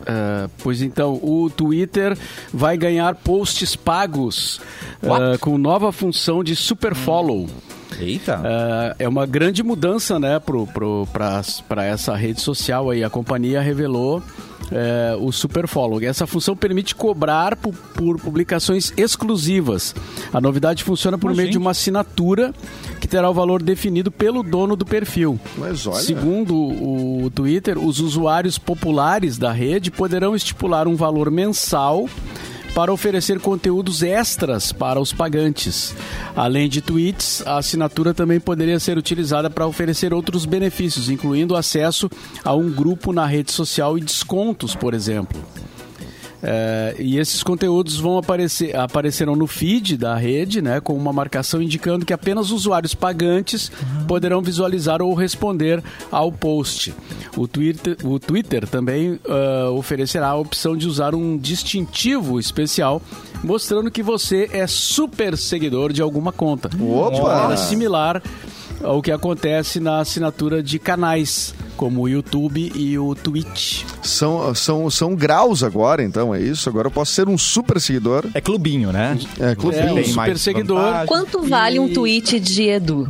É, 0.06 0.48
pois 0.64 0.82
então, 0.82 1.20
o 1.22 1.50
Twitter 1.50 2.18
vai 2.54 2.78
ganhar 2.78 3.14
posts 3.16 3.76
pagos 3.76 4.62
é, 5.04 5.38
com 5.38 5.58
nova 5.58 5.92
função 5.92 6.44
de 6.44 6.56
super 6.56 6.96
follow. 6.96 7.48
Eita. 8.00 8.42
É, 9.00 9.06
é 9.06 9.10
uma 9.10 9.26
grande 9.26 9.64
mudança, 9.64 10.20
né, 10.20 10.40
para 10.40 11.86
essa 11.86 12.16
rede 12.16 12.42
social 12.42 12.90
aí. 12.90 13.04
A 13.04 13.10
companhia 13.10 13.62
revelou 13.62 14.22
é, 14.72 15.16
o 15.20 15.32
Super 15.32 15.68
Follow. 15.68 16.02
E 16.02 16.06
essa 16.06 16.28
função 16.28 16.56
permite 16.56 16.96
cobrar 16.96 17.56
por, 17.56 17.74
por 17.74 18.20
publicações 18.20 18.94
exclusivas. 18.98 19.96
A 20.34 20.42
novidade 20.42 20.84
funciona 20.84 21.18
por 21.18 21.28
Mas, 21.30 21.38
meio 21.38 21.50
de 21.50 21.54
gente. 21.54 21.62
uma 21.62 21.72
assinatura 21.72 22.54
que 23.00 23.08
terá 23.08 23.30
o 23.30 23.34
valor 23.34 23.62
definido 23.62 24.12
pelo 24.12 24.44
dono 24.44 24.76
do 24.76 24.86
perfil. 24.86 25.40
Mas 25.58 25.86
olha. 25.88 26.02
Segundo 26.02 26.56
o 26.56 27.30
Twitter, 27.34 27.78
os 27.78 28.00
usuários 28.00 28.58
populares 28.58 29.38
da 29.38 29.52
rede 29.52 29.92
poderão 29.92 30.36
estipular 30.36 30.88
um 30.88 30.96
valor 30.96 31.32
mensal 31.32 32.10
para 32.74 32.92
oferecer 32.92 33.40
conteúdos 33.40 34.04
extras 34.04 34.72
para 34.72 35.00
os 35.00 35.12
pagantes. 35.12 35.96
Além 36.36 36.70
de 36.70 36.82
tweets, 36.82 37.42
a 37.46 37.58
assinatura 37.58 38.14
também 38.14 38.40
poderia 38.40 38.80
ser 38.80 38.98
utilizada 38.98 39.50
para 39.50 39.68
oferecer 39.68 40.14
outros 40.14 40.46
benefícios, 40.46 41.10
incluindo 41.10 41.56
acesso 41.56 42.10
a 42.44 42.54
um 42.54 42.70
grupo 42.70 43.12
na 43.12 43.26
rede 43.26 43.52
social 43.52 43.98
e 43.98 44.02
descontos, 44.02 44.76
por 44.76 44.94
exemplo. 44.94 45.40
É, 46.42 46.96
e 47.00 47.18
esses 47.18 47.42
conteúdos 47.42 47.98
vão 48.00 48.18
aparecer 48.18 48.76
aparecerão 48.76 49.36
no 49.36 49.48
feed 49.48 49.98
da 49.98 50.16
rede, 50.16 50.62
né, 50.62 50.80
com 50.80 50.94
uma 50.94 51.12
marcação 51.12 51.62
indicando 51.62 52.06
que 52.06 52.14
apenas 52.14 52.52
usuários 52.52 52.94
pagantes 52.94 53.72
poderão 54.08 54.42
visualizar 54.42 55.02
ou 55.02 55.14
responder 55.14 55.84
ao 56.12 56.32
post. 56.32 56.94
O 57.36 57.48
Twitter, 57.48 57.98
o 58.04 58.20
Twitter 58.20 58.68
também 58.68 59.20
ah, 59.28 59.72
oferecerá 59.72 60.30
a 60.30 60.36
opção 60.36 60.78
de 60.78 60.88
usar 60.88 61.16
um 61.16 61.38
distintivo 61.38 62.40
especial, 62.40 63.02
mostrando 63.44 63.90
que 63.90 64.04
você 64.04 64.50
é 64.52 64.68
super 64.68 65.36
seguidor 65.38 65.92
de 65.92 66.02
alguma 66.02 66.32
conta. 66.32 66.70
Opa! 66.80 67.16
De 67.16 67.22
maneira 67.22 67.58
similar 67.58 68.22
ao 68.84 69.02
que 69.02 69.12
acontece 69.12 69.80
na 69.80 70.00
assinatura 70.00 70.62
de 70.64 70.78
canais. 70.80 71.54
como 71.76 72.02
o 72.02 72.10
YouTube 72.10 72.72
e 72.76 72.98
o 72.98 73.14
Twitch. 73.14 73.84
São, 74.02 74.56
são, 74.56 74.90
são 74.90 75.14
graus 75.16 75.62
agora, 75.62 76.02
então, 76.04 76.34
é 76.34 76.42
isso? 76.42 76.68
Agora 76.68 76.88
eu 76.88 76.92
posso 76.92 77.12
ser 77.14 77.30
um 77.30 77.38
super 77.38 77.80
seguidor. 77.80 78.26
É 78.34 78.42
clubinho, 78.42 78.92
né? 78.92 79.16
É, 79.40 79.54
clubinho. 79.54 79.84
É, 80.00 80.02
um 80.02 80.04
super 80.06 80.38
seguidor. 80.40 80.80
vantagem. 80.82 81.06
Quanto 81.08 81.42
vale 81.44 81.80
um 81.80 81.88
E- 81.88 81.94
tweet 81.94 82.40
de 82.40 82.64
Edu? 82.64 83.08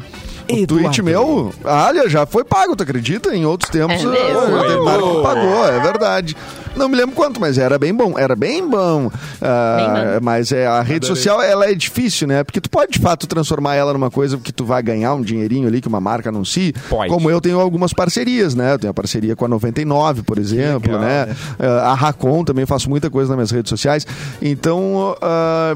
O 0.50 0.66
tweet 0.68 1.02
meu, 1.02 1.54
olha, 1.64 2.10
já 2.10 2.26
foi 2.26 2.44
pago, 2.46 2.74
tu 2.76 2.82
acredita? 2.84 3.36
Em 3.36 3.46
outros 3.46 3.70
tempos, 3.70 4.02
É 4.02 4.06
o 4.06 4.58
Ademar 4.60 5.00
pagou, 5.22 5.66
é 5.68 5.80
verdade. 5.82 6.36
Não 6.78 6.88
me 6.90 6.96
lembro 6.96 7.16
quanto, 7.16 7.40
mas 7.40 7.58
era 7.58 7.78
bem 7.78 7.94
bom, 7.94 8.18
era 8.18 8.36
bem 8.36 8.68
bom. 8.68 9.10
Ah, 9.42 9.78
Bem 9.78 9.88
bom. 9.88 10.20
mas 10.26 10.52
é, 10.52 10.68
a 10.68 10.82
rede 10.82 11.06
social, 11.08 11.42
ela 11.42 11.70
é 11.70 11.74
difícil, 11.74 12.28
né? 12.28 12.44
Porque 12.44 12.62
tu 12.62 12.70
pode, 12.70 12.92
de 12.94 13.00
fato, 13.00 13.26
transformar 13.28 13.76
ela 13.76 13.94
numa 13.94 14.10
coisa 14.12 14.38
que 14.38 14.52
tu 14.52 14.64
vai 14.66 14.82
ganhar 14.82 15.14
um 15.14 15.22
dinheirinho 15.22 15.68
ali, 15.68 15.82
que 15.82 15.88
uma 15.88 16.00
marca 16.02 16.30
anuncie. 16.30 16.74
Pode. 16.90 17.10
Como 17.12 17.30
eu 17.30 17.42
tenho 17.42 17.60
algumas 17.60 17.94
parcerias, 17.94 18.56
né? 18.56 18.74
Eu 18.74 18.80
tenho 18.80 18.92
a 18.92 18.94
parceria 18.94 19.36
com 19.36 19.46
a 19.46 19.48
99, 19.48 20.24
por 20.24 20.38
exemplo, 20.38 20.92
legal, 20.94 21.02
né? 21.02 21.26
né? 21.60 21.68
A 21.84 21.94
Racon 21.94 22.44
também 22.44 22.66
faço 22.66 22.90
muita 22.90 23.10
coisa 23.10 23.30
nas 23.30 23.38
minhas 23.38 23.52
redes 23.52 23.70
sociais. 23.70 24.06
Então, 24.42 25.16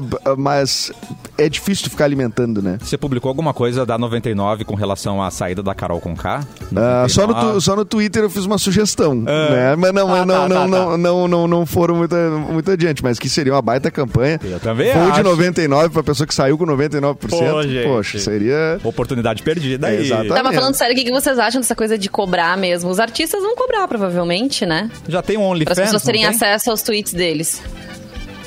b- 0.02 0.18
mas 0.38 0.92
é 1.38 1.48
difícil 1.48 1.84
tu 1.84 1.90
ficar 1.90 2.04
alimentando, 2.04 2.62
né? 2.62 2.78
Você 2.82 2.96
publicou 2.96 3.28
alguma 3.28 3.52
coisa 3.54 3.84
da 3.86 3.96
99 3.98 4.64
com 4.64 4.74
relação 4.74 5.22
à 5.22 5.30
saída 5.30 5.62
da 5.62 5.74
Carol 5.74 6.00
Conká? 6.00 6.40
Ah, 6.76 7.06
só, 7.08 7.22
no, 7.22 7.28
99? 7.28 7.54
tu- 7.54 7.60
só 7.60 7.76
no 7.76 7.84
Twitter 7.84 8.22
eu 8.22 8.30
fiz 8.30 8.44
uma 8.44 8.58
sugestão, 8.58 9.14
né? 9.14 9.76
Mas 9.76 9.92
não, 9.92 10.08
Ah, 10.08 10.18
mas 10.18 10.26
não, 10.26 10.48
tá, 10.48 10.68
não, 10.68 10.90
tá, 10.90 10.91
não, 10.96 11.28
não, 11.28 11.28
não, 11.28 11.48
não 11.48 11.66
foram 11.66 11.96
muito, 11.96 12.14
muito 12.50 12.70
adiante, 12.70 13.02
mas 13.02 13.18
que 13.18 13.28
seria 13.28 13.52
uma 13.52 13.62
baita 13.62 13.90
campanha. 13.90 14.40
Eu 14.42 14.60
também 14.60 14.92
Voo 14.92 15.06
de 15.06 15.10
acho. 15.12 15.22
99 15.22 15.90
pra 15.90 16.02
pessoa 16.02 16.26
que 16.26 16.34
saiu 16.34 16.56
com 16.56 16.64
99%. 16.66 17.16
Pô, 17.28 17.62
gente. 17.62 17.86
Poxa, 17.86 18.18
seria... 18.18 18.80
Oportunidade 18.84 19.42
perdida 19.42 19.88
aí. 19.88 20.06
Exatamente. 20.06 20.34
Tava 20.34 20.52
falando 20.52 20.74
sério, 20.74 20.94
o 20.94 20.98
que 20.98 21.04
que 21.04 21.10
vocês 21.10 21.38
acham 21.38 21.60
dessa 21.60 21.74
coisa 21.74 21.96
de 21.98 22.08
cobrar 22.08 22.56
mesmo? 22.56 22.90
Os 22.90 23.00
artistas 23.00 23.42
vão 23.42 23.54
cobrar, 23.54 23.86
provavelmente, 23.88 24.64
né? 24.66 24.90
Já 25.08 25.22
tem 25.22 25.36
um 25.36 25.40
Para 25.40 25.50
OnlyFans, 25.50 25.78
as 25.78 25.84
pessoas 25.84 26.02
terem 26.02 26.24
acesso 26.24 26.70
aos 26.70 26.82
tweets 26.82 27.12
deles. 27.12 27.62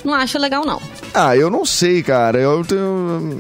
Não 0.05 0.13
acho 0.13 0.37
legal, 0.37 0.65
não. 0.65 0.79
Ah, 1.13 1.35
eu 1.35 1.49
não 1.49 1.65
sei, 1.65 2.03
cara. 2.03 2.39
Eu 2.39 2.63
tenho... 2.63 3.35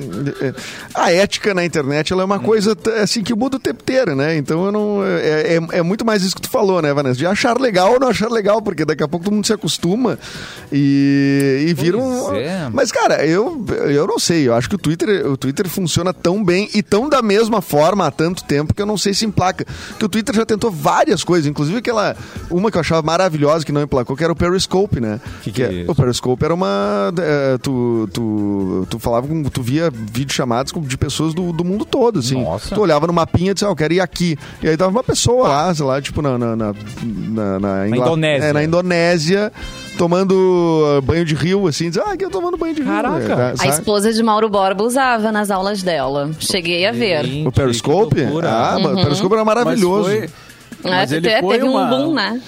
A 0.93 1.11
ética 1.11 1.53
na 1.53 1.63
internet 1.63 2.11
ela 2.11 2.23
é 2.23 2.25
uma 2.25 2.39
coisa 2.39 2.75
assim 3.01 3.21
que 3.23 3.35
muda 3.35 3.57
o 3.57 3.59
tempo 3.59 3.81
inteiro, 3.81 4.15
né? 4.15 4.35
Então 4.35 4.65
eu 4.65 4.71
não. 4.71 5.05
É, 5.05 5.55
é, 5.55 5.77
é 5.79 5.81
muito 5.81 6.03
mais 6.03 6.23
isso 6.23 6.35
que 6.35 6.41
tu 6.41 6.49
falou, 6.49 6.81
né, 6.81 6.93
Vanessa? 6.93 7.17
De 7.17 7.25
achar 7.25 7.59
legal 7.59 7.93
ou 7.93 7.99
não 7.99 8.07
achar 8.07 8.31
legal, 8.31 8.61
porque 8.61 8.83
daqui 8.83 9.03
a 9.03 9.07
pouco 9.07 9.25
todo 9.25 9.33
mundo 9.33 9.45
se 9.45 9.53
acostuma 9.53 10.17
e, 10.71 11.67
e 11.67 11.73
vira 11.73 11.97
um. 11.97 12.35
É. 12.35 12.69
Mas, 12.71 12.91
cara, 12.91 13.25
eu, 13.25 13.63
eu 13.87 14.07
não 14.07 14.17
sei. 14.17 14.47
Eu 14.47 14.55
acho 14.55 14.67
que 14.67 14.75
o 14.75 14.79
Twitter, 14.79 15.27
o 15.27 15.37
Twitter 15.37 15.69
funciona 15.69 16.13
tão 16.13 16.43
bem 16.43 16.69
e 16.73 16.81
tão 16.81 17.07
da 17.07 17.21
mesma 17.21 17.61
forma 17.61 18.07
há 18.07 18.11
tanto 18.11 18.43
tempo 18.43 18.73
que 18.73 18.81
eu 18.81 18.85
não 18.85 18.97
sei 18.97 19.13
se 19.13 19.25
emplaca. 19.25 19.65
Que 19.99 20.05
o 20.05 20.09
Twitter 20.09 20.33
já 20.33 20.45
tentou 20.45 20.71
várias 20.71 21.23
coisas, 21.23 21.45
inclusive 21.45 21.77
aquela. 21.77 22.15
Uma 22.49 22.71
que 22.71 22.77
eu 22.77 22.81
achava 22.81 23.01
maravilhosa 23.01 23.65
que 23.65 23.71
não 23.71 23.81
emplacou, 23.83 24.15
que 24.15 24.23
era 24.23 24.33
o 24.33 24.35
Periscope, 24.35 24.99
né? 24.99 25.19
Que 25.43 25.51
que 25.51 25.63
é 25.63 25.71
isso? 25.71 25.91
O 25.91 25.95
Periscope 25.95 26.43
era 26.43 26.54
uma. 26.55 27.13
é, 27.19 27.57
tu, 27.59 28.09
tu, 28.11 28.87
tu 28.89 28.97
falava 28.99 29.27
com. 29.27 29.43
Tu 29.43 29.61
via 29.61 29.91
videochamadas 29.91 30.71
com- 30.71 30.81
de 30.81 30.97
pessoas 30.97 31.33
do, 31.33 31.51
do 31.53 31.63
mundo 31.63 31.85
todo, 31.85 32.19
assim. 32.19 32.41
Nossa. 32.43 32.73
Tu 32.73 32.81
olhava 32.81 33.05
no 33.05 33.13
mapinha 33.13 33.51
e 33.51 33.53
disse, 33.53 33.65
ah, 33.65 33.69
eu 33.69 33.75
quero 33.75 33.93
ir 33.93 33.99
aqui. 34.01 34.37
E 34.63 34.67
aí 34.67 34.75
tava 34.77 34.89
uma 34.91 35.03
pessoa 35.03 35.47
lá, 35.47 35.73
sei 35.75 35.85
lá, 35.85 36.01
tipo, 36.01 36.21
na. 36.21 36.37
Na, 36.37 36.55
na, 36.55 36.73
na, 37.03 37.59
na 37.59 37.87
Ingla- 37.87 38.05
Indonésia. 38.07 38.45
É, 38.47 38.53
na 38.53 38.63
Indonésia, 38.63 39.51
tomando 39.97 40.33
uh, 40.97 41.01
banho 41.01 41.23
de 41.25 41.35
rio, 41.35 41.67
assim, 41.67 41.89
diz, 41.89 41.97
ah, 41.97 42.13
aqui 42.13 42.25
eu 42.25 42.29
tô 42.29 42.39
tomando 42.39 42.57
banho 42.57 42.73
de 42.75 42.81
rio. 42.81 42.91
Caraca. 42.91 43.55
É, 43.59 43.65
A 43.65 43.67
esposa 43.67 44.11
de 44.11 44.21
Mauro 44.23 44.49
Borba 44.49 44.83
usava 44.83 45.31
nas 45.31 45.49
aulas 45.51 45.81
dela. 45.83 46.31
Cheguei 46.39 46.85
a 46.85 46.91
ver. 46.91 47.25
Gente, 47.25 47.47
O 47.47 47.51
Periscope? 47.51 48.21
Ah, 48.43 48.77
mas 48.81 48.91
o 48.93 48.95
Periscope 49.03 49.33
era 49.35 49.45
maravilhoso. 49.45 50.09
Mas 50.09 50.17
foi, 50.19 50.29
mas 50.89 51.11
É, 51.11 51.17
ele 51.17 51.29
te- 51.29 51.39
foi 51.41 51.57
teve 51.57 51.69
uma, 51.69 51.85
um 51.85 51.89
boom, 51.89 52.13
né? 52.13 52.41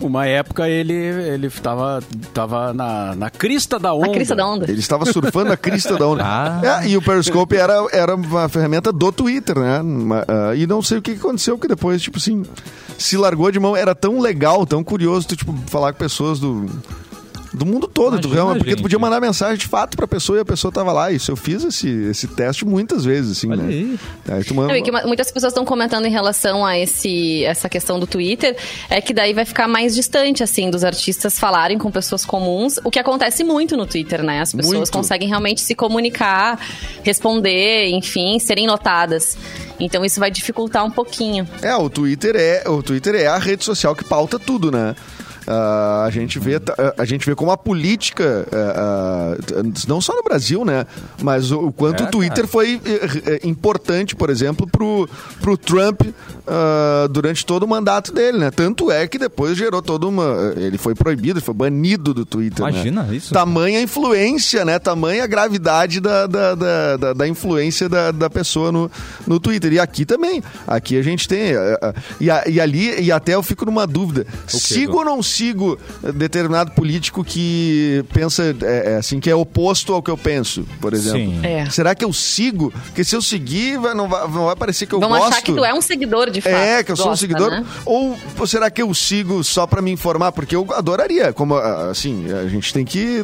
Uma 0.00 0.26
época 0.26 0.68
ele, 0.68 0.92
ele 0.94 1.48
tava, 1.50 2.02
tava 2.34 2.72
na, 2.74 3.14
na 3.14 3.30
crista 3.30 3.78
da 3.78 3.94
onda. 3.94 4.06
A 4.06 4.12
crista 4.12 4.34
da 4.34 4.46
onda. 4.46 4.68
Ele 4.70 4.80
estava 4.80 5.04
surfando 5.06 5.52
a 5.52 5.56
crista 5.56 5.96
da 5.96 6.06
onda. 6.06 6.22
Ah. 6.32 6.60
É, 6.82 6.88
e 6.88 6.96
o 6.96 7.02
Periscope 7.02 7.54
era, 7.56 7.74
era 7.92 8.14
uma 8.14 8.48
ferramenta 8.48 8.92
do 8.92 9.12
Twitter, 9.12 9.58
né? 9.58 9.80
Ah, 10.28 10.54
e 10.54 10.66
não 10.66 10.80
sei 10.82 10.98
o 10.98 11.02
que 11.02 11.12
que 11.14 11.18
aconteceu, 11.20 11.58
que 11.58 11.68
depois, 11.68 12.00
tipo 12.02 12.18
assim, 12.18 12.42
se 12.98 13.16
largou 13.16 13.50
de 13.50 13.60
mão. 13.60 13.76
Era 13.76 13.94
tão 13.94 14.18
legal, 14.20 14.64
tão 14.66 14.82
curioso 14.82 15.28
tu, 15.28 15.36
tipo, 15.36 15.54
falar 15.66 15.92
com 15.92 15.98
pessoas 15.98 16.38
do. 16.40 16.66
Do 17.52 17.66
mundo 17.66 17.86
todo, 17.86 18.14
Imagina, 18.14 18.34
realmente, 18.34 18.58
porque 18.58 18.70
gente. 18.70 18.78
tu 18.78 18.82
podia 18.82 18.98
mandar 18.98 19.20
mensagem 19.20 19.58
de 19.58 19.66
fato 19.66 19.96
pra 19.96 20.06
pessoa 20.06 20.38
e 20.38 20.40
a 20.40 20.44
pessoa 20.44 20.72
tava 20.72 20.90
lá. 20.92 21.12
Isso 21.12 21.30
eu 21.30 21.36
fiz 21.36 21.62
esse, 21.62 21.88
esse 21.88 22.26
teste 22.28 22.64
muitas 22.64 23.04
vezes, 23.04 23.38
assim, 23.38 23.50
Olha 23.50 23.62
né? 23.62 23.68
aí. 23.68 23.98
Aí 24.28 24.44
tu 24.44 24.54
manda. 24.54 24.72
Não, 24.72 25.06
muitas 25.06 25.30
pessoas 25.30 25.52
estão 25.52 25.64
comentando 25.64 26.06
em 26.06 26.10
relação 26.10 26.64
a 26.64 26.78
esse, 26.78 27.44
essa 27.44 27.68
questão 27.68 28.00
do 28.00 28.06
Twitter, 28.06 28.56
é 28.88 29.00
que 29.00 29.12
daí 29.12 29.34
vai 29.34 29.44
ficar 29.44 29.68
mais 29.68 29.94
distante, 29.94 30.42
assim, 30.42 30.70
dos 30.70 30.82
artistas 30.82 31.38
falarem 31.38 31.76
com 31.78 31.90
pessoas 31.90 32.24
comuns, 32.24 32.78
o 32.82 32.90
que 32.90 32.98
acontece 32.98 33.44
muito 33.44 33.76
no 33.76 33.86
Twitter, 33.86 34.22
né? 34.22 34.40
As 34.40 34.52
pessoas 34.52 34.76
Muito. 34.76 34.92
conseguem 34.92 35.28
realmente 35.28 35.60
se 35.60 35.74
comunicar, 35.74 36.58
responder, 37.02 37.88
enfim, 37.90 38.38
serem 38.38 38.66
notadas. 38.66 39.36
Então 39.78 40.04
isso 40.04 40.20
vai 40.20 40.30
dificultar 40.30 40.84
um 40.84 40.90
pouquinho. 40.90 41.46
É, 41.60 41.74
o 41.76 41.90
Twitter 41.90 42.34
é, 42.36 42.68
o 42.68 42.82
Twitter 42.82 43.14
é 43.14 43.26
a 43.26 43.38
rede 43.38 43.64
social 43.64 43.94
que 43.94 44.04
pauta 44.04 44.38
tudo, 44.38 44.70
né? 44.70 44.94
Ah, 45.46 46.04
a 46.06 46.10
gente 46.10 46.38
vê 46.38 46.60
ta- 46.60 46.94
a 46.96 47.04
gente 47.04 47.26
vê 47.26 47.34
como 47.34 47.50
a 47.50 47.56
política 47.56 48.46
ah, 48.52 49.36
ah, 49.36 49.62
não 49.88 50.00
só 50.00 50.14
no 50.14 50.22
Brasil 50.22 50.64
né 50.64 50.86
mas 51.20 51.50
o, 51.50 51.58
o 51.66 51.72
quanto 51.72 52.04
É, 52.04 52.06
o 52.06 52.10
Twitter 52.10 52.36
cara. 52.36 52.48
foi 52.48 52.80
eh, 52.84 53.22
eh, 53.26 53.40
importante 53.48 54.14
por 54.14 54.30
exemplo 54.30 54.66
pro, 54.68 55.08
pro 55.40 55.56
Trump 55.56 56.00
ah, 56.46 57.08
durante 57.10 57.44
todo 57.44 57.64
o 57.64 57.68
mandato 57.68 58.12
dele 58.12 58.38
né 58.38 58.50
tanto 58.50 58.90
é 58.90 59.06
que 59.08 59.18
depois 59.18 59.56
gerou 59.56 59.82
toda 59.82 60.06
uma 60.06 60.52
ele 60.56 60.78
foi 60.78 60.94
proibido 60.94 61.38
ele 61.38 61.44
foi 61.44 61.54
banido 61.54 62.14
do 62.14 62.24
Twitter 62.24 62.64
né? 62.64 62.70
Imagina 62.70 63.08
isso. 63.12 63.32
tamanha 63.34 63.80
influência, 63.80 64.64
né? 64.64 64.78
Tamanha 64.78 65.26
gravidade 65.26 66.00
da, 66.00 66.26
da, 66.26 66.54
da, 66.54 66.96
da- 66.96 67.12
da 67.12 67.28
influência 67.28 67.88
da, 67.88 68.10
da 68.12 68.30
pessoa 68.30 68.70
no, 68.72 68.90
no 69.26 69.38
Twitter. 69.40 69.72
E 69.72 69.78
aqui 69.78 70.04
também. 70.04 70.42
Aqui 70.66 70.96
a 70.98 71.02
gente 71.02 71.26
tem. 71.28 71.52
eh, 71.52 71.78
eh, 71.82 71.94
E, 72.20 72.50
e 72.52 72.60
ali, 72.60 73.00
e 73.00 73.12
até 73.12 73.34
eu 73.34 73.42
fico 73.42 73.64
numa 73.64 73.86
dúvida. 73.86 74.26
sigo 74.46 74.92
Gu? 74.92 74.98
ou 74.98 75.04
não 75.04 75.22
sigo 75.32 75.78
determinado 76.14 76.72
político 76.72 77.24
que 77.24 78.04
pensa 78.12 78.54
é, 78.62 78.92
é, 78.92 78.96
assim, 78.96 79.18
que 79.20 79.30
é 79.30 79.34
oposto 79.34 79.92
ao 79.92 80.02
que 80.02 80.10
eu 80.10 80.16
penso, 80.18 80.66
por 80.80 80.92
exemplo? 80.94 81.18
Sim. 81.18 81.40
É. 81.46 81.68
Será 81.70 81.94
que 81.94 82.04
eu 82.04 82.12
sigo? 82.12 82.72
Porque 82.86 83.02
se 83.04 83.14
eu 83.16 83.22
seguir, 83.22 83.78
vai- 83.78 83.94
não, 83.94 84.08
vai, 84.08 84.22
não 84.28 84.46
vai 84.46 84.56
parecer 84.56 84.86
que 84.86 84.94
eu 84.94 85.00
Vão 85.00 85.08
gosto. 85.08 85.28
achar 85.32 85.42
que 85.42 85.52
tu 85.52 85.64
é 85.64 85.72
um 85.74 85.80
seguidor, 85.80 86.30
de 86.30 86.40
fato. 86.40 86.52
É, 86.54 86.82
que 86.82 86.92
eu 86.92 86.96
sou 86.96 87.06
um 87.06 87.08
Gosta, 87.10 87.20
seguidor. 87.26 87.50
né? 87.50 87.64
Ou 87.84 88.16
será 88.46 88.70
que 88.70 88.82
eu 88.82 88.92
sigo 88.94 89.42
só 89.44 89.66
pra 89.66 89.80
me 89.82 89.90
informar? 89.90 90.32
Porque 90.32 90.54
eu 90.54 90.66
adoraria, 90.74 91.32
como 91.32 91.56
ah, 91.56 91.90
assim, 91.90 92.26
a 92.32 92.46
gente 92.48 92.72
tem 92.72 92.84
que, 92.84 93.22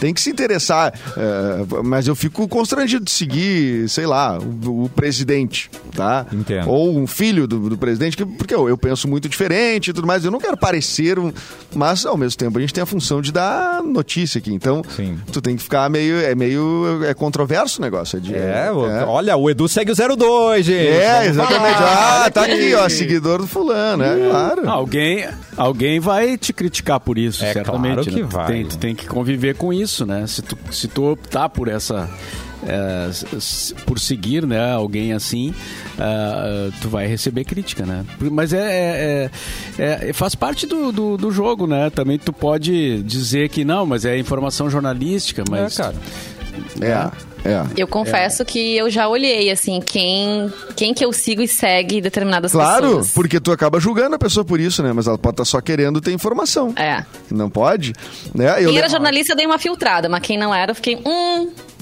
tem 0.00 0.12
que 0.12 0.20
se 0.20 0.30
interessar. 0.30 0.92
eh, 1.16 1.82
mas 1.84 2.06
eu 2.08 2.14
fico 2.14 2.46
constrangido 2.48 3.04
de 3.04 3.10
seguir, 3.10 3.88
sei 3.88 4.06
lá, 4.06 4.38
o, 4.38 4.84
o 4.84 4.88
presidente, 4.88 5.70
tá? 5.94 6.26
Entendo. 6.32 6.68
Ou 6.70 6.96
um 6.98 7.06
filho 7.06 7.46
do, 7.46 7.68
do 7.70 7.78
presidente, 7.78 8.16
que- 8.16 8.24
porque 8.26 8.54
eu, 8.54 8.68
eu 8.68 8.76
penso 8.76 9.06
muito 9.08 9.28
diferente 9.28 9.90
e 9.90 9.92
tudo 9.92 10.06
mais. 10.06 10.24
Eu 10.24 10.30
não 10.30 10.38
quero 10.40 10.56
parecer 10.56 11.18
um. 11.18 11.32
Mas 11.74 12.06
ao 12.06 12.16
mesmo 12.16 12.38
tempo 12.38 12.56
a 12.56 12.60
gente 12.60 12.72
tem 12.72 12.82
a 12.82 12.86
função 12.86 13.20
de 13.20 13.32
dar 13.32 13.82
notícia 13.82 14.38
aqui. 14.38 14.52
Então, 14.54 14.80
Sim. 14.94 15.18
tu 15.32 15.40
tem 15.40 15.56
que 15.56 15.62
ficar 15.64 15.90
meio. 15.90 16.20
É 16.20 16.32
meio. 16.32 17.00
É 17.04 17.12
controverso 17.14 17.80
o 17.80 17.82
negócio. 17.82 18.16
É, 18.16 18.20
de- 18.20 18.32
É, 18.34 18.68
é. 18.68 19.04
olha, 19.04 19.36
o 19.36 19.50
Edu 19.50 19.66
segue 19.68 19.90
o 19.90 19.94
02, 19.96 20.64
gente. 20.66 20.86
É, 20.86 21.14
Vamos 21.14 21.28
exatamente. 21.30 21.74
falar. 21.74 22.24
Ah, 22.26 22.30
tá 22.30 22.44
aqui, 22.44 22.74
ó, 22.74 22.88
seguidor 22.88 23.38
do 23.40 23.46
fulano, 23.48 24.04
é 24.04 24.28
claro. 24.30 24.68
Alguém, 24.70 25.26
alguém 25.56 25.98
vai 25.98 26.38
te 26.38 26.52
criticar 26.52 27.00
por 27.00 27.18
isso, 27.18 27.44
É 27.44 27.52
certamente. 27.52 27.94
claro 27.94 28.10
que 28.10 28.22
né? 28.22 28.28
vai. 28.30 28.46
Tem, 28.46 28.66
tu 28.66 28.78
tem 28.78 28.94
que 28.94 29.06
conviver 29.08 29.56
com 29.56 29.72
isso, 29.72 30.06
né? 30.06 30.24
Se 30.28 30.42
tu, 30.42 30.56
se 30.70 30.86
tu 30.86 31.10
optar 31.10 31.48
por 31.48 31.66
essa. 31.66 32.08
É, 32.66 33.10
por 33.86 33.98
seguir 33.98 34.46
né, 34.46 34.72
alguém 34.72 35.12
assim, 35.12 35.54
ah, 35.98 36.70
tu 36.80 36.88
vai 36.88 37.06
receber 37.06 37.44
crítica, 37.44 37.84
né? 37.84 38.04
Mas 38.30 38.52
é, 38.52 38.58
é- 38.58 39.30
é- 39.78 40.08
é- 40.10 40.12
faz 40.12 40.34
parte 40.34 40.66
do, 40.66 40.90
do, 40.92 41.16
do 41.16 41.30
jogo, 41.30 41.66
né? 41.66 41.90
Também 41.90 42.18
tu 42.18 42.32
pode 42.32 43.02
dizer 43.02 43.48
que 43.48 43.64
não, 43.64 43.84
mas 43.86 44.04
é 44.04 44.18
informação 44.18 44.68
jornalística, 44.70 45.42
mas 45.50 45.78
É, 45.78 45.82
cara. 45.82 45.94
É, 46.80 47.48
é. 47.50 47.64
Eu 47.76 47.86
confesso 47.88 48.44
que 48.44 48.76
eu 48.76 48.88
já 48.88 49.08
olhei, 49.08 49.50
assim, 49.50 49.80
quem, 49.80 50.52
quem 50.76 50.94
que 50.94 51.04
eu 51.04 51.12
sigo 51.12 51.42
e 51.42 51.48
segue 51.48 52.00
determinadas 52.00 52.52
Claro, 52.52 52.86
pessoas. 52.86 53.10
porque 53.10 53.40
tu 53.40 53.50
acaba 53.50 53.80
julgando 53.80 54.14
a 54.14 54.18
pessoa 54.18 54.44
por 54.44 54.60
isso, 54.60 54.80
né? 54.82 54.92
Mas 54.92 55.06
ela 55.08 55.18
pode 55.18 55.34
estar 55.34 55.44
só 55.44 55.60
querendo 55.60 56.00
ter 56.00 56.12
informação. 56.12 56.72
É. 56.76 57.04
Não 57.30 57.50
pode? 57.50 57.92
Né? 58.34 58.62
Eu 58.62 58.68
Quem 58.70 58.78
era 58.78 58.88
jornalista, 58.88 59.32
eu 59.32 59.36
dei 59.36 59.46
uma 59.46 59.58
filtrada, 59.58 60.08
mas 60.08 60.20
quem 60.20 60.38
não 60.38 60.54
era, 60.54 60.70
eu 60.70 60.74
fiquei, 60.76 60.96
hum, 61.04 61.50
É. 61.50 61.73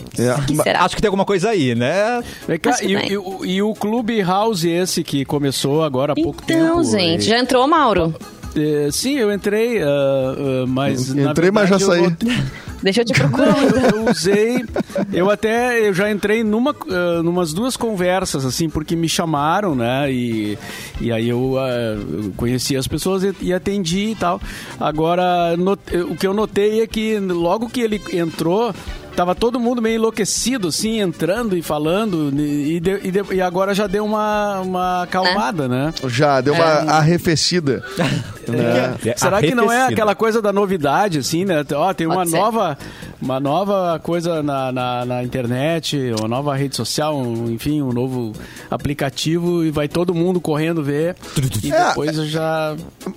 que 0.47 0.55
Ma- 0.55 0.63
será? 0.63 0.85
Acho 0.85 0.95
que 0.97 1.03
tem 1.03 1.09
alguma 1.09 1.25
coisa 1.25 1.51
aí, 1.51 1.75
né? 1.75 2.23
Cá, 2.61 2.73
que 2.77 2.87
e, 2.87 2.97
tem. 2.97 3.13
e 3.13 3.17
o- 3.17 3.45
e 3.45 3.63
o 3.63 3.75
Clube 3.75 4.21
House 4.23 4.65
esse 4.65 5.03
que 5.03 5.25
começou 5.25 5.83
agora 5.83 6.13
há 6.13 6.17
pouco 6.17 6.43
tempo. 6.43 6.61
Então, 6.63 6.85
gente, 6.85 7.25
já 7.25 7.39
entrou, 7.39 7.67
Mauro? 7.67 8.15
Sim, 8.93 9.15
eu 9.15 9.33
entrei, 9.33 9.83
ah, 9.83 9.87
ah, 9.87 10.65
mas. 10.69 11.15
na 11.15 11.31
Entrei, 11.31 11.51
mas 11.51 11.71
já 11.71 11.79
verdade, 11.79 12.05
eu 12.05 12.11
saí. 12.29 12.43
Deixa 12.83 13.01
eu 13.03 13.05
te 13.05 13.13
procurar. 13.15 13.55
eu 13.95 14.11
usei, 14.11 14.65
eu 15.13 15.31
até, 15.31 15.89
eu 15.89 15.95
já 15.95 16.11
entrei 16.11 16.43
numa, 16.43 16.73
uh, 16.73 17.23
numas 17.23 17.53
duas 17.53 17.77
conversas, 17.77 18.45
assim, 18.45 18.69
porque 18.69 18.97
me 18.97 19.09
chamaram, 19.09 19.77
né, 19.77 20.13
e, 20.13 20.59
e 21.01 21.13
aí 21.13 21.29
eu, 21.29 21.53
uh, 21.55 22.33
conheci 22.37 22.77
as 22.77 22.89
pessoas 22.89 23.23
e, 23.23 23.33
e, 23.41 23.55
atendi 23.55 24.09
e 24.11 24.15
tal. 24.17 24.41
Agora, 24.81 25.57
not, 25.57 25.81
o 26.11 26.17
que 26.17 26.27
eu 26.27 26.35
notei 26.35 26.83
é 26.83 26.87
que 26.89 27.19
logo 27.21 27.69
que 27.69 27.81
ele 27.81 28.03
entrou, 28.13 28.75
tava 29.15 29.35
todo 29.35 29.61
mundo 29.61 29.83
meio 29.83 29.97
enlouquecido, 29.97 30.69
assim, 30.69 31.01
entrando 31.01 31.57
e 31.57 31.63
falando, 31.63 32.33
e, 32.39 32.81
de, 32.81 33.01
e, 33.03 33.11
de, 33.11 33.35
e 33.35 33.41
agora 33.41 33.75
já 33.75 33.87
deu 33.87 34.05
uma, 34.05 34.61
uma 34.61 35.03
acalmada, 35.03 35.65
é. 35.65 35.69
né? 35.69 35.95
Já, 36.07 36.41
deu 36.41 36.55
uma 36.55 36.65
é. 36.65 36.91
arrefecida. 36.91 37.83
é. 39.07 39.17
Será 39.17 39.41
que 39.41 39.55
não 39.55 39.71
é 39.71 39.87
aquela 39.87 40.15
coisa 40.15 40.41
da 40.41 40.53
novidade, 40.53 41.19
assim, 41.19 41.45
né? 41.45 41.65
Ó, 41.75 41.93
tem 41.95 42.07
uma 42.07 42.25
nova, 42.25 42.77
uma 43.21 43.39
nova 43.39 44.01
coisa 44.03 44.43
na, 44.43 44.73
na, 44.73 45.05
na, 45.05 45.23
internet, 45.23 46.13
uma 46.19 46.29
nova 46.29 46.55
rede 46.57 46.75
social, 46.75 47.17
um, 47.17 47.51
enfim, 47.51 47.83
um 47.83 47.93
novo 47.93 48.33
aplicativo, 48.71 49.65
e 49.65 49.71
vai 49.71 49.89
todo 49.89 50.15
mundo 50.15 50.41
correndo 50.41 50.83
ver, 50.83 51.17
e 51.63 51.73
é, 51.73 51.89
depois 51.89 52.17
já... 52.29 52.75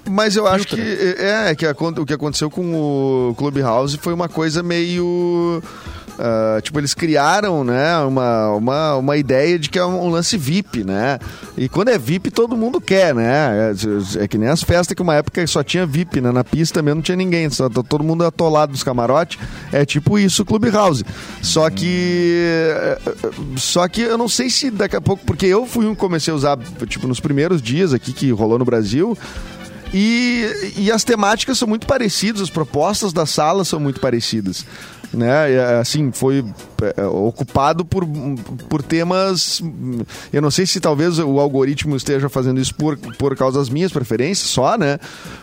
Mas 0.10 0.36
eu 0.36 0.48
acho 0.48 0.68
que, 0.68 0.82
é, 1.18 1.56
que 1.56 1.66
o 1.66 2.06
que 2.06 2.14
aconteceu 2.14 2.50
com 2.50 3.30
o 3.30 3.36
Clubhouse 3.36 3.98
foi 3.98 4.14
uma 4.14 4.30
coisa 4.30 4.62
meio 4.62 5.62
Uh, 6.16 6.62
tipo, 6.62 6.80
eles 6.80 6.94
criaram, 6.94 7.64
né, 7.64 7.98
uma, 8.00 8.50
uma, 8.52 8.96
uma 8.96 9.18
ideia 9.18 9.60
de 9.60 9.70
que 9.70 9.78
é 9.78 9.86
um, 9.86 10.10
lance 10.10 10.38
VIP, 10.38 10.84
né? 10.84 11.20
E 11.58 11.68
quando 11.68 11.90
é 11.90 11.98
VIP, 11.98 12.32
todo 12.32 12.56
mundo 12.56 12.80
quer, 12.80 13.14
né? 13.14 13.74
É, 14.18 14.24
é 14.24 14.28
que 14.28 14.38
nem 14.38 14.48
as 14.48 14.64
festas 14.64 14.96
que 14.96 15.02
uma 15.02 15.16
época 15.16 15.46
só 15.46 15.62
tinha 15.62 15.86
VIP, 15.86 16.22
né? 16.22 16.32
Na 16.32 16.44
pista 16.44 16.82
mesmo 16.82 16.96
não 16.96 17.02
tinha 17.02 17.18
ninguém, 17.18 17.50
só 17.50 17.68
todo 17.70 18.04
mundo 18.04 18.24
atolado 18.26 18.72
nos 18.72 18.84
camarotes. 18.84 19.38
É 19.74 19.86
tipo 19.86 20.18
isso 20.18 20.44
o 20.44 20.46
Clubhouse. 20.46 21.04
Só 21.42 21.70
que. 21.70 22.46
É, 22.72 23.00
só 23.58 23.86
que 23.88 24.02
eu 24.02 24.18
não 24.18 24.30
sei 24.30 24.50
se 24.50 24.72
daqui 24.72 24.96
a 24.96 25.02
pouco, 25.02 25.26
porque 25.26 25.46
eu 25.46 25.66
fui 25.66 25.86
um 25.86 25.96
comecei 25.96 26.32
a 26.32 26.36
usar, 26.36 26.58
tipo, 26.88 27.08
nos 27.08 27.20
primeiros 27.20 27.62
dias 27.62 27.94
aqui 27.94 28.14
que 28.14 28.32
rolou 28.32 28.58
no 28.58 28.66
Brasil. 28.66 29.18
E, 29.94 30.74
e 30.78 30.92
as 30.92 31.04
temáticas 31.04 31.58
são 31.58 31.68
muito 31.68 31.88
parecidas, 31.88 32.42
as 32.42 32.50
propostas 32.50 33.14
da 33.14 33.26
sala 33.26 33.64
são 33.64 33.80
muito 33.80 34.00
parecidas 34.00 34.66
né? 35.14 35.52
É, 35.52 35.80
assim, 35.80 36.12
foi 36.12 36.44
é, 36.98 37.06
ocupado 37.06 37.86
por, 37.86 38.06
por 38.70 38.82
temas. 38.84 39.62
Eu 40.32 40.42
não 40.42 40.52
sei 40.52 40.66
se 40.66 40.80
talvez 40.80 41.20
o 41.20 41.40
algoritmo 41.40 41.96
esteja 41.96 42.30
fazendo 42.30 42.60
isso 42.60 42.76
por, 42.76 42.98
por 42.98 43.36
causa 43.36 43.60
das 43.60 43.70
minhas 43.70 43.92
preferências 43.92 44.50
só, 44.50 44.78
né? 44.78 45.00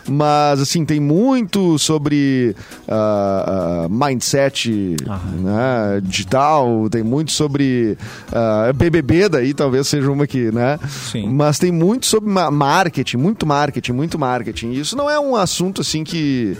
Mas, 0.07 0.61
assim, 0.61 0.85
tem 0.85 0.99
muito 0.99 1.77
sobre 1.79 2.55
uh, 2.87 3.89
mindset 3.89 4.95
né? 5.39 6.01
digital, 6.03 6.87
tem 6.89 7.03
muito 7.03 7.31
sobre 7.31 7.97
uh, 8.31 8.69
ah, 8.69 8.73
BBB, 8.73 9.29
daí 9.29 9.53
talvez 9.53 9.87
seja 9.87 10.11
uma 10.11 10.27
que, 10.27 10.51
né? 10.51 10.79
Sim. 11.11 11.29
Mas 11.29 11.57
tem 11.57 11.71
muito 11.71 12.05
sobre 12.05 12.29
marketing, 12.29 13.17
muito 13.17 13.45
marketing, 13.45 13.91
muito 13.93 14.19
marketing. 14.19 14.71
Isso 14.71 14.95
não 14.95 15.09
é 15.09 15.19
um 15.19 15.35
assunto, 15.35 15.81
assim, 15.81 16.03
que 16.03 16.57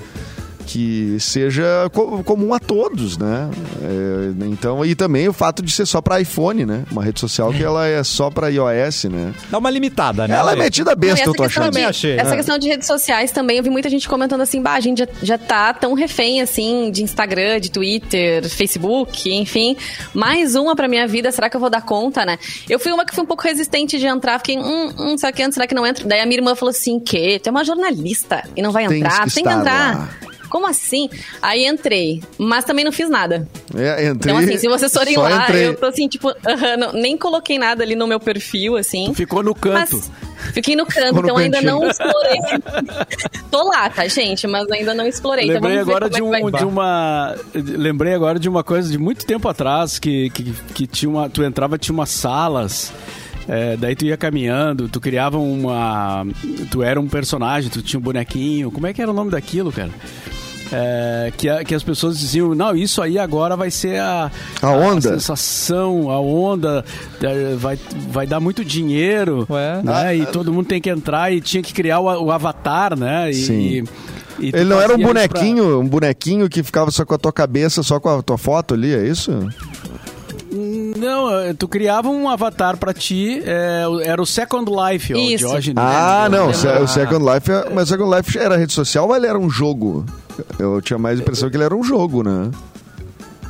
que 0.65 1.17
seja 1.19 1.89
co 1.93 2.23
comum 2.23 2.53
a 2.53 2.59
todos, 2.59 3.17
né? 3.17 3.49
É, 3.81 4.45
então, 4.45 4.85
e 4.85 4.95
também 4.95 5.27
o 5.27 5.33
fato 5.33 5.61
de 5.61 5.71
ser 5.71 5.85
só 5.85 6.01
para 6.01 6.21
iPhone, 6.21 6.65
né? 6.65 6.83
Uma 6.91 7.03
rede 7.03 7.19
social 7.19 7.51
que 7.51 7.63
ela 7.63 7.85
é 7.85 8.03
só 8.03 8.29
para 8.29 8.49
iOS, 8.49 9.05
né? 9.05 9.33
Dá 9.49 9.57
uma 9.57 9.69
limitada, 9.69 10.27
né? 10.27 10.35
Ela 10.35 10.53
é 10.53 10.55
metida 10.55 10.95
besta, 10.95 11.29
eu 11.29 11.33
tô 11.33 11.43
achando. 11.43 11.71
De, 11.71 11.83
achei, 11.83 12.17
essa 12.17 12.31
né? 12.31 12.37
questão 12.37 12.57
de 12.57 12.67
redes 12.67 12.87
sociais 12.87 13.31
também, 13.31 13.57
eu 13.57 13.63
vi 13.63 13.69
muita 13.69 13.89
gente 13.89 14.07
comentando 14.07 14.41
assim, 14.41 14.61
bah, 14.61 14.73
a 14.73 14.79
gente 14.79 14.99
já, 14.99 15.07
já 15.21 15.37
tá 15.37 15.73
tão 15.73 15.93
refém, 15.93 16.41
assim, 16.41 16.91
de 16.91 17.03
Instagram, 17.03 17.59
de 17.59 17.71
Twitter, 17.71 18.47
Facebook, 18.49 19.31
enfim. 19.33 19.75
Mais 20.13 20.55
uma 20.55 20.75
pra 20.75 20.87
minha 20.87 21.07
vida, 21.07 21.31
será 21.31 21.49
que 21.49 21.55
eu 21.55 21.61
vou 21.61 21.69
dar 21.69 21.81
conta, 21.81 22.25
né? 22.25 22.37
Eu 22.69 22.79
fui 22.79 22.91
uma 22.91 23.05
que 23.05 23.13
foi 23.13 23.23
um 23.23 23.27
pouco 23.27 23.43
resistente 23.43 23.99
de 23.99 24.05
entrar, 24.05 24.37
fiquei, 24.39 24.57
hum, 24.57 24.93
hum, 24.97 25.17
será 25.17 25.31
que 25.31 25.41
entra, 25.41 25.53
será 25.53 25.67
que 25.67 25.75
não 25.75 25.85
entra? 25.85 26.07
Daí 26.07 26.21
a 26.21 26.25
minha 26.25 26.37
irmã 26.37 26.55
falou 26.55 26.71
assim, 26.71 26.99
que? 26.99 27.39
Tu 27.39 27.47
é 27.47 27.51
uma 27.51 27.63
jornalista 27.63 28.43
e 28.55 28.61
não 28.61 28.71
vai 28.71 28.85
entrar? 28.85 29.19
Tem 29.19 29.27
que, 29.27 29.33
tem 29.35 29.43
que 29.43 29.49
entrar. 29.49 29.97
Lá 29.97 30.32
como 30.53 30.67
assim? 30.67 31.09
Aí 31.41 31.65
entrei, 31.65 32.21
mas 32.37 32.63
também 32.63 32.85
não 32.85 32.91
fiz 32.91 33.09
nada. 33.09 33.47
É, 33.75 34.05
entrei. 34.05 34.31
Então, 34.31 34.37
assim, 34.37 34.55
se 34.55 34.67
vocês 34.67 34.93
forem 34.93 35.17
lá, 35.17 35.45
entrei. 35.45 35.65
eu 35.65 35.75
tô 35.75 35.87
assim, 35.87 36.07
tipo, 36.07 36.29
uh 36.29 36.33
-huh, 36.45 36.77
não, 36.77 36.93
nem 36.93 37.17
coloquei 37.17 37.57
nada 37.57 37.83
ali 37.83 37.95
no 37.95 38.05
meu 38.05 38.19
perfil, 38.19 38.77
assim. 38.77 39.05
Tu 39.05 39.15
ficou 39.15 39.41
no 39.41 39.55
canto. 39.55 39.99
Fiquei 40.53 40.75
no 40.75 40.85
canto, 40.85 41.21
então 41.21 41.37
ainda 41.37 41.59
não 41.59 41.89
explorei. 41.89 42.37
tô 43.49 43.67
lá, 43.67 43.89
tá, 43.89 44.07
gente? 44.07 44.45
Mas 44.45 44.69
ainda 44.69 44.93
não 44.93 45.07
explorei. 45.07 45.45
Então 45.45 45.55
lembrei 45.55 45.77
então 45.79 45.89
agora 45.89 46.07
de, 46.07 46.21
um, 46.21 46.51
de 46.51 46.65
uma. 46.65 47.35
Lembrei 47.55 48.13
agora 48.13 48.37
de 48.37 48.47
uma 48.47 48.63
coisa 48.63 48.91
de 48.91 48.99
muito 48.99 49.25
tempo 49.25 49.49
atrás 49.49 49.97
que, 49.97 50.29
que, 50.29 50.53
que 50.75 50.85
tinha 50.85 51.09
uma. 51.09 51.29
Tu 51.31 51.43
entrava, 51.43 51.79
tinha 51.79 51.95
umas 51.95 52.09
salas. 52.09 52.93
É, 53.47 53.75
daí 53.75 53.95
tu 53.95 54.05
ia 54.05 54.17
caminhando, 54.17 54.87
tu 54.87 55.01
criava 55.01 55.39
uma. 55.39 56.27
Tu 56.69 56.83
era 56.83 56.99
um 56.99 57.07
personagem, 57.07 57.71
tu 57.71 57.81
tinha 57.81 57.99
um 57.99 58.03
bonequinho. 58.03 58.69
Como 58.69 58.85
é 58.85 58.93
que 58.93 59.01
era 59.01 59.09
o 59.09 59.15
nome 59.15 59.31
daquilo, 59.31 59.71
cara? 59.71 59.89
É, 60.75 61.31
que, 61.37 61.47
a, 61.47 61.63
que 61.63 61.75
as 61.75 61.83
pessoas 61.83 62.17
diziam, 62.17 62.55
não, 62.55 62.75
isso 62.75 62.99
aí 62.99 63.19
agora 63.19 63.55
vai 63.55 63.69
ser 63.69 63.99
a, 63.99 64.31
a 64.59 64.71
onda. 64.71 65.09
A 65.09 65.13
sensação, 65.13 66.09
a 66.09 66.19
onda, 66.19 66.83
é, 67.21 67.53
vai, 67.55 67.77
vai 68.09 68.25
dar 68.25 68.39
muito 68.39 68.65
dinheiro, 68.65 69.45
Ué? 69.49 69.81
né? 69.83 69.93
Ah, 69.93 70.15
e 70.15 70.25
todo 70.25 70.51
mundo 70.51 70.65
tem 70.65 70.81
que 70.81 70.89
entrar 70.89 71.31
e 71.31 71.39
tinha 71.39 71.61
que 71.61 71.73
criar 71.73 71.99
o, 71.99 72.05
o 72.05 72.31
avatar, 72.31 72.97
né? 72.97 73.29
E, 73.29 73.33
sim. 73.35 73.59
E, 74.39 74.47
e 74.47 74.47
Ele 74.47 74.65
não 74.65 74.81
era 74.81 74.95
um 74.95 74.97
bonequinho, 74.97 75.63
pra... 75.63 75.77
um 75.77 75.87
bonequinho 75.87 76.49
que 76.49 76.63
ficava 76.63 76.89
só 76.89 77.05
com 77.05 77.13
a 77.13 77.19
tua 77.19 77.31
cabeça, 77.31 77.83
só 77.83 77.99
com 77.99 78.09
a 78.09 78.23
tua 78.23 78.37
foto 78.37 78.73
ali, 78.73 78.95
é 78.95 79.07
isso? 79.07 79.31
Não, 80.51 81.39
é, 81.39 81.53
tu 81.53 81.67
criava 81.67 82.09
um 82.09 82.29
avatar 82.29 82.77
pra 82.77 82.93
ti, 82.93 83.41
é, 83.45 83.83
era 84.03 84.21
o 84.21 84.25
Second 84.25 84.69
Life, 84.71 85.13
ó, 85.13 85.17
Isso. 85.17 85.47
Ah, 85.75 86.27
não, 86.29 86.49
o 86.49 86.87
Second 86.87 87.25
Life, 87.25 87.51
é, 87.51 87.69
mas 87.73 87.89
o 87.89 87.91
Second 87.93 88.15
Life 88.15 88.37
era 88.37 88.55
rede 88.55 88.73
social 88.73 89.07
ou 89.07 89.15
ele 89.15 89.27
era 89.27 89.37
um 89.37 89.49
jogo? 89.49 90.05
Eu 90.57 90.81
tinha 90.81 90.97
mais 90.97 91.19
a 91.19 91.21
impressão 91.21 91.49
que 91.49 91.55
ele 91.55 91.63
era 91.63 91.75
um 91.75 91.83
jogo, 91.83 92.23
né? 92.23 92.49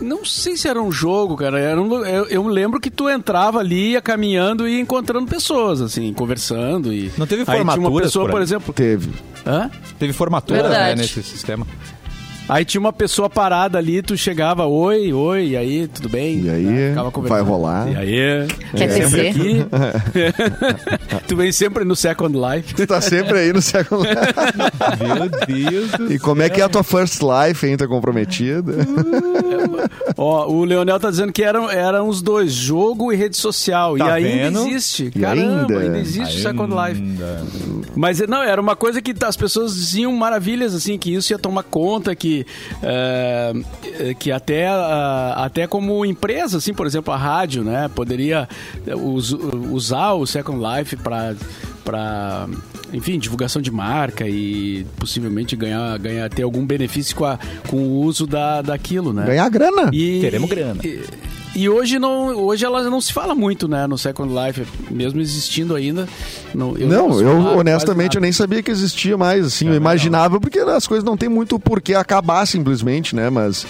Não 0.01 0.25
sei 0.25 0.57
se 0.57 0.67
era 0.67 0.81
um 0.81 0.91
jogo, 0.91 1.35
cara. 1.37 1.59
Era 1.59 1.81
um, 1.81 2.05
eu, 2.05 2.25
eu 2.25 2.47
lembro 2.47 2.79
que 2.79 2.89
tu 2.89 3.09
entrava 3.09 3.59
ali, 3.59 3.91
ia 3.91 4.01
caminhando 4.01 4.67
e 4.67 4.79
encontrando 4.79 5.27
pessoas, 5.27 5.81
assim, 5.81 6.13
conversando 6.13 6.91
e. 6.91 7.11
Não 7.17 7.27
teve 7.27 7.45
formatura? 7.45 7.87
Uma 7.87 8.01
pessoa, 8.01 8.25
por, 8.25 8.31
por 8.31 8.41
exemplo. 8.41 8.73
Teve. 8.73 9.11
Hã? 9.45 9.69
Teve 9.99 10.13
formatura 10.13 10.67
né, 10.67 10.95
nesse 10.95 11.21
sistema. 11.23 11.65
Aí 12.47 12.65
tinha 12.65 12.81
uma 12.81 12.91
pessoa 12.91 13.29
parada 13.29 13.77
ali, 13.77 14.01
tu 14.01 14.17
chegava, 14.17 14.65
oi, 14.65 15.13
oi, 15.13 15.49
e 15.49 15.57
aí, 15.57 15.87
tudo 15.87 16.09
bem? 16.09 16.41
E 16.41 16.49
aí, 16.49 16.65
né? 16.65 16.95
vai 17.15 17.41
rolar. 17.41 17.89
E 17.89 17.95
aí, 17.95 18.47
Quer 18.75 18.89
é. 18.89 18.89
sempre 18.89 19.27
aqui. 19.29 19.65
tu 21.25 21.37
vem 21.37 21.51
sempre 21.53 21.85
no 21.85 21.95
Second 21.95 22.37
Life. 22.37 22.75
Tu 22.75 22.85
tá 22.85 22.99
sempre 22.99 23.39
aí 23.39 23.53
no 23.53 23.61
Second 23.61 24.03
Life. 24.05 24.33
Meu 25.01 25.47
Deus 25.47 25.91
do 25.91 26.13
E 26.13 26.19
como 26.19 26.41
é 26.41 26.49
que 26.49 26.59
é 26.59 26.65
a 26.65 26.69
tua 26.69 26.83
First 26.83 27.21
Life, 27.21 27.65
hein? 27.65 27.77
Tá 27.77 27.87
comprometida? 27.87 28.73
Ó, 30.17 30.47
o 30.51 30.65
Leonel 30.65 30.99
tá 30.99 31.09
dizendo 31.09 31.31
que 31.31 31.43
eram, 31.43 31.69
eram 31.69 32.09
os 32.09 32.21
dois, 32.21 32.51
jogo 32.51 33.11
e 33.13 33.15
rede 33.15 33.37
social. 33.37 33.97
Tá 33.97 34.19
e 34.19 34.25
ainda 34.25 34.59
vendo? 34.59 34.67
existe. 34.67 35.11
E 35.15 35.19
Caramba, 35.19 35.61
ainda, 35.61 35.79
ainda 35.79 35.99
existe 35.99 36.37
o 36.37 36.41
Second 36.41 36.73
Life. 36.73 37.01
Mas 37.95 38.19
não, 38.27 38.43
era 38.43 38.59
uma 38.59 38.75
coisa 38.75 39.01
que 39.01 39.13
as 39.23 39.37
pessoas 39.37 39.73
diziam 39.75 40.11
maravilhas, 40.11 40.75
assim, 40.75 40.97
que 40.97 41.13
isso 41.13 41.31
ia 41.31 41.39
tomar 41.39 41.63
conta, 41.63 42.13
que 42.13 42.32
que, 42.41 44.15
que 44.15 44.31
até, 44.31 44.67
até 45.35 45.67
como 45.67 46.05
empresa, 46.05 46.57
assim, 46.57 46.73
por 46.73 46.87
exemplo, 46.87 47.13
a 47.13 47.17
rádio, 47.17 47.63
né, 47.63 47.89
poderia 47.93 48.47
us, 48.95 49.31
usar 49.71 50.13
o 50.13 50.25
Second 50.25 50.59
Life 50.59 50.95
para 50.97 51.35
para 51.83 52.47
enfim, 52.93 53.17
divulgação 53.17 53.61
de 53.61 53.71
marca 53.71 54.27
e 54.27 54.85
possivelmente 54.97 55.55
ganhar, 55.55 55.97
ganhar 55.97 56.29
ter 56.29 56.43
algum 56.43 56.63
benefício 56.65 57.15
com, 57.15 57.25
a, 57.25 57.39
com 57.67 57.77
o 57.77 58.01
uso 58.01 58.27
da, 58.27 58.61
daquilo, 58.61 59.11
né? 59.11 59.25
Ganhar 59.25 59.49
grana. 59.49 59.89
E, 59.91 60.21
Queremos 60.21 60.49
grana. 60.49 60.79
E, 60.83 61.03
e 61.55 61.69
hoje 61.69 61.99
não, 61.99 62.35
hoje 62.35 62.65
ela 62.65 62.83
não 62.83 62.99
se 62.99 63.13
fala 63.13 63.35
muito, 63.35 63.67
né, 63.67 63.85
no 63.85 63.97
Second 63.97 64.33
Life, 64.33 64.65
mesmo 64.89 65.21
existindo 65.21 65.75
ainda. 65.75 66.07
Não, 66.53 66.75
eu, 66.77 66.87
não, 66.87 67.21
eu 67.21 67.57
honestamente 67.57 68.15
eu 68.15 68.21
nem 68.21 68.31
sabia 68.31 68.61
que 68.63 68.71
existia 68.71 69.15
mais, 69.17 69.45
assim, 69.45 69.67
é 69.67 69.71
eu 69.71 69.75
imaginava 69.75 70.39
porque 70.39 70.59
as 70.59 70.87
coisas 70.87 71.03
não 71.03 71.15
tem 71.15 71.29
muito 71.29 71.59
por 71.59 71.79
que 71.79 71.93
acabar 71.93 72.45
simplesmente, 72.47 73.15
né, 73.15 73.29
mas 73.29 73.67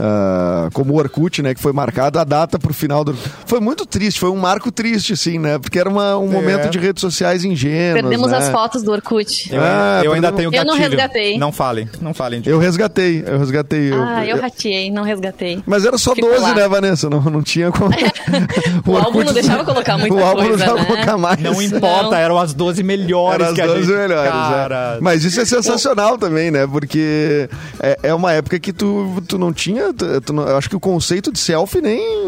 uh, 0.00 0.70
como 0.72 0.92
o 0.94 0.96
Orkut, 0.96 1.42
né, 1.42 1.54
que 1.54 1.60
foi 1.60 1.72
marcado 1.72 2.18
a 2.18 2.24
data 2.24 2.58
pro 2.58 2.72
final 2.74 3.04
do... 3.04 3.14
foi 3.46 3.60
muito 3.60 3.86
triste, 3.86 4.18
foi 4.20 4.30
um 4.30 4.36
marco 4.36 4.70
triste, 4.72 5.12
assim, 5.14 5.38
né? 5.38 5.58
Porque 5.58 5.78
era 5.78 5.88
uma- 5.88 6.16
um 6.18 6.28
É. 6.28 6.32
momento 6.32 6.68
de 6.70 6.78
redes 6.78 7.00
sociais 7.00 7.44
ingênuas, 7.44 8.02
Perdemos 8.02 8.30
né? 8.30 8.38
as 8.38 8.48
fotos 8.50 8.82
do 8.82 8.92
Orkut. 8.92 9.52
Eu, 9.52 9.60
Ah, 9.62 10.00
eu 10.04 10.12
ainda 10.12 10.30
tenho 10.32 10.50
Eu 10.54 10.64
não 10.64 10.74
gatilho. 10.76 10.90
resgatei. 10.90 11.38
Não 11.38 11.52
falem, 11.52 11.88
não 12.00 12.12
falem. 12.14 12.42
Eu 12.46 12.58
resgatei, 12.58 13.24
eu 13.26 13.38
resgatei. 13.38 13.92
eu- 13.92 14.02
Ah, 14.02 14.24
eu 14.26 14.36
eu- 14.36 14.42
rateei, 14.42 14.90
não 14.90 15.02
resgatei. 15.02 15.62
Mas 15.66 15.84
era 15.84 15.96
só 15.98 16.14
Ficou 16.14 16.30
12, 16.30 16.42
lá. 16.42 16.54
né, 16.54 16.68
Vanessa? 16.68 17.08
Não, 17.10 17.20
não 17.22 17.42
tinha 17.42 17.70
como. 17.70 17.90
O 18.86 18.96
álbum 18.96 19.18
Orkut- 19.18 19.26
não 19.26 19.32
deixava 19.32 19.64
colocar 19.64 19.98
muita 19.98 20.14
O 20.14 20.18
álbum 20.24 20.40
não 20.42 20.48
coisa, 20.48 20.56
deixava 20.58 20.80
né? 20.80 20.84
colocar 20.86 21.18
mais. 21.18 21.40
Não 21.40 21.62
importa, 21.62 22.10
Não. 22.10 22.14
eram 22.14 22.38
as 22.38 22.52
12 22.54 22.82
melhores 22.82 23.34
Era 23.40 23.48
as 23.48 23.54
que 23.54 23.60
a 23.60 23.66
12 23.66 23.80
gente... 23.84 23.96
melhores. 23.96 24.30
Cara, 24.32 24.94
é. 24.96 25.00
Mas 25.00 25.24
isso 25.24 25.40
é 25.40 25.44
sensacional 25.44 26.18
também, 26.18 26.50
né? 26.50 26.66
Porque 26.66 27.48
é, 27.80 27.98
é 28.04 28.14
uma 28.14 28.32
época 28.32 28.58
que 28.58 28.72
tu, 28.72 29.22
tu 29.28 29.38
não 29.38 29.52
tinha. 29.52 29.83
Tu- 29.92 30.20
tu 30.20 30.32
não- 30.32 30.46
eu 30.48 30.56
acho 30.56 30.68
que 30.70 30.76
o 30.76 30.80
conceito 30.80 31.30
de 31.32 31.38
selfie 31.38 31.80
nem. 31.80 32.24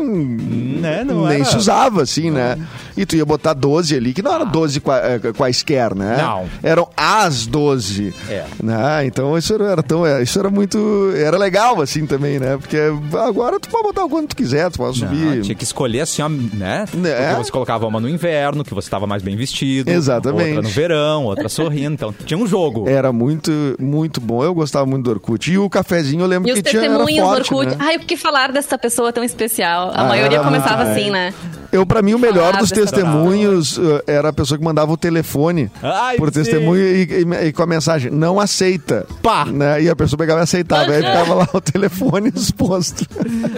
Né, 0.80 1.04
não 1.04 1.26
nem 1.26 1.36
era. 1.36 1.44
se 1.44 1.56
usava, 1.56 2.02
assim, 2.02 2.30
né? 2.30 2.58
E 2.96 3.04
tu 3.06 3.16
ia 3.16 3.24
botar 3.24 3.52
12 3.54 3.94
ali, 3.94 4.12
que 4.12 4.22
não 4.22 4.32
era 4.34 4.44
12 4.44 4.80
qua- 4.80 4.98
eh, 5.02 5.18
quaisquer, 5.36 5.94
né? 5.94 6.16
Não. 6.18 6.46
Eram 6.62 6.88
as 6.96 7.46
12. 7.46 8.14
É. 8.28 8.44
Né? 8.62 9.06
Então 9.06 9.36
isso 9.36 9.52
era, 9.54 9.64
era 9.72 9.82
tão. 9.82 10.06
é, 10.06 10.22
Isso 10.22 10.38
era 10.38 10.50
muito. 10.50 11.12
Era 11.16 11.36
legal, 11.38 11.80
assim, 11.80 12.06
também, 12.06 12.38
né? 12.38 12.56
Porque 12.56 12.78
agora 13.18 13.58
tu 13.60 13.68
pode 13.68 13.84
botar 13.84 14.04
o 14.04 14.08
quanto 14.08 14.28
tu 14.30 14.36
quiser, 14.36 14.70
tu 14.70 14.78
pode 14.78 15.00
Não, 15.00 15.08
subir. 15.08 15.42
tinha 15.42 15.54
que 15.54 15.64
escolher 15.64 16.00
assim, 16.00 16.22
ó, 16.22 16.28
né? 16.28 16.84
Né? 16.94 17.26
Porque 17.34 17.44
você 17.44 17.50
colocava 17.52 17.86
uma 17.86 18.00
no 18.00 18.08
inverno, 18.08 18.64
que 18.64 18.74
você 18.74 18.86
estava 18.86 19.06
mais 19.06 19.22
bem 19.22 19.36
vestido. 19.36 19.90
Exatamente. 19.90 20.48
Outra 20.56 20.62
no 20.62 20.68
verão, 20.68 21.24
outra 21.24 21.48
sorrindo. 21.48 21.94
Então 21.94 22.14
tinha 22.24 22.38
um 22.38 22.46
jogo. 22.46 22.88
Era 22.88 23.12
muito, 23.12 23.50
muito 23.78 24.20
bom. 24.20 24.42
Eu 24.42 24.54
gostava 24.54 24.86
muito 24.86 25.04
do 25.04 25.10
Orkut. 25.10 25.50
E 25.52 25.58
o 25.58 25.68
cafezinho 25.68 26.22
eu 26.22 26.26
lembro 26.26 26.48
E 26.50 26.54
que 26.54 26.62
tinha 26.62 26.82
era 26.84 26.98
forte, 27.06 27.45
Orkut. 27.54 27.70
né? 27.76 27.76
Ai, 27.78 27.96
o 27.96 28.00
que 28.00 28.16
falar 28.16 28.52
dessa 28.52 28.76
pessoa 28.78 29.12
tão 29.12 29.22
especial? 29.24 29.90
A 29.94 30.02
Ah, 30.02 30.04
maioria 30.04 30.38
era 30.38 30.44
começava 30.44 30.84
muito- 30.84 30.98
assim, 31.00 31.10
né? 31.10 31.32
Eu, 31.72 31.84
pra 31.84 32.00
mim, 32.00 32.14
o 32.14 32.18
melhor 32.18 32.52
Falar 32.52 32.58
dos 32.60 32.70
testemunhos 32.70 33.76
uh, 33.76 34.00
era 34.06 34.28
a 34.28 34.32
pessoa 34.32 34.56
que 34.56 34.64
mandava 34.64 34.92
o 34.92 34.96
telefone 34.96 35.70
Ai, 35.82 36.16
por 36.16 36.28
sim. 36.28 36.34
testemunho 36.42 36.80
e, 36.80 37.02
e- 37.02 37.46
e 37.48 37.52
com 37.52 37.62
a 37.62 37.66
mensagem, 37.66 38.10
não 38.10 38.38
aceita. 38.40 39.04
Pá. 39.20 39.44
Né? 39.44 39.82
E 39.82 39.90
a 39.90 39.96
pessoa 39.96 40.16
pegava 40.16 40.40
e 40.40 40.42
aceitava. 40.44 40.90
Aí 40.92 41.02
ficava 41.02 41.34
lá 41.34 41.48
o 41.52 41.60
telefone 41.60 42.32
exposto. 42.34 43.04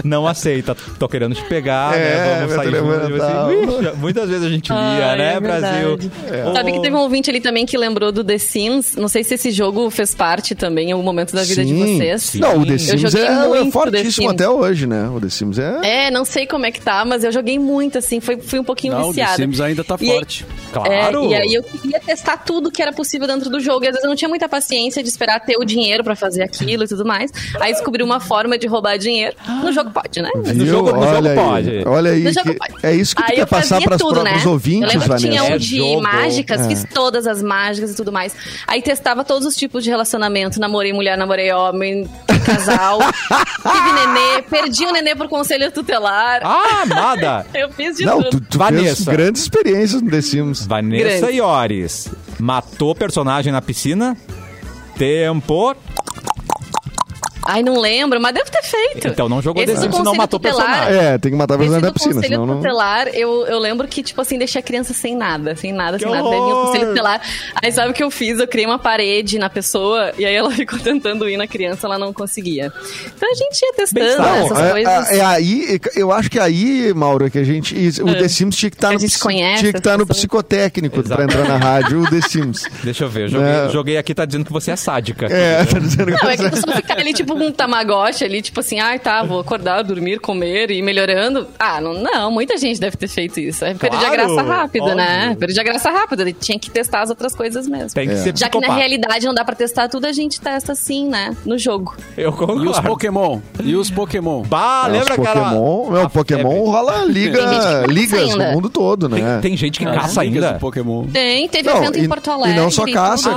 Não 0.05 0.27
aceita. 0.27 0.77
Tô 0.99 1.07
querendo 1.07 1.35
te 1.35 1.43
pegar, 1.45 1.95
É, 1.97 1.99
né? 1.99 2.37
Vamos 2.47 2.55
sair 2.55 2.75
juntos. 2.77 3.87
Assim, 3.87 3.97
muitas 3.99 4.29
vezes 4.29 4.47
a 4.47 4.51
gente 4.51 4.69
via, 4.69 4.79
Ai, 4.79 5.19
né, 5.19 5.35
é 5.35 5.41
Brasil? 5.41 5.97
verdade. 5.99 6.11
Sabe 6.57 6.73
que 6.73 6.81
teve 6.81 6.97
um 6.97 7.01
ouvinte 7.01 7.31
ali 7.31 7.41
também 7.41 7.67
que 7.67 7.77
lembrou 7.77 8.11
do 8.11 8.25
The 8.25 8.39
Sims. 8.39 8.97
Não 8.97 9.09
sei 9.09 9.23
se 9.23 9.35
esse 9.35 9.51
jogo 9.51 9.89
fez 9.91 10.15
parte 10.15 10.55
também 10.55 10.89
em 10.89 10.93
algum 10.93 11.05
momento 11.05 11.35
da 11.37 11.43
vida 11.43 11.65
de 11.65 11.75
vocês. 11.75 12.35
Não, 12.35 12.59
o 12.59 12.67
The 12.67 12.73
Eu 12.75 12.79
Sims 12.79 13.01
joguei 13.03 13.27
é 13.27 13.45
muito 13.47 13.73
fortíssimo 13.83 14.31
até 14.31 14.49
hoje, 14.49 14.87
né? 14.87 15.09
O 15.09 15.21
The 15.21 15.29
Sims 15.29 15.59
é... 15.59 16.07
É, 16.07 16.11
não 16.11 16.25
sei 16.25 16.47
como 16.47 16.67
é 16.67 16.71
que 16.71 16.81
tá, 16.81 17.05
mas 17.05 17.25
eu 17.25 17.33
joguei 17.33 17.59
muito, 17.59 17.99
assim, 17.99 18.21
foi, 18.21 18.39
fui 18.41 18.59
um 18.59 18.65
pouquinho 18.65 18.95
Não, 18.95 19.01
o 19.01 19.05
The 19.07 19.09
viciada. 19.23 19.37
Sims 19.37 19.61
ainda 19.61 19.85
tá 19.85 19.97
E 20.01 20.11
aí- 20.11 20.17
forte. 20.17 20.47
Claro. 20.73 21.25
É, 21.25 21.29
e 21.31 21.35
aí 21.35 21.55
eu 21.55 21.63
queria 21.63 21.99
testar 22.01 22.37
tudo 22.39 22.71
que 22.71 22.83
era 22.83 22.93
possível 22.93 23.27
dentro 23.27 23.49
do 23.49 23.59
jogo. 23.59 23.85
E 23.85 23.89
às 23.89 23.93
vezes 23.93 24.05
eu 24.05 24.09
não 24.11 24.17
tinha 24.17 24.29
muita 24.29 24.49
paciência 24.49 25.03
de 25.03 25.09
esperar 25.09 25.41
ter 25.41 25.57
o 25.57 25.65
dinheiro 25.65 26.05
pra 26.05 26.15
fazer 26.15 26.43
aquilo 26.43 26.85
e 26.85 26.89
tudo 26.89 27.05
mais. 27.07 27.31
Aí 27.61 27.73
descobri 27.73 28.03
uma 28.03 28.21
forma 28.21 28.59
de 28.59 28.67
roubar 28.67 28.99
dinheiro. 28.99 29.35
No 29.63 29.73
jogo 29.73 29.91
pode, 29.91 30.21
né? 30.21 30.31
No 30.35 30.67
jogo- 30.67 30.93
no 30.93 30.99
olha 31.01 31.15
jogo 31.15 31.29
aí, 31.29 31.35
pode. 31.37 31.89
Olha 31.89 32.11
aí, 32.13 32.23
No 32.25 32.33
jogo 32.33 32.51
que- 32.53 32.59
pode. 32.59 32.75
é 32.83 32.95
isso 32.95 33.17
que 33.17 33.23
tu 33.23 33.31
Aí 33.31 33.37
quer 33.37 33.43
eu 33.43 33.47
passar 33.47 33.81
para 33.81 33.97
né? 34.23 34.37
os 34.37 34.47
ouvintes, 34.47 34.95
Eu 34.95 35.01
lembro 35.01 35.17
tinha 35.19 35.43
um 35.43 35.47
É 35.55 35.59
de 35.59 35.77
jogo. 35.79 36.03
mágicas, 36.03 36.61
É. 36.61 36.69
fiz 36.69 36.85
todas 36.93 37.27
as 37.27 37.43
mágicas 37.43 37.93
e 37.93 37.97
tudo 37.97 38.13
mais. 38.13 38.35
Aí 38.67 38.83
testava 38.83 39.25
todos 39.25 39.47
os 39.47 39.57
tipos 39.57 39.83
de 39.83 39.91
relacionamento. 39.91 40.61
Namorei 40.61 40.93
mulher, 40.93 41.17
namorei 41.17 41.51
homem, 41.53 42.07
casal. 42.45 42.99
tive 43.71 43.93
nenê, 43.93 44.43
perdi 44.43 44.85
o 44.87 44.93
nenê 44.93 45.15
por 45.15 45.29
conselho 45.29 45.71
tutelar. 45.71 46.41
Ah, 46.45 46.83
amada! 46.83 47.47
Eu 47.55 47.71
fiz 47.73 47.97
de 47.97 48.05
Não, 48.05 48.23
tudo. 48.23 48.31
tu, 48.31 48.41
tu 48.41 48.59
fez 48.59 48.71
Vanessa. 48.71 49.11
grandes 49.11 49.43
experiências 49.43 50.03
no 50.03 50.11
The 50.11 50.21
Sims. 50.21 50.67
Vanessa 50.67 51.21
Grande. 51.21 51.37
Iores 51.37 52.09
matou 52.39 52.95
personagem 52.95 53.53
na 53.53 53.61
piscina. 53.63 54.17
Tempo. 54.97 55.77
Ai, 57.51 57.63
não 57.63 57.81
lembro, 57.81 58.21
mas 58.21 58.35
devo 58.35 58.51
ter 58.51 58.63
feito. 58.63 59.09
Então 59.09 59.27
não 59.29 59.41
jogou 59.41 59.63
Esse 59.63 59.75
Sims, 59.79 59.97
senão 59.97 60.15
matou 60.15 60.39
tutelar, 60.39 60.67
personagem. 60.67 60.99
É, 60.99 61.19
tem 61.19 61.33
que 61.33 61.39
matar 61.39 61.55
a 61.55 61.59
personagem 61.59 61.87
da 61.89 61.93
piscina, 61.93 62.15
conselho 62.17 62.33
senão 62.35 62.47
não... 62.47 62.57
tutelar, 62.57 63.09
eu, 63.09 63.47
eu 63.47 63.59
lembro 63.59 63.89
que, 63.89 64.03
tipo 64.03 64.21
assim, 64.21 64.37
deixei 64.37 64.59
a 64.59 64.63
criança 64.63 64.93
sem 64.93 65.17
nada, 65.17 65.57
sem 65.57 65.73
nada, 65.73 65.97
Que 65.97 66.05
sem 66.05 66.13
nada. 66.13 66.29
Daí 66.29 66.39
horror! 66.39 66.67
conselho 66.67 66.89
tutelar. 66.89 67.23
Aí 67.63 67.73
sabe 67.73 67.91
o 67.91 67.95
que 67.95 68.03
eu 68.03 68.11
fiz? 68.11 68.39
Eu 68.39 68.47
criei 68.47 68.67
uma 68.67 68.79
parede 68.79 69.39
na 69.39 69.49
pessoa 69.49 70.13
e 70.19 70.27
aí 70.27 70.35
ela 70.35 70.51
ficou 70.55 70.79
tentando 70.79 71.27
ir 71.29 71.37
na 71.39 71.47
criança, 71.47 71.87
ela 71.87 71.99
não 71.99 72.13
conseguia. 72.13 72.71
Então 73.17 73.31
a 73.31 73.35
gente 73.35 73.63
ia 73.63 73.73
testando. 73.73 74.23
Não, 74.23 74.35
essas 74.47 74.59
é, 74.61 74.71
coisas. 74.71 75.11
é- 75.11 75.17
é 75.19 75.25
aí, 75.25 75.81
eu 75.97 76.13
acho 76.13 76.31
que 76.31 76.39
aí, 76.39 76.93
Mauro, 76.95 77.27
é 77.27 77.31
que 77.31 77.39
a 77.39 77.45
gente. 77.45 77.75
O 78.03 78.09
É. 78.11 78.15
The 78.15 78.29
Sims 78.29 78.57
tinha 78.57 78.71
que 78.71 78.77
estar 78.77 78.89
A 78.91 78.93
no, 78.93 78.99
gente 78.99 79.13
psi- 79.13 79.21
conhece 79.23 79.61
tinha 79.61 79.73
que 79.73 79.79
estar 79.79 79.93
as 79.93 79.99
no 79.99 80.07
psicotécnico 80.07 81.01
Exato. 81.01 81.15
pra 81.15 81.25
entrar 81.25 81.49
na 81.49 81.57
rádio, 81.57 82.03
o 82.03 82.11
The 82.11 82.21
Sims. 82.29 82.63
Deixa 82.85 83.05
eu 83.05 83.09
ver, 83.09 83.23
eu 83.25 83.29
joguei, 83.29 83.49
É. 83.49 83.69
joguei 83.71 83.97
aqui, 83.97 84.15
tá 84.15 84.25
dizendo 84.27 84.45
que 84.45 84.53
você 84.53 84.71
é 84.73 84.77
sádica. 84.77 85.27
É, 85.27 85.65
tá 85.65 85.79
dizendo 85.79 86.13
que 86.15 86.23
Não, 86.25 86.31
é 86.31 86.37
que 86.37 86.43
você- 86.43 86.51
tu 86.51 86.71
só 86.71 86.77
ficar 86.77 86.99
ali, 86.99 87.13
tipo, 87.15 87.38
um 87.47 87.53
tamagotchi 87.53 88.25
ali, 88.25 88.43
tipo 88.43 88.61
assim, 88.61 88.79
ai, 88.81 88.99
tá, 88.99 89.23
vou 89.23 89.41
acordar, 89.41 89.83
dormir, 89.83 90.19
comer 90.21 90.71
e 90.71 90.79
ir 90.79 90.83
melhorando. 90.83 91.47
Ah, 91.59 91.81
não, 91.81 91.95
não, 91.95 92.31
muita 92.31 92.57
gente 92.57 92.81
deve 92.81 92.97
ter 92.97 93.09
feito 93.09 93.39
isso. 93.41 93.65
Aí 93.65 93.75
perdi 93.75 93.97
a 93.97 94.01
Claro, 94.11 94.15
graça 94.15 94.43
rápido, 94.43 94.95
né? 94.95 95.23
óbvio. 95.25 95.37
Perdi 95.39 95.61
a 95.61 95.63
graça 95.63 95.91
rápido. 95.91 96.33
Tinha 96.33 96.59
que 96.59 96.71
testar 96.71 97.03
as 97.03 97.11
outras 97.11 97.35
coisas 97.35 97.67
mesmo. 97.69 97.91
Tem 97.91 98.07
que 98.09 98.15
É. 98.15 98.17
ser 98.17 98.37
Já 98.37 98.49
que 98.49 98.57
na 98.57 98.61
psicopata. 98.63 98.73
realidade 98.75 99.27
não 99.27 99.35
dá 99.35 99.45
pra 99.45 99.55
testar 99.55 99.89
tudo, 99.89 100.07
a 100.07 100.13
gente 100.13 100.41
testa 100.41 100.73
assim, 100.73 101.09
né? 101.09 101.37
No 101.45 101.57
jogo. 101.59 101.97
Eu 102.17 102.33
concordo. 102.33 102.65
E 102.65 102.69
os 102.69 102.81
Pokémon? 102.81 103.41
E 103.63 103.77
os 103.77 103.91
Pokémon? 103.91 104.43
Bah, 104.43 104.85
É, 104.89 104.93
lembra, 104.93 105.17
cara? 105.17 105.41
Pokémon, 105.41 105.91
meu, 105.91 106.03
a 106.03 106.11
Pokémon 106.11 106.51
febre. 106.51 106.71
rola 106.71 107.05
liga, 107.05 107.87
ligas 107.89 108.35
no 108.35 108.45
mundo 108.53 108.69
todo, 108.71 109.09
né? 109.09 109.39
Tem, 109.41 109.51
tem 109.51 109.57
gente 109.57 109.79
que 109.79 109.87
Ah, 109.87 109.93
caça 109.93 110.23
ligas 110.25 110.45
ainda. 110.45 110.57
do 110.57 110.61
Pokémon. 110.61 111.07
Tem, 111.07 111.49
teve 111.49 111.69
Não, 111.69 111.77
evento 111.79 111.99
e- 111.99 112.05
em 112.05 112.09
Porto 112.09 112.27
e 112.27 112.31
Alegre. 112.31 112.57
não 112.61 112.71
só 112.71 112.85
caça. 112.87 113.31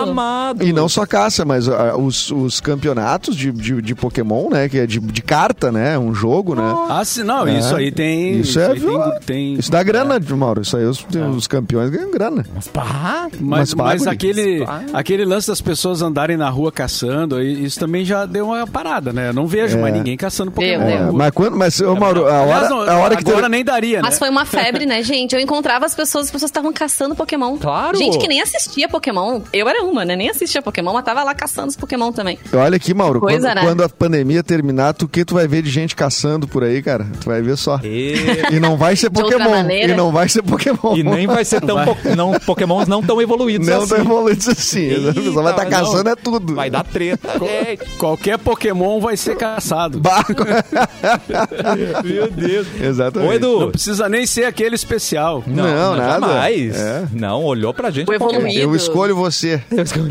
E 0.62 0.74
não 0.74 0.90
só 0.90 1.06
caça, 1.06 1.46
mas 1.46 1.68
ah, 1.68 1.96
os, 1.98 2.32
os 2.32 2.60
campeonatos 2.60 3.36
de, 3.36 3.52
de, 3.52 3.82
de 3.82 3.91
Pokémon, 3.96 4.50
né? 4.50 4.68
Que 4.70 4.80
é 4.80 4.86
de, 4.88 5.00
de 5.00 5.22
carta, 5.22 5.72
né? 5.72 5.98
Um 5.98 6.14
jogo, 6.14 6.56
né? 6.56 6.64
Ah, 6.90 7.04
sim, 7.06 7.24
não, 7.24 7.48
É. 7.48 7.60
isso 7.60 7.76
aí 7.76 7.92
tem. 7.92 8.40
Isso 8.40 8.60
é 8.60 8.68
aí 8.72 8.80
tem, 8.80 9.20
tem- 9.26 9.54
Isso 9.56 9.72
dá 9.72 9.82
grana, 9.84 10.20
Mauro. 10.36 10.62
Isso 10.62 10.78
aí 10.78 10.86
os, 10.86 11.06
os 11.36 11.48
campeões 11.48 11.90
ganham 11.90 12.12
grana. 12.12 12.46
Mas 12.54 12.68
pá, 12.68 13.28
Mas, 13.40 13.74
Mas 13.74 14.02
mas 14.02 14.08
aquele, 14.08 14.66
aquele 14.94 15.26
lance 15.26 15.48
das 15.48 15.62
pessoas 15.62 16.02
andarem 16.02 16.38
na 16.38 16.50
rua 16.50 16.72
caçando, 16.72 17.42
isso 17.42 17.80
também 17.80 18.06
já 18.06 18.26
deu 18.26 18.46
uma 18.48 18.66
parada, 18.68 19.12
né? 19.12 19.30
Eu 19.30 19.34
não 19.34 19.48
vejo 19.48 19.78
É. 19.78 19.82
mais 19.82 19.94
ninguém 19.94 20.16
caçando 20.18 20.52
Pokémon. 20.52 20.84
É, 20.88 21.12
mas 21.12 21.32
quando. 21.32 21.58
Mas, 21.58 21.80
ô, 21.82 21.96
Mauro, 21.96 22.28
a 22.28 22.42
hora, 22.42 22.70
não, 22.70 22.82
a 22.82 22.96
hora 22.98 23.16
que 23.16 23.22
agora 23.24 23.38
teve- 23.44 23.50
nem 23.50 23.64
daria, 23.64 23.98
né? 23.98 24.04
Mas 24.04 24.18
foi 24.18 24.30
uma 24.30 24.46
febre, 24.46 24.86
né, 24.86 25.04
gente? 25.04 25.34
Eu 25.36 25.42
encontrava 25.42 25.86
as 25.86 25.94
pessoas, 25.96 26.26
as 26.26 26.32
pessoas 26.32 26.50
estavam 26.50 26.72
caçando 26.72 27.16
Pokémon. 27.16 27.58
Claro. 27.58 27.98
Gente 27.98 28.18
que 28.18 28.28
nem 28.28 28.42
assistia 28.42 28.88
Pokémon. 28.88 29.42
Eu 29.52 29.68
era 29.68 29.84
uma, 29.84 30.06
né? 30.06 30.16
Nem 30.16 30.30
assistia 30.30 30.62
Pokémon, 30.62 30.94
mas 30.94 31.04
tava 31.04 31.24
lá 31.24 31.34
caçando 31.36 31.68
os 31.70 31.76
Pokémon 31.76 32.12
também. 32.12 32.38
Olha 32.54 32.76
aqui, 32.78 32.94
Mauro, 32.94 33.20
Coisa, 33.20 33.48
quando, 33.50 33.56
né? 33.56 33.62
quando 33.62 33.81
a 33.84 33.90
pandemia 33.90 34.44
terminar, 34.44 34.94
tu 34.94 35.08
que 35.08 35.24
tu 35.26 35.36
vai 35.36 35.48
ver 35.48 35.62
de 35.62 35.70
gente 35.70 35.96
caçando 35.96 36.48
por 36.48 36.64
aí, 36.64 36.82
cara? 36.82 37.06
Tu 37.20 37.26
vai 37.26 37.42
ver 37.42 37.58
só. 37.58 37.80
E... 37.84 38.16
E 38.52 38.60
não 38.60 38.78
vai 38.78 38.96
ser 38.96 39.10
Pokémon. 39.10 39.70
E 39.70 39.88
não 39.96 40.12
vai 40.12 40.28
ser 40.30 40.42
Pokémon. 40.42 40.96
e 40.96 41.04
nem 41.04 41.28
vai 41.28 41.44
ser 41.46 41.62
tão 41.62 41.76
Vai. 41.76 41.86
po- 41.86 42.16
não, 42.16 42.34
Pokémons 42.40 42.88
não 42.88 43.02
tão 43.02 43.22
evoluídos 43.22 43.68
Não 43.68 43.82
assim. 43.82 43.90
tá 43.96 44.00
evoluindo 44.00 44.52
assim. 44.52 45.10
a 45.10 45.14
pessoa 45.14 45.44
vai 45.44 45.54
estar 45.54 45.64
Eita, 45.66 45.78
caçando 45.80 46.04
não. 46.06 46.12
é 46.12 46.16
tudo. 46.16 46.56
Vai 46.56 46.70
dar 46.70 46.84
treta, 46.84 47.28
gente. 47.40 47.86
Qualquer 47.98 48.38
Pokémon 48.38 49.00
vai 49.00 49.16
ser 49.18 49.36
caçado. 49.36 50.00
Barco. 50.00 50.44
Meu 52.04 52.32
Deus. 52.32 52.68
Exatamente. 52.80 53.30
Ô, 53.30 53.34
Edu. 53.34 53.60
Não 53.62 53.72
precisa 53.72 54.10
nem 54.10 54.26
ser 54.26 54.46
aquele 54.46 54.76
especial. 54.76 55.44
Não, 55.48 55.96
nada. 55.96 56.28
Jamais. 56.28 56.76
É. 56.76 57.04
Não, 57.14 57.44
olhou 57.44 57.74
pra 57.74 57.90
gente. 57.92 58.10
O 58.10 58.18
Pokémon. 58.20 58.32
evoluído. 58.42 58.60
Eu 58.60 58.76
escolho 58.76 59.16
você, 59.16 59.62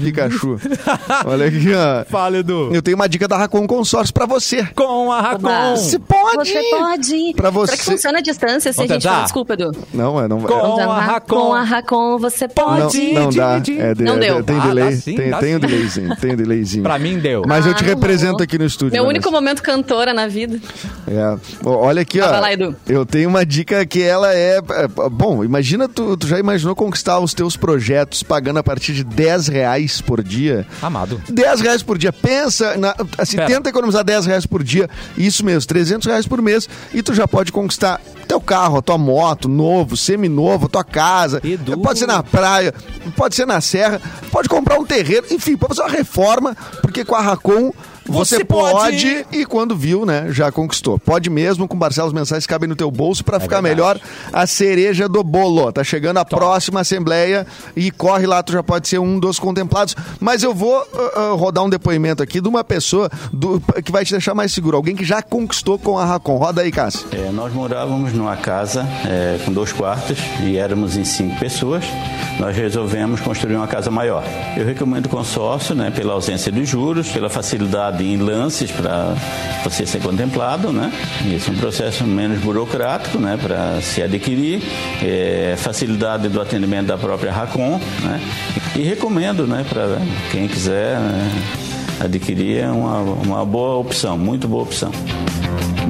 Pikachu. 0.02 0.58
Olha 1.26 1.46
aqui, 1.46 1.68
ó. 1.74 2.04
Fala, 2.10 2.38
Edu. 2.38 2.70
Eu 2.72 2.82
tenho 2.82 2.96
uma 2.96 3.08
dica 3.08 3.26
da 3.28 3.36
Racon 3.50 3.66
Consórcio 3.66 4.14
pra 4.14 4.26
você. 4.26 4.64
Com 4.76 5.10
a 5.10 5.20
Racon. 5.20 5.48
Oba. 5.48 5.76
Se 5.76 5.98
pode. 5.98 6.48
Você 6.50 6.62
pode. 6.70 7.32
Pra 7.34 7.50
você- 7.50 7.72
Será 7.72 7.78
que 7.78 7.84
funciona 7.90 8.18
a 8.18 8.22
distância? 8.22 8.72
Se 8.72 8.80
a 8.80 8.86
gente 8.86 9.02
for... 9.08 9.22
Desculpa, 9.22 9.54
Edu. 9.54 9.72
Não, 9.92 10.20
é, 10.22 10.28
não 10.28 10.40
Com 10.40 10.80
é. 10.80 10.84
a 10.84 11.00
Racon. 11.00 11.34
Com 11.40 11.54
a 11.54 11.62
Racon 11.62 12.18
você 12.18 12.46
Não, 12.46 12.54
pode. 12.54 13.12
não 13.12 13.30
dá. 13.30 13.58
Di- 13.58 13.78
É, 13.80 13.94
de- 13.94 14.04
Não 14.04 14.14
é, 14.14 14.18
deu. 14.18 14.44
Tem 14.44 14.56
Ah, 14.56 14.66
delay. 14.66 14.84
dá 14.84 14.92
sim, 14.96 15.14
tem, 15.16 15.30
dá 15.30 15.38
tem 15.38 15.56
um 15.56 15.58
delayzinho. 15.58 16.16
Tem 16.16 16.32
um 16.32 16.36
delayzinho. 16.36 16.82
Pra 16.84 16.98
mim 16.98 17.18
deu. 17.18 17.42
Mas 17.46 17.66
eu 17.66 17.74
te 17.74 17.78
Ah, 17.82 17.86
não 17.88 17.94
represento 17.94 18.42
aqui 18.42 18.56
no 18.58 18.64
estúdio. 18.64 18.92
Meu 18.94 19.04
único 19.08 19.30
momento 19.32 19.62
cantora 19.62 20.14
na 20.14 20.28
vida. 20.28 20.60
É. 21.08 21.36
Ó, 21.64 21.86
Olha 21.86 22.02
aqui, 22.02 22.20
ó. 22.20 22.28
vai 22.28 22.40
lá, 22.40 22.52
Edu. 22.52 22.76
Eu 22.88 23.04
tenho 23.04 23.28
uma 23.28 23.44
dica 23.44 23.84
que 23.84 24.02
ela 24.02 24.32
é. 24.34 24.58
é, 24.58 24.88
Bom, 25.10 25.42
imagina, 25.44 25.88
tu, 25.88 26.16
tu 26.16 26.26
já 26.26 26.38
imaginou 26.38 26.76
conquistar 26.76 27.18
os 27.18 27.34
teus 27.34 27.56
projetos 27.56 28.22
pagando 28.22 28.58
a 28.58 28.62
partir 28.62 28.92
de 28.92 29.02
10 29.02 29.48
reais 29.48 30.00
por 30.00 30.22
dia? 30.22 30.66
Amado. 30.80 31.20
10 31.28 31.60
reais 31.60 31.82
por 31.82 31.98
dia. 31.98 32.12
Pensa, 32.12 32.76
na, 32.76 32.94
assim, 33.18 33.36
Pera. 33.46 33.54
tenta 33.54 33.68
economizar 33.70 34.04
10 34.04 34.26
reais 34.26 34.46
por 34.46 34.62
dia. 34.62 34.88
Isso 35.16 35.44
mesmo, 35.44 35.66
300 35.68 36.06
reais 36.06 36.26
por 36.26 36.40
mês. 36.40 36.68
E 36.92 37.02
tu 37.02 37.14
já 37.14 37.26
pode 37.26 37.52
conquistar 37.52 38.00
teu 38.26 38.40
carro, 38.40 38.78
a 38.78 38.82
tua 38.82 38.96
moto, 38.96 39.48
novo, 39.48 39.96
semi-novo, 39.96 40.66
a 40.66 40.68
tua 40.68 40.84
casa. 40.84 41.40
Edu. 41.42 41.78
Pode 41.78 41.98
ser 41.98 42.06
na 42.06 42.22
praia, 42.22 42.72
pode 43.16 43.34
ser 43.34 43.46
na 43.46 43.60
serra, 43.60 44.00
pode 44.30 44.48
comprar 44.48 44.78
um 44.78 44.84
terreno, 44.84 45.26
enfim, 45.30 45.56
pode 45.56 45.74
fazer 45.74 45.88
uma 45.88 45.96
reforma, 45.96 46.56
porque 46.80 47.04
com 47.04 47.14
a 47.14 47.20
Racon 47.20 47.72
Você, 48.06 48.36
Você 48.38 48.44
pode, 48.44 48.72
pode. 48.72 49.26
e 49.32 49.44
quando 49.46 49.76
viu, 49.76 50.04
né, 50.04 50.26
já 50.30 50.50
conquistou. 50.50 50.98
Pode 50.98 51.30
mesmo, 51.30 51.68
com 51.68 51.78
parcelas 51.78 52.12
mensais 52.12 52.44
que 52.46 52.52
cabem 52.52 52.68
no 52.68 52.74
teu 52.74 52.90
bolso 52.90 53.22
pra 53.24 53.38
ficar 53.38 53.58
É 53.58 53.62
verdade. 53.62 53.76
melhor 54.00 54.00
a 54.32 54.46
cereja 54.46 55.08
do 55.08 55.22
bolo. 55.22 55.70
Tá 55.72 55.84
chegando 55.84 56.16
a 56.18 56.24
próxima 56.24 56.80
assembleia 56.80 57.46
e 57.76 57.90
corre 57.90 58.26
lá, 58.26 58.42
tu 58.42 58.52
já 58.52 58.62
pode 58.62 58.88
ser 58.88 58.98
um 58.98 59.18
dos 59.18 59.38
contemplados. 59.38 59.94
Mas 60.18 60.42
eu 60.42 60.54
vou 60.54 60.76
ah, 60.92 61.10
ah, 61.14 61.34
rodar 61.36 61.64
um 61.64 61.70
depoimento 61.70 62.22
aqui 62.22 62.40
de 62.40 62.48
uma 62.48 62.64
pessoa 62.64 63.08
do- 63.32 63.60
que 63.84 63.92
vai 63.92 64.04
te 64.04 64.12
deixar 64.12 64.34
mais 64.34 64.52
seguro. 64.52 64.76
Alguém 64.76 64.96
que 64.96 65.04
já 65.04 65.22
conquistou 65.22 65.78
com 65.78 65.98
a 65.98 66.04
Racon. 66.04 66.36
Roda 66.36 66.62
aí, 66.62 66.72
Cássio. 66.72 67.06
É, 67.12 67.30
nós 67.30 67.52
morávamos 67.52 68.12
numa 68.12 68.36
casa 68.36 68.86
é, 69.06 69.38
com 69.44 69.52
dois 69.52 69.72
quartos 69.72 70.18
e 70.42 70.56
éramos 70.56 70.96
em 70.96 71.04
cinco 71.04 71.38
pessoas. 71.38 71.84
Nós 72.40 72.56
resolvemos 72.56 73.20
construir 73.20 73.54
uma 73.54 73.66
casa 73.66 73.90
maior. 73.90 74.24
Eu 74.56 74.64
recomendo 74.64 75.04
o 75.04 75.08
consórcio, 75.10 75.74
né, 75.74 75.92
pela 75.94 76.14
ausência 76.14 76.50
de 76.50 76.64
juros, 76.64 77.10
pela 77.10 77.28
facilidade 77.28 78.02
em 78.02 78.16
lances 78.16 78.70
para 78.70 79.14
você 79.62 79.84
ser 79.84 80.00
contemplado, 80.00 80.72
né? 80.72 80.90
Isso 81.26 81.50
é 81.50 81.52
um 81.52 81.58
processo 81.58 82.02
menos 82.04 82.38
burocrático, 82.40 83.18
né, 83.18 83.38
para 83.40 83.82
se 83.82 84.02
adquirir, 84.02 84.62
é, 85.02 85.54
facilidade 85.58 86.30
do 86.30 86.40
atendimento 86.40 86.86
da 86.86 86.96
própria 86.96 87.30
Racon, 87.30 87.78
né? 88.02 88.18
E 88.74 88.82
recomendo, 88.84 89.46
né, 89.46 89.62
para 89.68 89.98
quem 90.30 90.48
quiser 90.48 90.98
né, 90.98 91.30
adquirir 92.00 92.62
é 92.62 92.68
uma, 92.70 93.00
uma 93.00 93.44
boa 93.44 93.76
opção, 93.76 94.16
muito 94.16 94.48
boa 94.48 94.62
opção. 94.62 94.90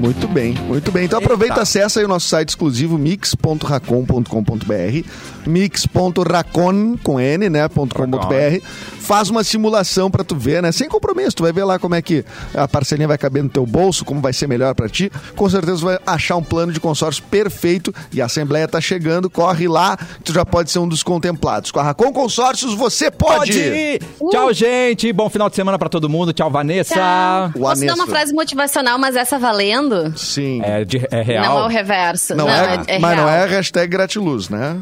Muito 0.00 0.26
bem, 0.26 0.54
muito 0.54 0.90
bem. 0.90 1.04
Então 1.04 1.18
aproveita, 1.18 1.60
acessa 1.60 2.00
aí 2.00 2.06
o 2.06 2.08
nosso 2.08 2.26
site 2.26 2.48
exclusivo 2.48 2.96
mix.racon.com.br 2.96 5.04
mix.racon 5.46 6.96
com 7.02 7.20
n, 7.20 7.48
né, 7.48 7.68
ponto 7.68 7.94
.com 7.94 8.10
ponto 8.10 8.26
.br. 8.26 8.60
Faz 8.98 9.28
uma 9.28 9.42
simulação 9.42 10.10
pra 10.10 10.22
tu 10.22 10.36
ver, 10.36 10.62
né, 10.62 10.72
sem 10.72 10.88
compromisso. 10.88 11.36
Tu 11.36 11.42
vai 11.42 11.52
ver 11.52 11.64
lá 11.64 11.78
como 11.78 11.94
é 11.94 12.02
que 12.02 12.24
a 12.54 12.68
parcelinha 12.68 13.08
vai 13.08 13.18
caber 13.18 13.42
no 13.42 13.48
teu 13.48 13.66
bolso, 13.66 14.04
como 14.04 14.20
vai 14.20 14.32
ser 14.32 14.46
melhor 14.46 14.74
pra 14.74 14.88
ti. 14.88 15.10
Com 15.34 15.48
certeza 15.50 15.78
tu 15.78 15.84
vai 15.84 15.98
achar 16.06 16.36
um 16.36 16.42
plano 16.42 16.72
de 16.72 16.80
consórcio 16.80 17.22
perfeito 17.24 17.94
e 18.12 18.22
a 18.22 18.26
assembleia 18.26 18.68
tá 18.68 18.80
chegando. 18.80 19.28
Corre 19.28 19.68
lá, 19.68 19.98
tu 20.24 20.32
já 20.32 20.44
pode 20.44 20.70
ser 20.70 20.78
um 20.78 20.88
dos 20.88 21.02
contemplados. 21.02 21.70
Com 21.70 21.80
a 21.80 21.82
Racon 21.82 22.12
Consórcios 22.12 22.74
você 22.74 23.10
pode. 23.10 23.52
Pode 23.52 23.58
ir. 23.58 24.02
Tchau, 24.30 24.52
gente. 24.52 25.12
Bom 25.12 25.28
final 25.28 25.50
de 25.50 25.56
semana 25.56 25.78
pra 25.78 25.88
todo 25.88 26.08
mundo. 26.08 26.32
Tchau, 26.32 26.50
Vanessa. 26.50 26.94
Tchau. 26.94 27.60
Posso 27.60 27.84
dar 27.84 27.94
uma 27.94 28.06
frase 28.06 28.32
motivacional, 28.32 28.98
mas 28.98 29.16
essa 29.16 29.38
valendo? 29.38 29.89
Sim. 30.16 30.62
É, 30.64 30.84
de- 30.84 31.06
é 31.10 31.22
real? 31.22 31.44
Não 31.44 31.58
é 31.60 31.64
o 31.64 31.68
reverso. 31.68 32.34
Não, 32.34 32.48
é, 32.48 32.80
é 32.86 32.98
mas 32.98 33.16
não 33.16 33.28
é 33.28 33.46
hashtag 33.46 33.88
gratiluz, 33.88 34.48
né? 34.48 34.76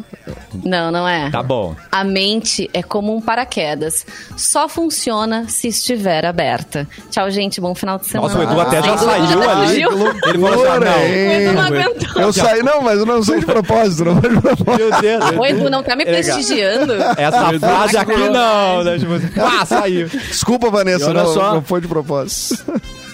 Não, 0.64 0.90
não 0.90 1.06
é. 1.08 1.30
Tá 1.30 1.42
bom. 1.42 1.74
A 1.90 2.04
mente 2.04 2.68
é 2.72 2.82
como 2.82 3.14
um 3.14 3.20
paraquedas. 3.20 4.04
Só 4.36 4.68
funciona 4.68 5.46
se 5.48 5.68
estiver 5.68 6.24
aberta. 6.24 6.86
Tchau, 7.10 7.30
gente. 7.30 7.60
Bom 7.60 7.74
final 7.74 7.98
de 7.98 8.06
semana. 8.06 8.34
Nossa, 8.34 8.46
o 8.46 8.50
Edu 8.50 8.60
até 8.60 8.82
já 8.82 8.98
Sem 8.98 9.06
dúvida, 9.06 9.28
saiu 9.28 9.50
ali. 9.50 9.82
Ele 10.28 10.38
falou 10.38 10.54
assim, 10.54 10.66
ah, 10.66 10.80
não. 10.80 11.04
Edu 11.04 11.52
não 11.52 11.62
aguentou. 11.62 12.22
Eu 12.22 12.32
saí, 12.32 12.62
não, 12.62 12.82
mas 12.82 12.98
eu 12.98 13.06
não 13.06 13.22
sei 13.22 13.40
de 13.40 13.46
propósito, 13.46 14.04
não 14.04 14.20
foi 14.20 14.30
de 14.30 14.40
propósito. 14.40 14.76
Meu 14.76 15.00
Deus. 15.00 15.24
O 15.38 15.46
Edu 15.46 15.70
não 15.70 15.82
tá 15.82 15.96
me 15.96 16.04
prestigiando. 16.04 16.94
Essa 17.16 17.58
frase 17.58 17.96
aqui 17.96 18.28
não, 18.28 18.84
né? 18.84 18.98
Tipo, 18.98 19.12
ah, 19.40 19.64
saiu. 19.64 20.08
Desculpa, 20.08 20.70
Vanessa, 20.70 21.12
não, 21.12 21.26
só. 21.32 21.54
não 21.54 21.62
foi 21.62 21.80
de 21.80 21.88
propósito. 21.88 22.64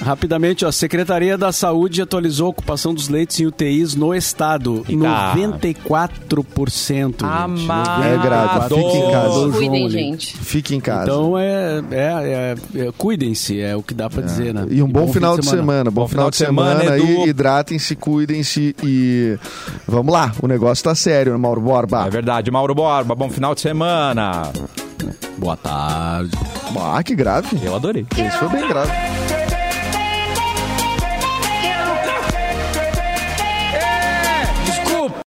Rapidamente, 0.01 0.65
ó, 0.65 0.73
Secretaria 0.73 1.39
da 1.39 1.51
Saúde 1.53 2.03
atualizou 2.03 2.49
a 2.49 2.51
ocupação 2.51 2.93
dos 2.93 3.09
leitos 3.09 3.39
em 3.41 3.47
UTIs 3.47 3.95
no 3.95 4.15
estado. 4.15 4.85
Eita. 4.89 5.35
94%. 5.35 7.05
gente. 7.07 7.25
Amado. 7.25 8.03
É 8.05 8.19
grave, 8.19 8.75
fique 8.75 8.97
em 8.97 9.11
casa. 9.11 9.51
Cuidem, 9.53 9.89
gente. 9.91 10.37
Fique 10.37 10.75
em 10.77 10.81
casa. 10.81 11.03
Então 11.05 11.39
é, 11.39 11.83
é, 11.91 12.55
é- 12.77 12.81
é- 12.89 12.93
cuidem-se, 12.99 13.61
é 13.61 13.75
o 13.75 13.83
que 13.83 13.95
dá 13.95 14.11
pra 14.11 14.23
dizer, 14.23 14.53
né? 14.53 14.67
E 14.71 14.83
um 14.83 14.89
bom, 14.89 15.09
final 15.13 15.39
de 15.39 15.47
semana. 15.47 15.91
Bom, 15.91 16.07
final 16.07 16.31
de 16.31 16.37
semana, 16.37 16.93
aí. 16.93 17.01
Edu. 17.01 17.29
Hidratem-se, 17.29 17.97
cuidem-se 17.97 18.75
e 18.83 19.39
vamos 19.87 20.13
lá. 20.13 20.33
O 20.43 20.47
negócio 20.47 20.85
tá 20.85 20.95
sério, 20.95 21.33
né, 21.33 21.39
Mauro 21.39 21.61
Borba? 21.61 22.07
É 22.07 22.11
verdade, 22.11 22.51
Mauro 22.51 22.75
Borba. 22.75 23.15
Bom 23.15 23.31
final 23.31 23.55
de 23.55 23.61
semana. 23.61 24.51
Boa 25.39 25.57
tarde. 25.57 26.31
Ah, 26.79 27.03
que 27.03 27.15
grave. 27.15 27.59
Eu 27.63 27.75
adorei. 27.75 28.07
Isso 28.17 28.39
foi 28.39 28.49
bem 28.49 28.69
grave. 28.69 28.91